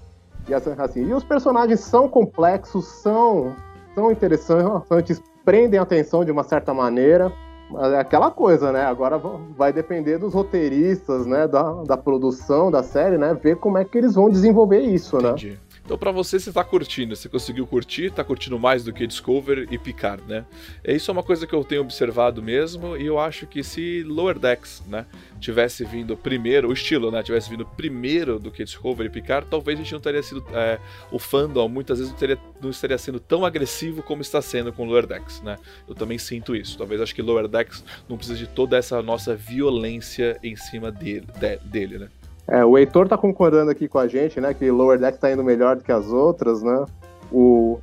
E 0.49 0.55
assim, 0.55 0.71
assim 0.79 1.09
e 1.09 1.13
os 1.13 1.25
personagens 1.25 1.81
são 1.81 2.09
complexos, 2.09 2.87
são, 2.87 3.55
são 3.95 4.11
interessantes, 4.11 5.23
prendem 5.45 5.79
a 5.79 5.83
atenção 5.83 6.25
de 6.25 6.31
uma 6.31 6.43
certa 6.43 6.73
maneira. 6.73 7.33
Mas 7.71 7.93
é 7.93 8.01
aquela 8.01 8.31
coisa, 8.33 8.73
né? 8.73 8.85
Agora 8.85 9.17
vai 9.57 9.73
depender 9.73 10.19
dos 10.19 10.35
roteiristas, 10.35 11.25
né? 11.25 11.47
Da, 11.47 11.85
da 11.85 11.97
produção 11.97 12.71
da 12.71 12.83
série, 12.83 13.17
né? 13.17 13.33
Ver 13.33 13.57
como 13.57 13.79
é 13.79 13.85
que 13.85 13.97
eles 13.97 14.15
vão 14.15 14.29
desenvolver 14.29 14.81
isso, 14.81 15.19
né? 15.19 15.31
Entendi. 15.31 15.51
né? 15.51 15.59
Então, 15.85 15.99
para 15.99 16.13
você, 16.13 16.39
você 16.39 16.53
tá 16.53 16.63
curtindo, 16.63 17.17
você 17.17 17.29
conseguiu 17.29 17.67
curtir, 17.67 18.11
tá 18.11 18.23
curtindo 18.23 18.59
mais 18.59 18.85
do 18.85 18.93
que 18.93 19.07
Discover 19.07 19.67
e 19.71 19.79
Picard, 19.79 20.23
né? 20.29 20.45
É 20.85 20.95
isso 20.95 21.11
é 21.11 21.13
uma 21.13 21.23
coisa 21.23 21.47
que 21.47 21.55
eu 21.55 21.65
tenho 21.65 21.83
observado 21.83 22.43
mesmo, 22.43 22.97
e 22.97 23.07
eu 23.07 23.19
acho 23.19 23.47
que 23.47 23.63
se 23.65 24.03
Lower 24.05 24.39
Decks, 24.39 24.83
né, 24.87 25.07
tivesse 25.41 25.85
vindo 25.85 26.17
primeiro, 26.17 26.69
o 26.69 26.73
estilo, 26.73 27.11
né, 27.11 27.23
tivesse 27.23 27.51
vindo 27.51 27.67
primeiro 27.67 28.39
do 28.39 28.51
que 28.51 28.63
Discover 28.63 29.07
e 29.07 29.11
Picard, 29.11 29.49
talvez 29.51 29.79
a 29.79 29.83
gente 29.83 29.93
não 29.93 30.01
teria 30.01 30.23
sido. 30.23 30.45
É, 30.53 30.79
o 31.11 31.19
fandom 31.19 31.69
muitas 31.69 31.99
vezes 31.99 32.13
não, 32.13 32.19
teria, 32.19 32.39
não 32.61 32.71
estaria 32.71 32.99
sendo 32.99 33.19
tão 33.19 33.45
agressivo 33.45 34.03
como 34.03 34.23
está 34.23 34.41
sendo 34.41 34.73
com 34.73 34.87
Lower 34.87 35.07
Decks, 35.07 35.41
né? 35.43 35.57
Eu 35.89 35.95
também 35.95 36.19
sinto 36.19 36.55
isso. 36.55 36.79
Talvez 36.79 37.01
acho 37.01 37.15
que 37.15 37.23
Lower 37.23 37.49
Decks 37.49 37.85
não 38.09 38.17
precisa 38.17 38.39
de 38.39 38.47
toda 38.47 38.77
essa 38.77 39.03
nossa 39.03 39.35
violência 39.35 40.39
em 40.43 40.57
cima 40.57 40.91
dele, 40.91 41.27
de, 41.39 41.57
dele 41.59 41.99
né? 41.99 42.09
É, 42.51 42.65
o 42.65 42.77
Heitor 42.77 43.09
tá 43.09 43.17
concordando 43.17 43.71
aqui 43.71 43.87
com 43.87 43.99
a 43.99 44.09
gente, 44.09 44.41
né? 44.41 44.53
Que 44.53 44.71
Lower 44.71 44.99
Deck 44.99 45.19
tá 45.19 45.31
indo 45.31 45.45
melhor 45.45 45.77
do 45.77 45.85
que 45.85 45.93
as 45.93 46.09
outras, 46.09 46.63
né? 46.63 46.85
O, 47.31 47.79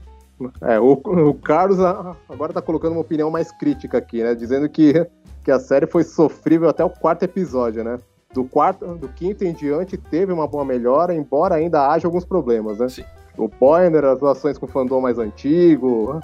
é, 0.62 0.78
o, 0.78 0.92
o 0.92 1.34
Carlos 1.36 1.80
agora 1.80 2.52
tá 2.52 2.62
colocando 2.62 2.92
uma 2.92 3.02
opinião 3.02 3.32
mais 3.32 3.50
crítica 3.50 3.98
aqui, 3.98 4.22
né? 4.22 4.36
Dizendo 4.36 4.68
que, 4.68 5.08
que 5.42 5.52
a 5.52 5.60
série 5.60 5.88
foi 5.88 6.04
sofrível 6.04 6.68
até 6.68 6.84
o 6.84 6.90
quarto 6.90 7.24
episódio, 7.24 7.82
né? 7.82 7.98
Do 8.34 8.44
quarto, 8.44 8.86
do 8.96 9.08
quinto 9.08 9.46
em 9.46 9.54
diante 9.54 9.96
teve 9.96 10.34
uma 10.34 10.46
boa 10.46 10.66
melhora, 10.66 11.16
embora 11.16 11.56
ainda 11.56 11.90
haja 11.90 12.06
alguns 12.06 12.26
problemas, 12.26 12.78
né? 12.78 12.90
Sim. 12.90 13.06
O 13.38 13.48
Boiner, 13.48 14.04
as 14.04 14.20
relações 14.20 14.58
com 14.58 14.66
o 14.66 14.70
fandom 14.70 15.00
mais 15.00 15.18
antigo. 15.18 16.20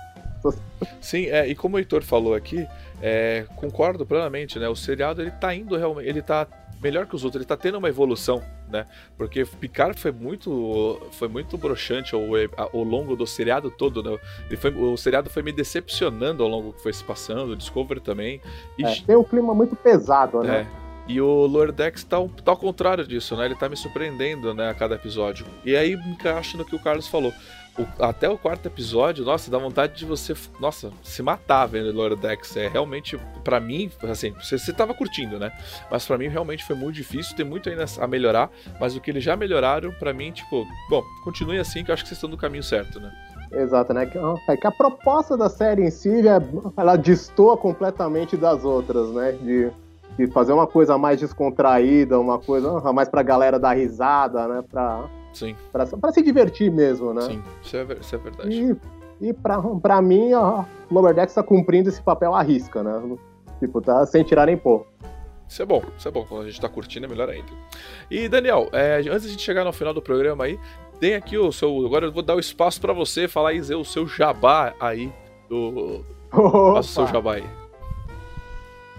Sim, 1.00 1.28
é, 1.28 1.48
e 1.48 1.56
como 1.56 1.78
o 1.78 1.80
Heitor 1.80 2.04
falou 2.04 2.36
aqui, 2.36 2.68
é, 3.02 3.46
concordo 3.56 4.06
plenamente, 4.06 4.60
né? 4.60 4.68
O 4.68 4.76
seriado 4.76 5.22
ele 5.22 5.32
tá 5.32 5.56
indo 5.56 5.78
realmente, 5.78 6.10
ele 6.10 6.22
tá 6.22 6.46
melhor 6.84 7.08
que 7.08 7.16
os 7.16 7.24
outros, 7.24 7.40
ele 7.40 7.48
tá 7.48 7.56
tendo 7.56 7.78
uma 7.78 7.88
evolução, 7.88 8.44
né? 8.70 8.86
Porque 9.18 9.46
Picard 9.46 10.00
foi 10.00 10.12
muito 10.12 11.02
foi 11.14 11.30
muito 11.30 11.58
broxante 11.58 12.14
ao, 12.14 12.22
ao 12.58 12.84
longo 12.84 13.16
do 13.16 13.26
seriado 13.26 13.72
todo, 13.72 14.04
né? 14.04 14.20
Ele 14.48 14.58
foi, 14.58 14.72
o 14.72 14.98
seriado 14.98 15.30
foi 15.30 15.42
me 15.42 15.54
decepcionando 15.54 16.44
ao 16.44 16.50
longo 16.50 16.74
que 16.74 16.84
foi 16.84 16.92
se 16.92 17.04
passando, 17.04 17.54
o 17.54 17.56
Discovery 17.56 18.02
também. 18.02 18.42
E... 18.78 18.86
É, 18.86 19.02
tem 19.08 19.16
um 19.16 19.24
clima 19.24 19.56
muito 19.56 19.76
pesado, 19.76 20.44
né? 20.44 20.68
É. 20.80 20.84
E 21.08 21.20
o 21.20 21.46
Lower 21.46 21.72
Decks 21.72 22.04
tá, 22.04 22.18
tá 22.44 22.52
ao 22.52 22.58
contrário 22.58 23.06
disso, 23.06 23.36
né? 23.36 23.46
Ele 23.46 23.56
tá 23.56 23.68
me 23.68 23.76
surpreendendo, 23.76 24.54
né, 24.54 24.70
a 24.70 24.74
cada 24.74 24.96
episódio. 24.96 25.46
E 25.66 25.76
aí 25.76 25.94
encaixa 25.94 26.58
no 26.58 26.64
que 26.64 26.76
o 26.76 26.80
Carlos 26.80 27.08
falou 27.08 27.34
o, 27.78 28.04
até 28.04 28.30
o 28.30 28.38
quarto 28.38 28.68
episódio, 28.68 29.26
nossa, 29.26 29.50
dá 29.50 29.58
vontade 29.58 29.96
de 29.96 30.06
você, 30.06 30.36
nossa, 30.60 30.92
se 31.02 31.24
matar 31.24 31.66
vendo 31.66 31.92
Lower 31.92 32.16
Decks. 32.16 32.56
É 32.56 32.68
realmente, 32.68 33.18
para 33.44 33.60
mim, 33.60 33.90
assim, 34.04 34.32
você, 34.32 34.58
você 34.58 34.72
tava 34.72 34.94
curtindo, 34.94 35.40
né? 35.40 35.52
Mas 35.90 36.06
para 36.06 36.18
mim 36.18 36.28
realmente 36.28 36.64
foi 36.64 36.76
muito 36.76 36.96
difícil, 36.96 37.36
tem 37.36 37.46
muito 37.46 37.70
ainda 37.70 37.86
a 38.00 38.08
melhorar, 38.08 38.50
mas 38.80 38.96
o 38.96 39.02
que 39.02 39.10
eles 39.10 39.24
já 39.24 39.36
melhoraram, 39.36 39.92
para 39.94 40.14
mim, 40.14 40.32
tipo, 40.32 40.66
bom, 40.90 41.04
continue 41.24 41.60
assim 41.60 41.84
que 41.84 41.90
eu 41.90 41.94
acho 41.94 42.04
que 42.04 42.10
vocês 42.10 42.18
estão 42.18 42.30
no 42.30 42.38
caminho 42.38 42.64
certo, 42.64 43.00
né? 43.00 43.12
Exato, 43.52 43.94
né? 43.94 44.06
Que, 44.06 44.18
é 44.50 44.58
que 44.58 44.68
a 44.68 44.72
proposta 44.72 45.38
da 45.38 45.50
série 45.50 45.84
em 45.84 45.92
si, 45.92 46.28
é, 46.28 46.42
ela 46.78 46.96
destoa 46.96 47.56
completamente 47.58 48.36
das 48.36 48.64
outras, 48.64 49.10
né? 49.10 49.32
De, 49.32 49.72
de 50.18 50.28
fazer 50.28 50.54
uma 50.54 50.68
coisa 50.68 50.98
mais 50.98 51.20
descontraída, 51.20 52.20
uma 52.20 52.40
coisa 52.40 52.82
mais 52.94 53.10
pra 53.10 53.22
galera 53.22 53.60
dar 53.60 53.74
risada, 53.74 54.48
né? 54.48 54.64
Pra, 54.70 55.08
Sim. 55.34 55.56
Pra, 55.72 55.86
pra 55.86 56.12
se 56.12 56.22
divertir 56.22 56.72
mesmo, 56.72 57.14
né? 57.14 57.22
Sim, 57.22 57.44
isso 57.62 57.78
é, 57.78 57.84
isso 58.00 58.16
é 58.16 58.18
verdade. 58.18 58.78
E, 59.22 59.30
e 59.30 59.34
pra, 59.34 59.62
pra 59.62 60.02
mim, 60.02 60.34
a 60.34 60.66
Lower 60.92 61.14
Decks 61.14 61.36
tá 61.36 61.44
cumprindo 61.44 61.90
esse 61.90 62.02
papel 62.02 62.34
à 62.34 62.42
risca, 62.42 62.84
né? 62.84 63.18
Tipo, 63.60 63.82
tá 63.82 64.06
sem 64.06 64.24
tirar 64.24 64.46
nem 64.46 64.58
pôr. 64.58 64.86
Isso 65.48 65.62
é 65.62 65.66
bom, 65.66 65.84
isso 65.98 66.08
é 66.08 66.12
bom. 66.12 66.26
Quando 66.28 66.44
a 66.44 66.46
gente 66.46 66.60
tá 66.60 66.70
curtindo 66.70 67.06
é 67.06 67.10
melhor 67.10 67.30
ainda. 67.30 67.52
E 68.10 68.28
Daniel, 68.28 68.70
é, 68.72 68.98
antes 68.98 69.24
de 69.24 69.28
a 69.28 69.32
gente 69.32 69.42
chegar 69.42 69.64
no 69.64 69.74
final 69.74 69.94
do 69.94 70.02
programa 70.02 70.46
aí, 70.46 70.60
tem 71.00 71.16
aqui 71.16 71.38
o 71.38 71.52
seu. 71.52 71.86
Agora 71.86 72.06
eu 72.06 72.12
vou 72.12 72.24
dar 72.24 72.36
o 72.36 72.40
espaço 72.40 72.80
para 72.80 72.94
você 72.94 73.28
falar 73.28 73.54
e 73.54 73.60
dizer 73.60 73.76
o 73.76 73.86
seu 73.86 74.08
jabá 74.08 74.74
aí 74.80 75.12
do. 75.50 76.04
Faça 76.32 76.80
o 76.80 76.84
seu 76.84 77.08
jabá 77.08 77.36
aí. 77.36 77.46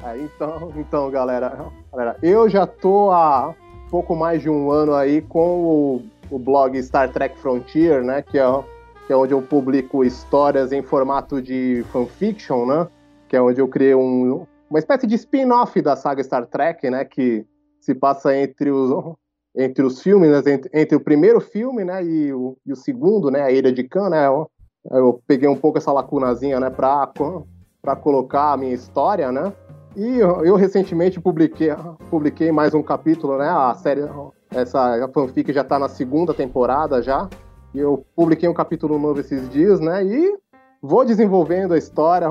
É, 0.05 0.19
então, 0.19 0.73
então 0.77 1.11
galera, 1.11 1.73
galera, 1.91 2.17
eu 2.23 2.49
já 2.49 2.67
tô 2.67 3.11
há 3.11 3.55
pouco 3.91 4.15
mais 4.15 4.43
de 4.43 4.51
um 4.51 4.71
ano 4.71 4.95
aí 4.95 5.23
com 5.23 5.65
o, 5.65 6.03
o 6.31 6.39
blog 6.39 6.81
Star 6.83 7.13
Trek 7.13 7.39
Frontier, 7.39 8.03
né? 8.03 8.23
Que 8.23 8.39
é, 8.39 8.45
que 9.07 9.13
é 9.13 9.17
onde 9.17 9.33
eu 9.33 9.43
publico 9.43 10.05
histórias 10.05 10.73
em 10.73 10.83
formato 10.83 11.41
de 11.41 11.85
fanfiction, 11.93 12.67
né? 12.67 12.89
Que 13.29 13.37
é 13.37 13.43
onde 13.43 13.61
eu 13.61 13.69
criei 13.69 13.95
um, 13.95 14.47
uma 14.69 14.79
espécie 14.79 15.07
de 15.07 15.15
spin-off 15.15 15.81
da 15.81 15.97
saga 15.97 16.23
Star 16.23 16.47
Trek, 16.47 16.89
né? 16.91 17.05
Que 17.05 17.47
se 17.81 17.95
passa 17.95 18.35
entre 18.35 18.71
os, 18.71 18.91
entre 19.55 19.85
os 19.85 20.03
filmes, 20.03 20.31
né, 20.31 20.53
entre, 20.53 20.71
entre, 20.73 20.97
o 20.97 21.01
primeiro 21.01 21.41
filme, 21.41 21.85
né, 21.85 22.03
e 22.03 22.33
o, 22.33 22.57
e 22.67 22.73
o, 22.73 22.77
segundo, 22.77 23.31
né, 23.31 23.43
a 23.43 23.51
Ilha 23.51 23.71
de 23.71 23.85
Khan, 23.85 24.09
né, 24.09 24.27
eu, 24.27 24.51
eu 24.91 25.23
peguei 25.27 25.49
um 25.49 25.57
pouco 25.57 25.79
essa 25.79 25.93
lacunazinha, 25.93 26.59
né, 26.59 26.71
para 26.71 27.13
para 27.83 27.95
colocar 27.95 28.53
a 28.53 28.57
minha 28.57 28.73
história, 28.73 29.31
né, 29.31 29.53
e 29.95 30.19
eu, 30.19 30.45
eu, 30.45 30.57
recentemente 30.57 31.21
publiquei 31.21 31.69
publiquei 32.11 32.51
mais 32.51 32.73
um 32.75 32.83
capítulo, 32.83 33.37
né, 33.37 33.49
a 33.49 33.75
série 33.75 34.01
essa 34.55 35.09
fanfic 35.13 35.53
já 35.53 35.63
está 35.63 35.79
na 35.79 35.89
segunda 35.89 36.33
temporada 36.33 37.03
já, 37.03 37.29
e 37.75 37.79
eu 37.79 38.05
publiquei 38.15 38.49
um 38.49 38.55
capítulo 38.55 38.99
novo 38.99 39.21
esses 39.21 39.49
dias, 39.51 39.81
né, 39.81 40.05
e 40.05 40.39
vou 40.81 41.05
desenvolvendo 41.05 41.75
a 41.75 41.79
história, 41.79 42.29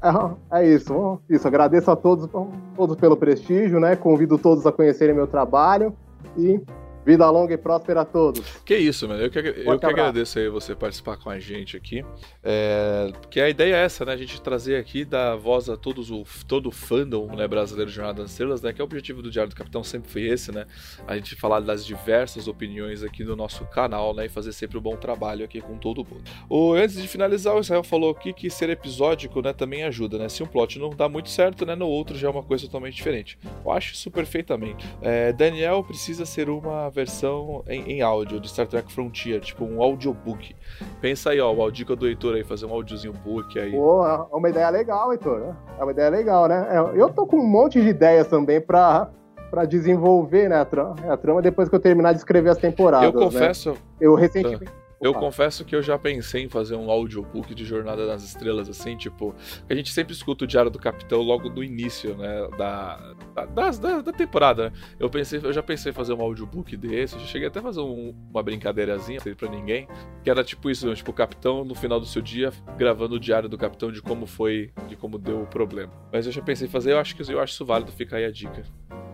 é, 0.01 0.59
é, 0.59 0.67
isso, 0.67 1.19
isso. 1.29 1.47
Agradeço 1.47 1.91
a 1.91 1.95
todos, 1.95 2.29
todos 2.75 2.95
pelo 2.95 3.17
prestígio, 3.17 3.79
né? 3.79 3.95
Convido 3.95 4.37
todos 4.37 4.65
a 4.65 4.71
conhecerem 4.71 5.15
meu 5.15 5.27
trabalho 5.27 5.93
e 6.37 6.61
Vida 7.09 7.27
longa 7.27 7.55
e 7.55 7.57
próspera 7.57 8.01
a 8.01 8.05
todos. 8.05 8.61
Que 8.63 8.77
isso, 8.77 9.07
mano. 9.07 9.19
Eu 9.19 9.31
que, 9.31 9.39
eu 9.39 9.79
que 9.79 9.85
agradeço 9.87 10.37
aí 10.37 10.47
você 10.47 10.75
participar 10.75 11.17
com 11.17 11.27
a 11.27 11.39
gente 11.39 11.75
aqui. 11.75 12.05
É, 12.43 13.11
porque 13.19 13.41
a 13.41 13.49
ideia 13.49 13.77
é 13.77 13.83
essa, 13.83 14.05
né? 14.05 14.13
A 14.13 14.15
gente 14.15 14.39
trazer 14.39 14.75
aqui, 14.75 15.03
dar 15.03 15.35
voz 15.35 15.69
a 15.69 15.75
todos 15.75 16.11
o, 16.11 16.23
todo 16.47 16.69
o 16.69 16.71
fandom 16.71 17.35
né, 17.35 17.47
brasileiro 17.47 17.89
de 17.89 17.95
Jornada 17.95 18.21
das 18.21 18.29
Estrelas, 18.29 18.61
né? 18.61 18.71
Que 18.71 18.79
é 18.79 18.83
o 18.83 18.85
objetivo 18.85 19.23
do 19.23 19.31
Diário 19.31 19.49
do 19.49 19.55
Capitão 19.55 19.83
sempre 19.83 20.07
foi 20.07 20.27
esse, 20.27 20.51
né? 20.51 20.67
A 21.07 21.15
gente 21.15 21.35
falar 21.35 21.61
das 21.61 21.83
diversas 21.83 22.47
opiniões 22.47 23.01
aqui 23.01 23.23
no 23.23 23.35
nosso 23.35 23.65
canal, 23.65 24.13
né? 24.13 24.27
E 24.27 24.29
fazer 24.29 24.53
sempre 24.53 24.77
um 24.77 24.81
bom 24.81 24.95
trabalho 24.95 25.43
aqui 25.43 25.61
com 25.61 25.79
todo 25.79 26.05
mundo. 26.05 26.21
O, 26.47 26.73
antes 26.73 27.01
de 27.01 27.07
finalizar, 27.07 27.55
o 27.55 27.59
Israel 27.59 27.81
falou 27.81 28.11
aqui 28.11 28.33
que 28.33 28.51
ser 28.51 28.69
episódico, 28.69 29.41
né? 29.41 29.51
Também 29.51 29.83
ajuda, 29.83 30.19
né? 30.19 30.29
Se 30.29 30.43
um 30.43 30.47
plot 30.47 30.77
não 30.77 30.91
dá 30.91 31.09
muito 31.09 31.29
certo, 31.29 31.65
né? 31.65 31.73
No 31.73 31.87
outro 31.87 32.15
já 32.15 32.27
é 32.27 32.31
uma 32.31 32.43
coisa 32.43 32.65
totalmente 32.65 32.93
diferente. 32.93 33.39
Eu 33.65 33.71
acho 33.71 33.95
isso 33.95 34.11
perfeitamente. 34.11 34.85
É, 35.01 35.33
Daniel 35.33 35.83
precisa 35.83 36.23
ser 36.23 36.51
uma 36.51 36.98
versão 36.99 37.63
em, 37.67 37.93
em, 37.93 38.01
áudio 38.01 38.39
de 38.39 38.49
Star 38.49 38.67
Trek 38.67 38.91
Frontier, 38.91 39.39
tipo 39.39 39.63
um 39.63 39.81
audiobook. 39.81 40.55
Pensa 41.01 41.31
aí, 41.31 41.39
ó, 41.39 41.65
a 41.65 41.71
dica 41.71 41.95
do 41.95 42.07
Heitor 42.07 42.35
aí, 42.35 42.43
fazer 42.43 42.65
um 42.65 42.73
áudiozinho 42.73 43.13
book 43.13 43.57
aí. 43.57 43.71
Pô, 43.71 44.05
é 44.05 44.35
uma 44.35 44.49
ideia 44.49 44.69
legal, 44.69 45.11
Heitor. 45.11 45.55
É 45.77 45.83
uma 45.83 45.91
ideia 45.91 46.09
legal, 46.09 46.47
né? 46.47 46.67
É, 46.69 46.99
eu 47.01 47.09
tô 47.09 47.25
com 47.25 47.37
um 47.37 47.47
monte 47.47 47.81
de 47.81 47.87
ideias 47.87 48.27
também 48.27 48.59
pra, 48.59 49.09
pra 49.49 49.65
desenvolver 49.65 50.49
né, 50.49 50.57
a, 50.57 50.65
trama, 50.65 50.95
a 51.09 51.17
trama 51.17 51.41
depois 51.41 51.69
que 51.69 51.75
eu 51.75 51.79
terminar 51.79 52.11
de 52.11 52.19
escrever 52.19 52.49
as 52.49 52.57
temporadas. 52.57 53.13
Eu 53.13 53.13
confesso. 53.13 53.71
Né? 53.71 53.77
Eu 54.01 54.15
recentemente. 54.15 54.71
Eu 55.01 55.13
confesso 55.13 55.63
que 55.63 55.75
eu 55.75 55.81
já 55.81 55.97
pensei 55.97 56.43
em 56.43 56.49
fazer 56.49 56.75
um 56.75 56.91
audiobook 56.91 57.55
de 57.55 57.63
Jornada 57.63 58.05
nas 58.05 58.23
Estrelas, 58.23 58.67
assim, 58.67 58.97
tipo. 58.97 59.33
A 59.69 59.73
gente 59.73 59.91
sempre 59.91 60.13
escuta 60.13 60.43
o 60.43 60.47
Diário 60.47 60.69
do 60.69 60.77
Capitão 60.77 61.21
logo 61.21 61.49
do 61.49 61.63
início, 61.63 62.15
né? 62.17 62.47
Da, 62.57 63.13
da, 63.53 63.71
da, 63.71 64.01
da 64.01 64.11
temporada, 64.11 64.69
né? 64.69 64.71
Eu, 64.99 65.09
pensei, 65.09 65.39
eu 65.41 65.53
já 65.53 65.63
pensei 65.63 65.91
em 65.91 65.95
fazer 65.95 66.13
um 66.13 66.21
audiobook 66.21 66.75
desse, 66.75 67.17
já 67.19 67.25
cheguei 67.25 67.47
até 67.47 67.59
a 67.59 67.63
fazer 67.63 67.79
um, 67.79 68.13
uma 68.29 68.43
brincadeirazinha 68.43 69.19
pra 69.37 69.49
ninguém. 69.49 69.87
Que 70.23 70.29
era 70.29 70.43
tipo 70.43 70.69
isso, 70.69 70.87
né? 70.87 70.95
tipo, 70.95 71.11
o 71.11 71.13
capitão 71.13 71.63
no 71.63 71.75
final 71.75 71.99
do 71.99 72.05
seu 72.05 72.21
dia 72.21 72.51
gravando 72.77 73.15
o 73.15 73.19
diário 73.19 73.47
do 73.47 73.57
capitão 73.57 73.91
de 73.91 74.01
como 74.01 74.25
foi, 74.25 74.71
de 74.87 74.95
como 74.95 75.17
deu 75.17 75.43
o 75.43 75.47
problema. 75.47 75.93
Mas 76.11 76.25
eu 76.25 76.31
já 76.31 76.41
pensei 76.41 76.67
em 76.67 76.69
fazer, 76.69 76.91
eu 76.91 76.99
acho 76.99 77.15
que 77.15 77.31
eu 77.31 77.39
acho 77.39 77.53
isso 77.53 77.65
válido, 77.65 77.91
fica 77.91 78.17
aí 78.17 78.25
a 78.25 78.31
dica. 78.31 78.63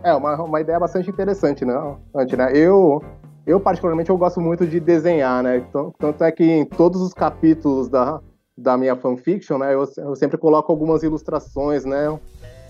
É, 0.04 0.14
uma, 0.14 0.36
uma 0.42 0.62
ideia 0.62 0.80
bastante 0.80 1.10
interessante, 1.10 1.66
né? 1.66 1.74
né? 2.14 2.52
Eu, 2.54 3.04
eu, 3.46 3.60
particularmente, 3.60 4.10
eu 4.10 4.18
gosto 4.18 4.42
muito 4.42 4.66
de 4.66 4.80
desenhar, 4.80 5.44
né? 5.44 5.58
Então, 5.58 5.94
tanto 6.00 6.24
é 6.24 6.32
que 6.32 6.44
em 6.44 6.66
todos 6.66 7.00
os 7.02 7.14
capítulos 7.14 7.88
da, 7.88 8.20
da 8.58 8.76
minha 8.76 8.96
fanfiction, 8.96 9.60
né, 9.60 9.74
eu, 9.74 9.88
eu 9.98 10.16
sempre 10.16 10.38
coloco 10.38 10.72
algumas 10.72 11.04
ilustrações, 11.04 11.86
né? 11.86 12.18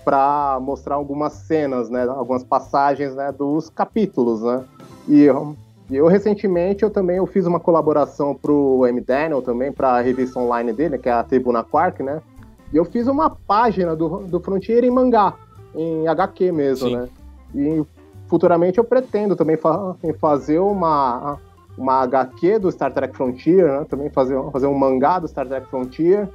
Para 0.04 0.58
mostrar 0.60 0.96
algumas 0.96 1.32
cenas, 1.32 1.88
né? 1.88 2.04
Algumas 2.04 2.44
passagens, 2.44 3.14
né? 3.14 3.32
Dos 3.32 3.70
capítulos, 3.70 4.42
né? 4.42 4.64
E 5.08 5.22
eu, 5.22 5.56
eu 5.90 6.06
recentemente 6.06 6.82
eu 6.82 6.90
também 6.90 7.16
eu 7.16 7.26
fiz 7.26 7.46
uma 7.46 7.58
colaboração 7.58 8.34
pro 8.34 8.86
M. 8.86 9.00
Daniel 9.00 9.40
também, 9.40 9.72
para 9.72 9.92
a 9.92 10.00
revista 10.00 10.38
online 10.38 10.72
dele, 10.72 10.98
que 10.98 11.08
é 11.08 11.12
a 11.12 11.24
Tribuna 11.24 11.64
Quark, 11.64 12.02
né? 12.02 12.20
E 12.72 12.76
eu 12.76 12.84
fiz 12.84 13.06
uma 13.06 13.30
página 13.30 13.96
do, 13.96 14.18
do 14.26 14.40
Frontier 14.40 14.84
em 14.84 14.90
mangá, 14.90 15.34
em 15.74 16.06
HQ 16.06 16.52
mesmo, 16.52 16.88
Sim. 16.88 16.96
né? 16.96 17.08
E 17.54 17.86
futuramente 18.28 18.78
eu 18.78 18.84
pretendo 18.84 19.36
também 19.36 19.56
fa 19.56 19.94
fazer 20.20 20.58
uma, 20.58 21.38
uma 21.76 22.02
HQ 22.02 22.58
do 22.58 22.70
Star 22.70 22.92
Trek 22.92 23.16
Frontier, 23.16 23.80
né? 23.80 23.86
também 23.88 24.10
fazer, 24.10 24.40
fazer 24.50 24.66
um 24.66 24.74
mangá 24.74 25.18
do 25.18 25.28
Star 25.28 25.46
Trek 25.46 25.66
Frontier. 25.68 26.28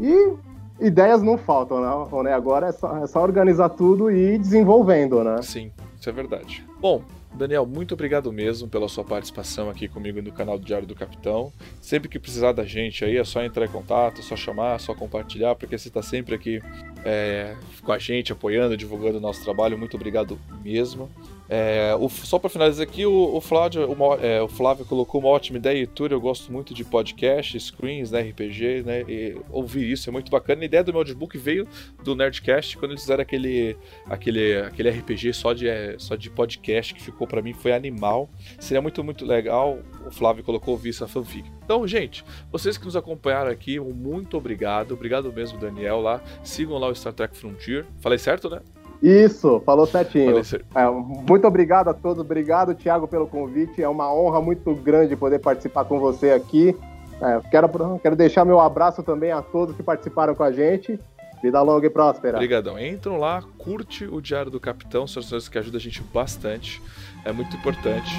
E 0.00 0.34
ideias 0.80 1.22
não 1.22 1.38
faltam, 1.38 1.80
né? 1.80 2.22
né? 2.24 2.32
Agora 2.32 2.68
é 2.68 2.72
só, 2.72 2.96
é 2.98 3.06
só 3.06 3.22
organizar 3.22 3.68
tudo 3.70 4.10
e 4.10 4.34
ir 4.34 4.38
desenvolvendo, 4.38 5.22
né? 5.22 5.40
Sim, 5.42 5.70
isso 5.98 6.08
é 6.08 6.12
verdade. 6.12 6.66
Bom, 6.80 7.02
Daniel, 7.34 7.66
muito 7.66 7.94
obrigado 7.94 8.32
mesmo 8.32 8.68
pela 8.68 8.88
sua 8.88 9.04
participação 9.04 9.68
aqui 9.68 9.88
comigo 9.88 10.22
no 10.22 10.30
canal 10.30 10.56
do 10.56 10.64
Diário 10.64 10.86
do 10.86 10.94
Capitão. 10.94 11.52
Sempre 11.80 12.08
que 12.08 12.18
precisar 12.18 12.52
da 12.52 12.64
gente 12.64 13.04
aí, 13.04 13.16
é 13.16 13.24
só 13.24 13.42
entrar 13.42 13.64
em 13.64 13.68
contato, 13.68 14.20
é 14.20 14.22
só 14.22 14.36
chamar, 14.36 14.76
é 14.76 14.78
só 14.78 14.94
compartilhar, 14.94 15.56
porque 15.56 15.76
você 15.76 15.88
está 15.88 16.00
sempre 16.00 16.36
aqui 16.36 16.62
é, 17.04 17.56
com 17.82 17.90
a 17.90 17.98
gente, 17.98 18.32
apoiando, 18.32 18.76
divulgando 18.76 19.18
o 19.18 19.20
nosso 19.20 19.42
trabalho. 19.42 19.76
Muito 19.76 19.96
obrigado 19.96 20.38
mesmo. 20.62 21.10
É, 21.48 21.94
o, 21.98 22.08
só 22.08 22.38
para 22.38 22.48
finalizar 22.48 22.86
aqui, 22.86 23.04
o, 23.04 23.36
o, 23.36 23.40
Flávio, 23.40 23.90
o, 23.90 24.14
é, 24.14 24.40
o, 24.40 24.48
Flávio 24.48 24.84
colocou 24.84 25.20
uma 25.20 25.28
ótima 25.28 25.58
ideia, 25.58 25.78
Heitor. 25.78 26.10
Eu 26.10 26.20
gosto 26.20 26.50
muito 26.50 26.72
de 26.72 26.84
podcast, 26.84 27.58
screens, 27.60 28.10
né, 28.10 28.22
RPG, 28.22 28.82
né? 28.84 29.02
E 29.02 29.36
ouvir 29.50 29.90
isso 29.90 30.08
é 30.08 30.12
muito 30.12 30.30
bacana. 30.30 30.62
A 30.62 30.64
ideia 30.64 30.82
do 30.82 30.92
meu 30.92 31.00
notebook 31.00 31.36
veio 31.36 31.68
do 32.02 32.14
Nerdcast 32.14 32.78
quando 32.78 32.92
eles 32.92 33.02
fizeram 33.02 33.22
aquele, 33.22 33.76
aquele, 34.06 34.56
aquele 34.58 34.90
RPG 34.90 35.34
só 35.34 35.52
de, 35.52 35.68
é, 35.68 35.96
só 35.98 36.16
de 36.16 36.30
podcast 36.30 36.94
que 36.94 37.02
ficou 37.02 37.26
para 37.26 37.42
mim 37.42 37.52
foi 37.52 37.72
animal. 37.72 38.30
Seria 38.58 38.80
muito, 38.80 39.04
muito 39.04 39.24
legal. 39.26 39.78
O 40.06 40.10
Flávio 40.10 40.42
colocou 40.42 40.72
ouvir 40.72 40.90
essa 40.90 41.06
fanfic. 41.06 41.50
Então, 41.64 41.86
gente, 41.86 42.24
vocês 42.50 42.78
que 42.78 42.84
nos 42.84 42.96
acompanharam 42.96 43.50
aqui, 43.50 43.78
muito 43.78 44.36
obrigado. 44.36 44.92
Obrigado 44.92 45.32
mesmo, 45.32 45.58
Daniel, 45.58 46.00
lá. 46.00 46.22
Sigam 46.42 46.78
lá 46.78 46.88
o 46.88 46.94
Star 46.94 47.12
Trek 47.12 47.36
Frontier. 47.36 47.84
Falei 48.00 48.18
certo, 48.18 48.48
né? 48.48 48.60
Isso, 49.02 49.60
falou 49.66 49.86
certinho. 49.86 50.36
É, 50.74 50.90
muito 50.90 51.46
obrigado 51.46 51.88
a 51.88 51.94
todos, 51.94 52.24
obrigado, 52.24 52.74
Thiago, 52.74 53.06
pelo 53.06 53.26
convite. 53.26 53.82
É 53.82 53.88
uma 53.88 54.12
honra 54.12 54.40
muito 54.40 54.74
grande 54.74 55.14
poder 55.16 55.40
participar 55.40 55.84
com 55.84 55.98
você 56.00 56.30
aqui. 56.30 56.74
É, 57.20 57.40
quero, 57.50 57.68
quero 57.98 58.16
deixar 58.16 58.44
meu 58.44 58.60
abraço 58.60 59.02
também 59.02 59.30
a 59.30 59.42
todos 59.42 59.76
que 59.76 59.82
participaram 59.82 60.34
com 60.34 60.42
a 60.42 60.52
gente. 60.52 60.98
Vida 61.42 61.60
longa 61.60 61.86
e 61.86 61.90
próspera. 61.90 62.38
Obrigadão. 62.38 62.78
Entram 62.78 63.18
lá, 63.18 63.42
curte 63.58 64.06
o 64.06 64.20
Diário 64.20 64.50
do 64.50 64.58
Capitão, 64.58 65.06
são 65.06 65.22
coisas 65.22 65.46
que 65.46 65.58
ajudam 65.58 65.76
a 65.76 65.80
gente 65.80 66.02
bastante. 66.02 66.80
É 67.22 67.32
muito 67.32 67.54
importante. 67.54 68.10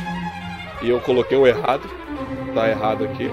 E 0.83 0.89
eu 0.89 1.01
coloquei 1.01 1.35
o 1.35 1.47
errado. 1.47 1.89
Tá 2.53 2.69
errado 2.69 3.05
aqui. 3.05 3.31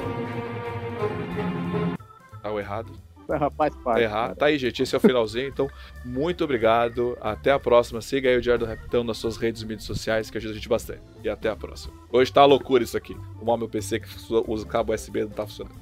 Tá 2.43 2.51
o 2.51 2.59
errado. 2.59 2.91
Faz 3.57 3.75
parte. 3.77 4.03
Errar. 4.03 4.35
Tá 4.35 4.47
aí, 4.47 4.59
gente. 4.59 4.83
Esse 4.83 4.95
é 4.95 4.99
o 4.99 5.01
finalzinho. 5.01 5.49
Então, 5.49 5.69
muito 6.05 6.45
obrigado. 6.45 7.17
Até 7.21 7.51
a 7.53 7.59
próxima. 7.59 8.01
Siga 8.01 8.29
aí 8.29 8.37
o 8.37 8.41
Diário 8.41 8.65
do 8.65 8.69
Raptão 8.69 9.05
nas 9.05 9.19
suas 9.19 9.37
redes 9.37 9.63
e 9.63 9.67
mídias 9.67 9.85
sociais, 9.85 10.31
que 10.31 10.39
ajuda 10.39 10.53
a 10.53 10.57
gente 10.57 10.69
bastante. 10.69 11.03
E 11.23 11.29
até 11.29 11.49
a 11.49 11.57
próxima. 11.57 11.95
Hoje 12.11 12.33
tá 12.33 12.45
loucura 12.45 12.83
isso 12.83 12.97
aqui. 12.97 13.17
O 13.41 13.57
meu 13.57 13.69
PC 13.69 14.01
que 14.01 14.09
usa 14.47 14.65
o 14.65 14.69
cabo 14.69 14.95
USB 14.95 15.23
não 15.23 15.31
tá 15.31 15.47
funcionando. 15.47 15.82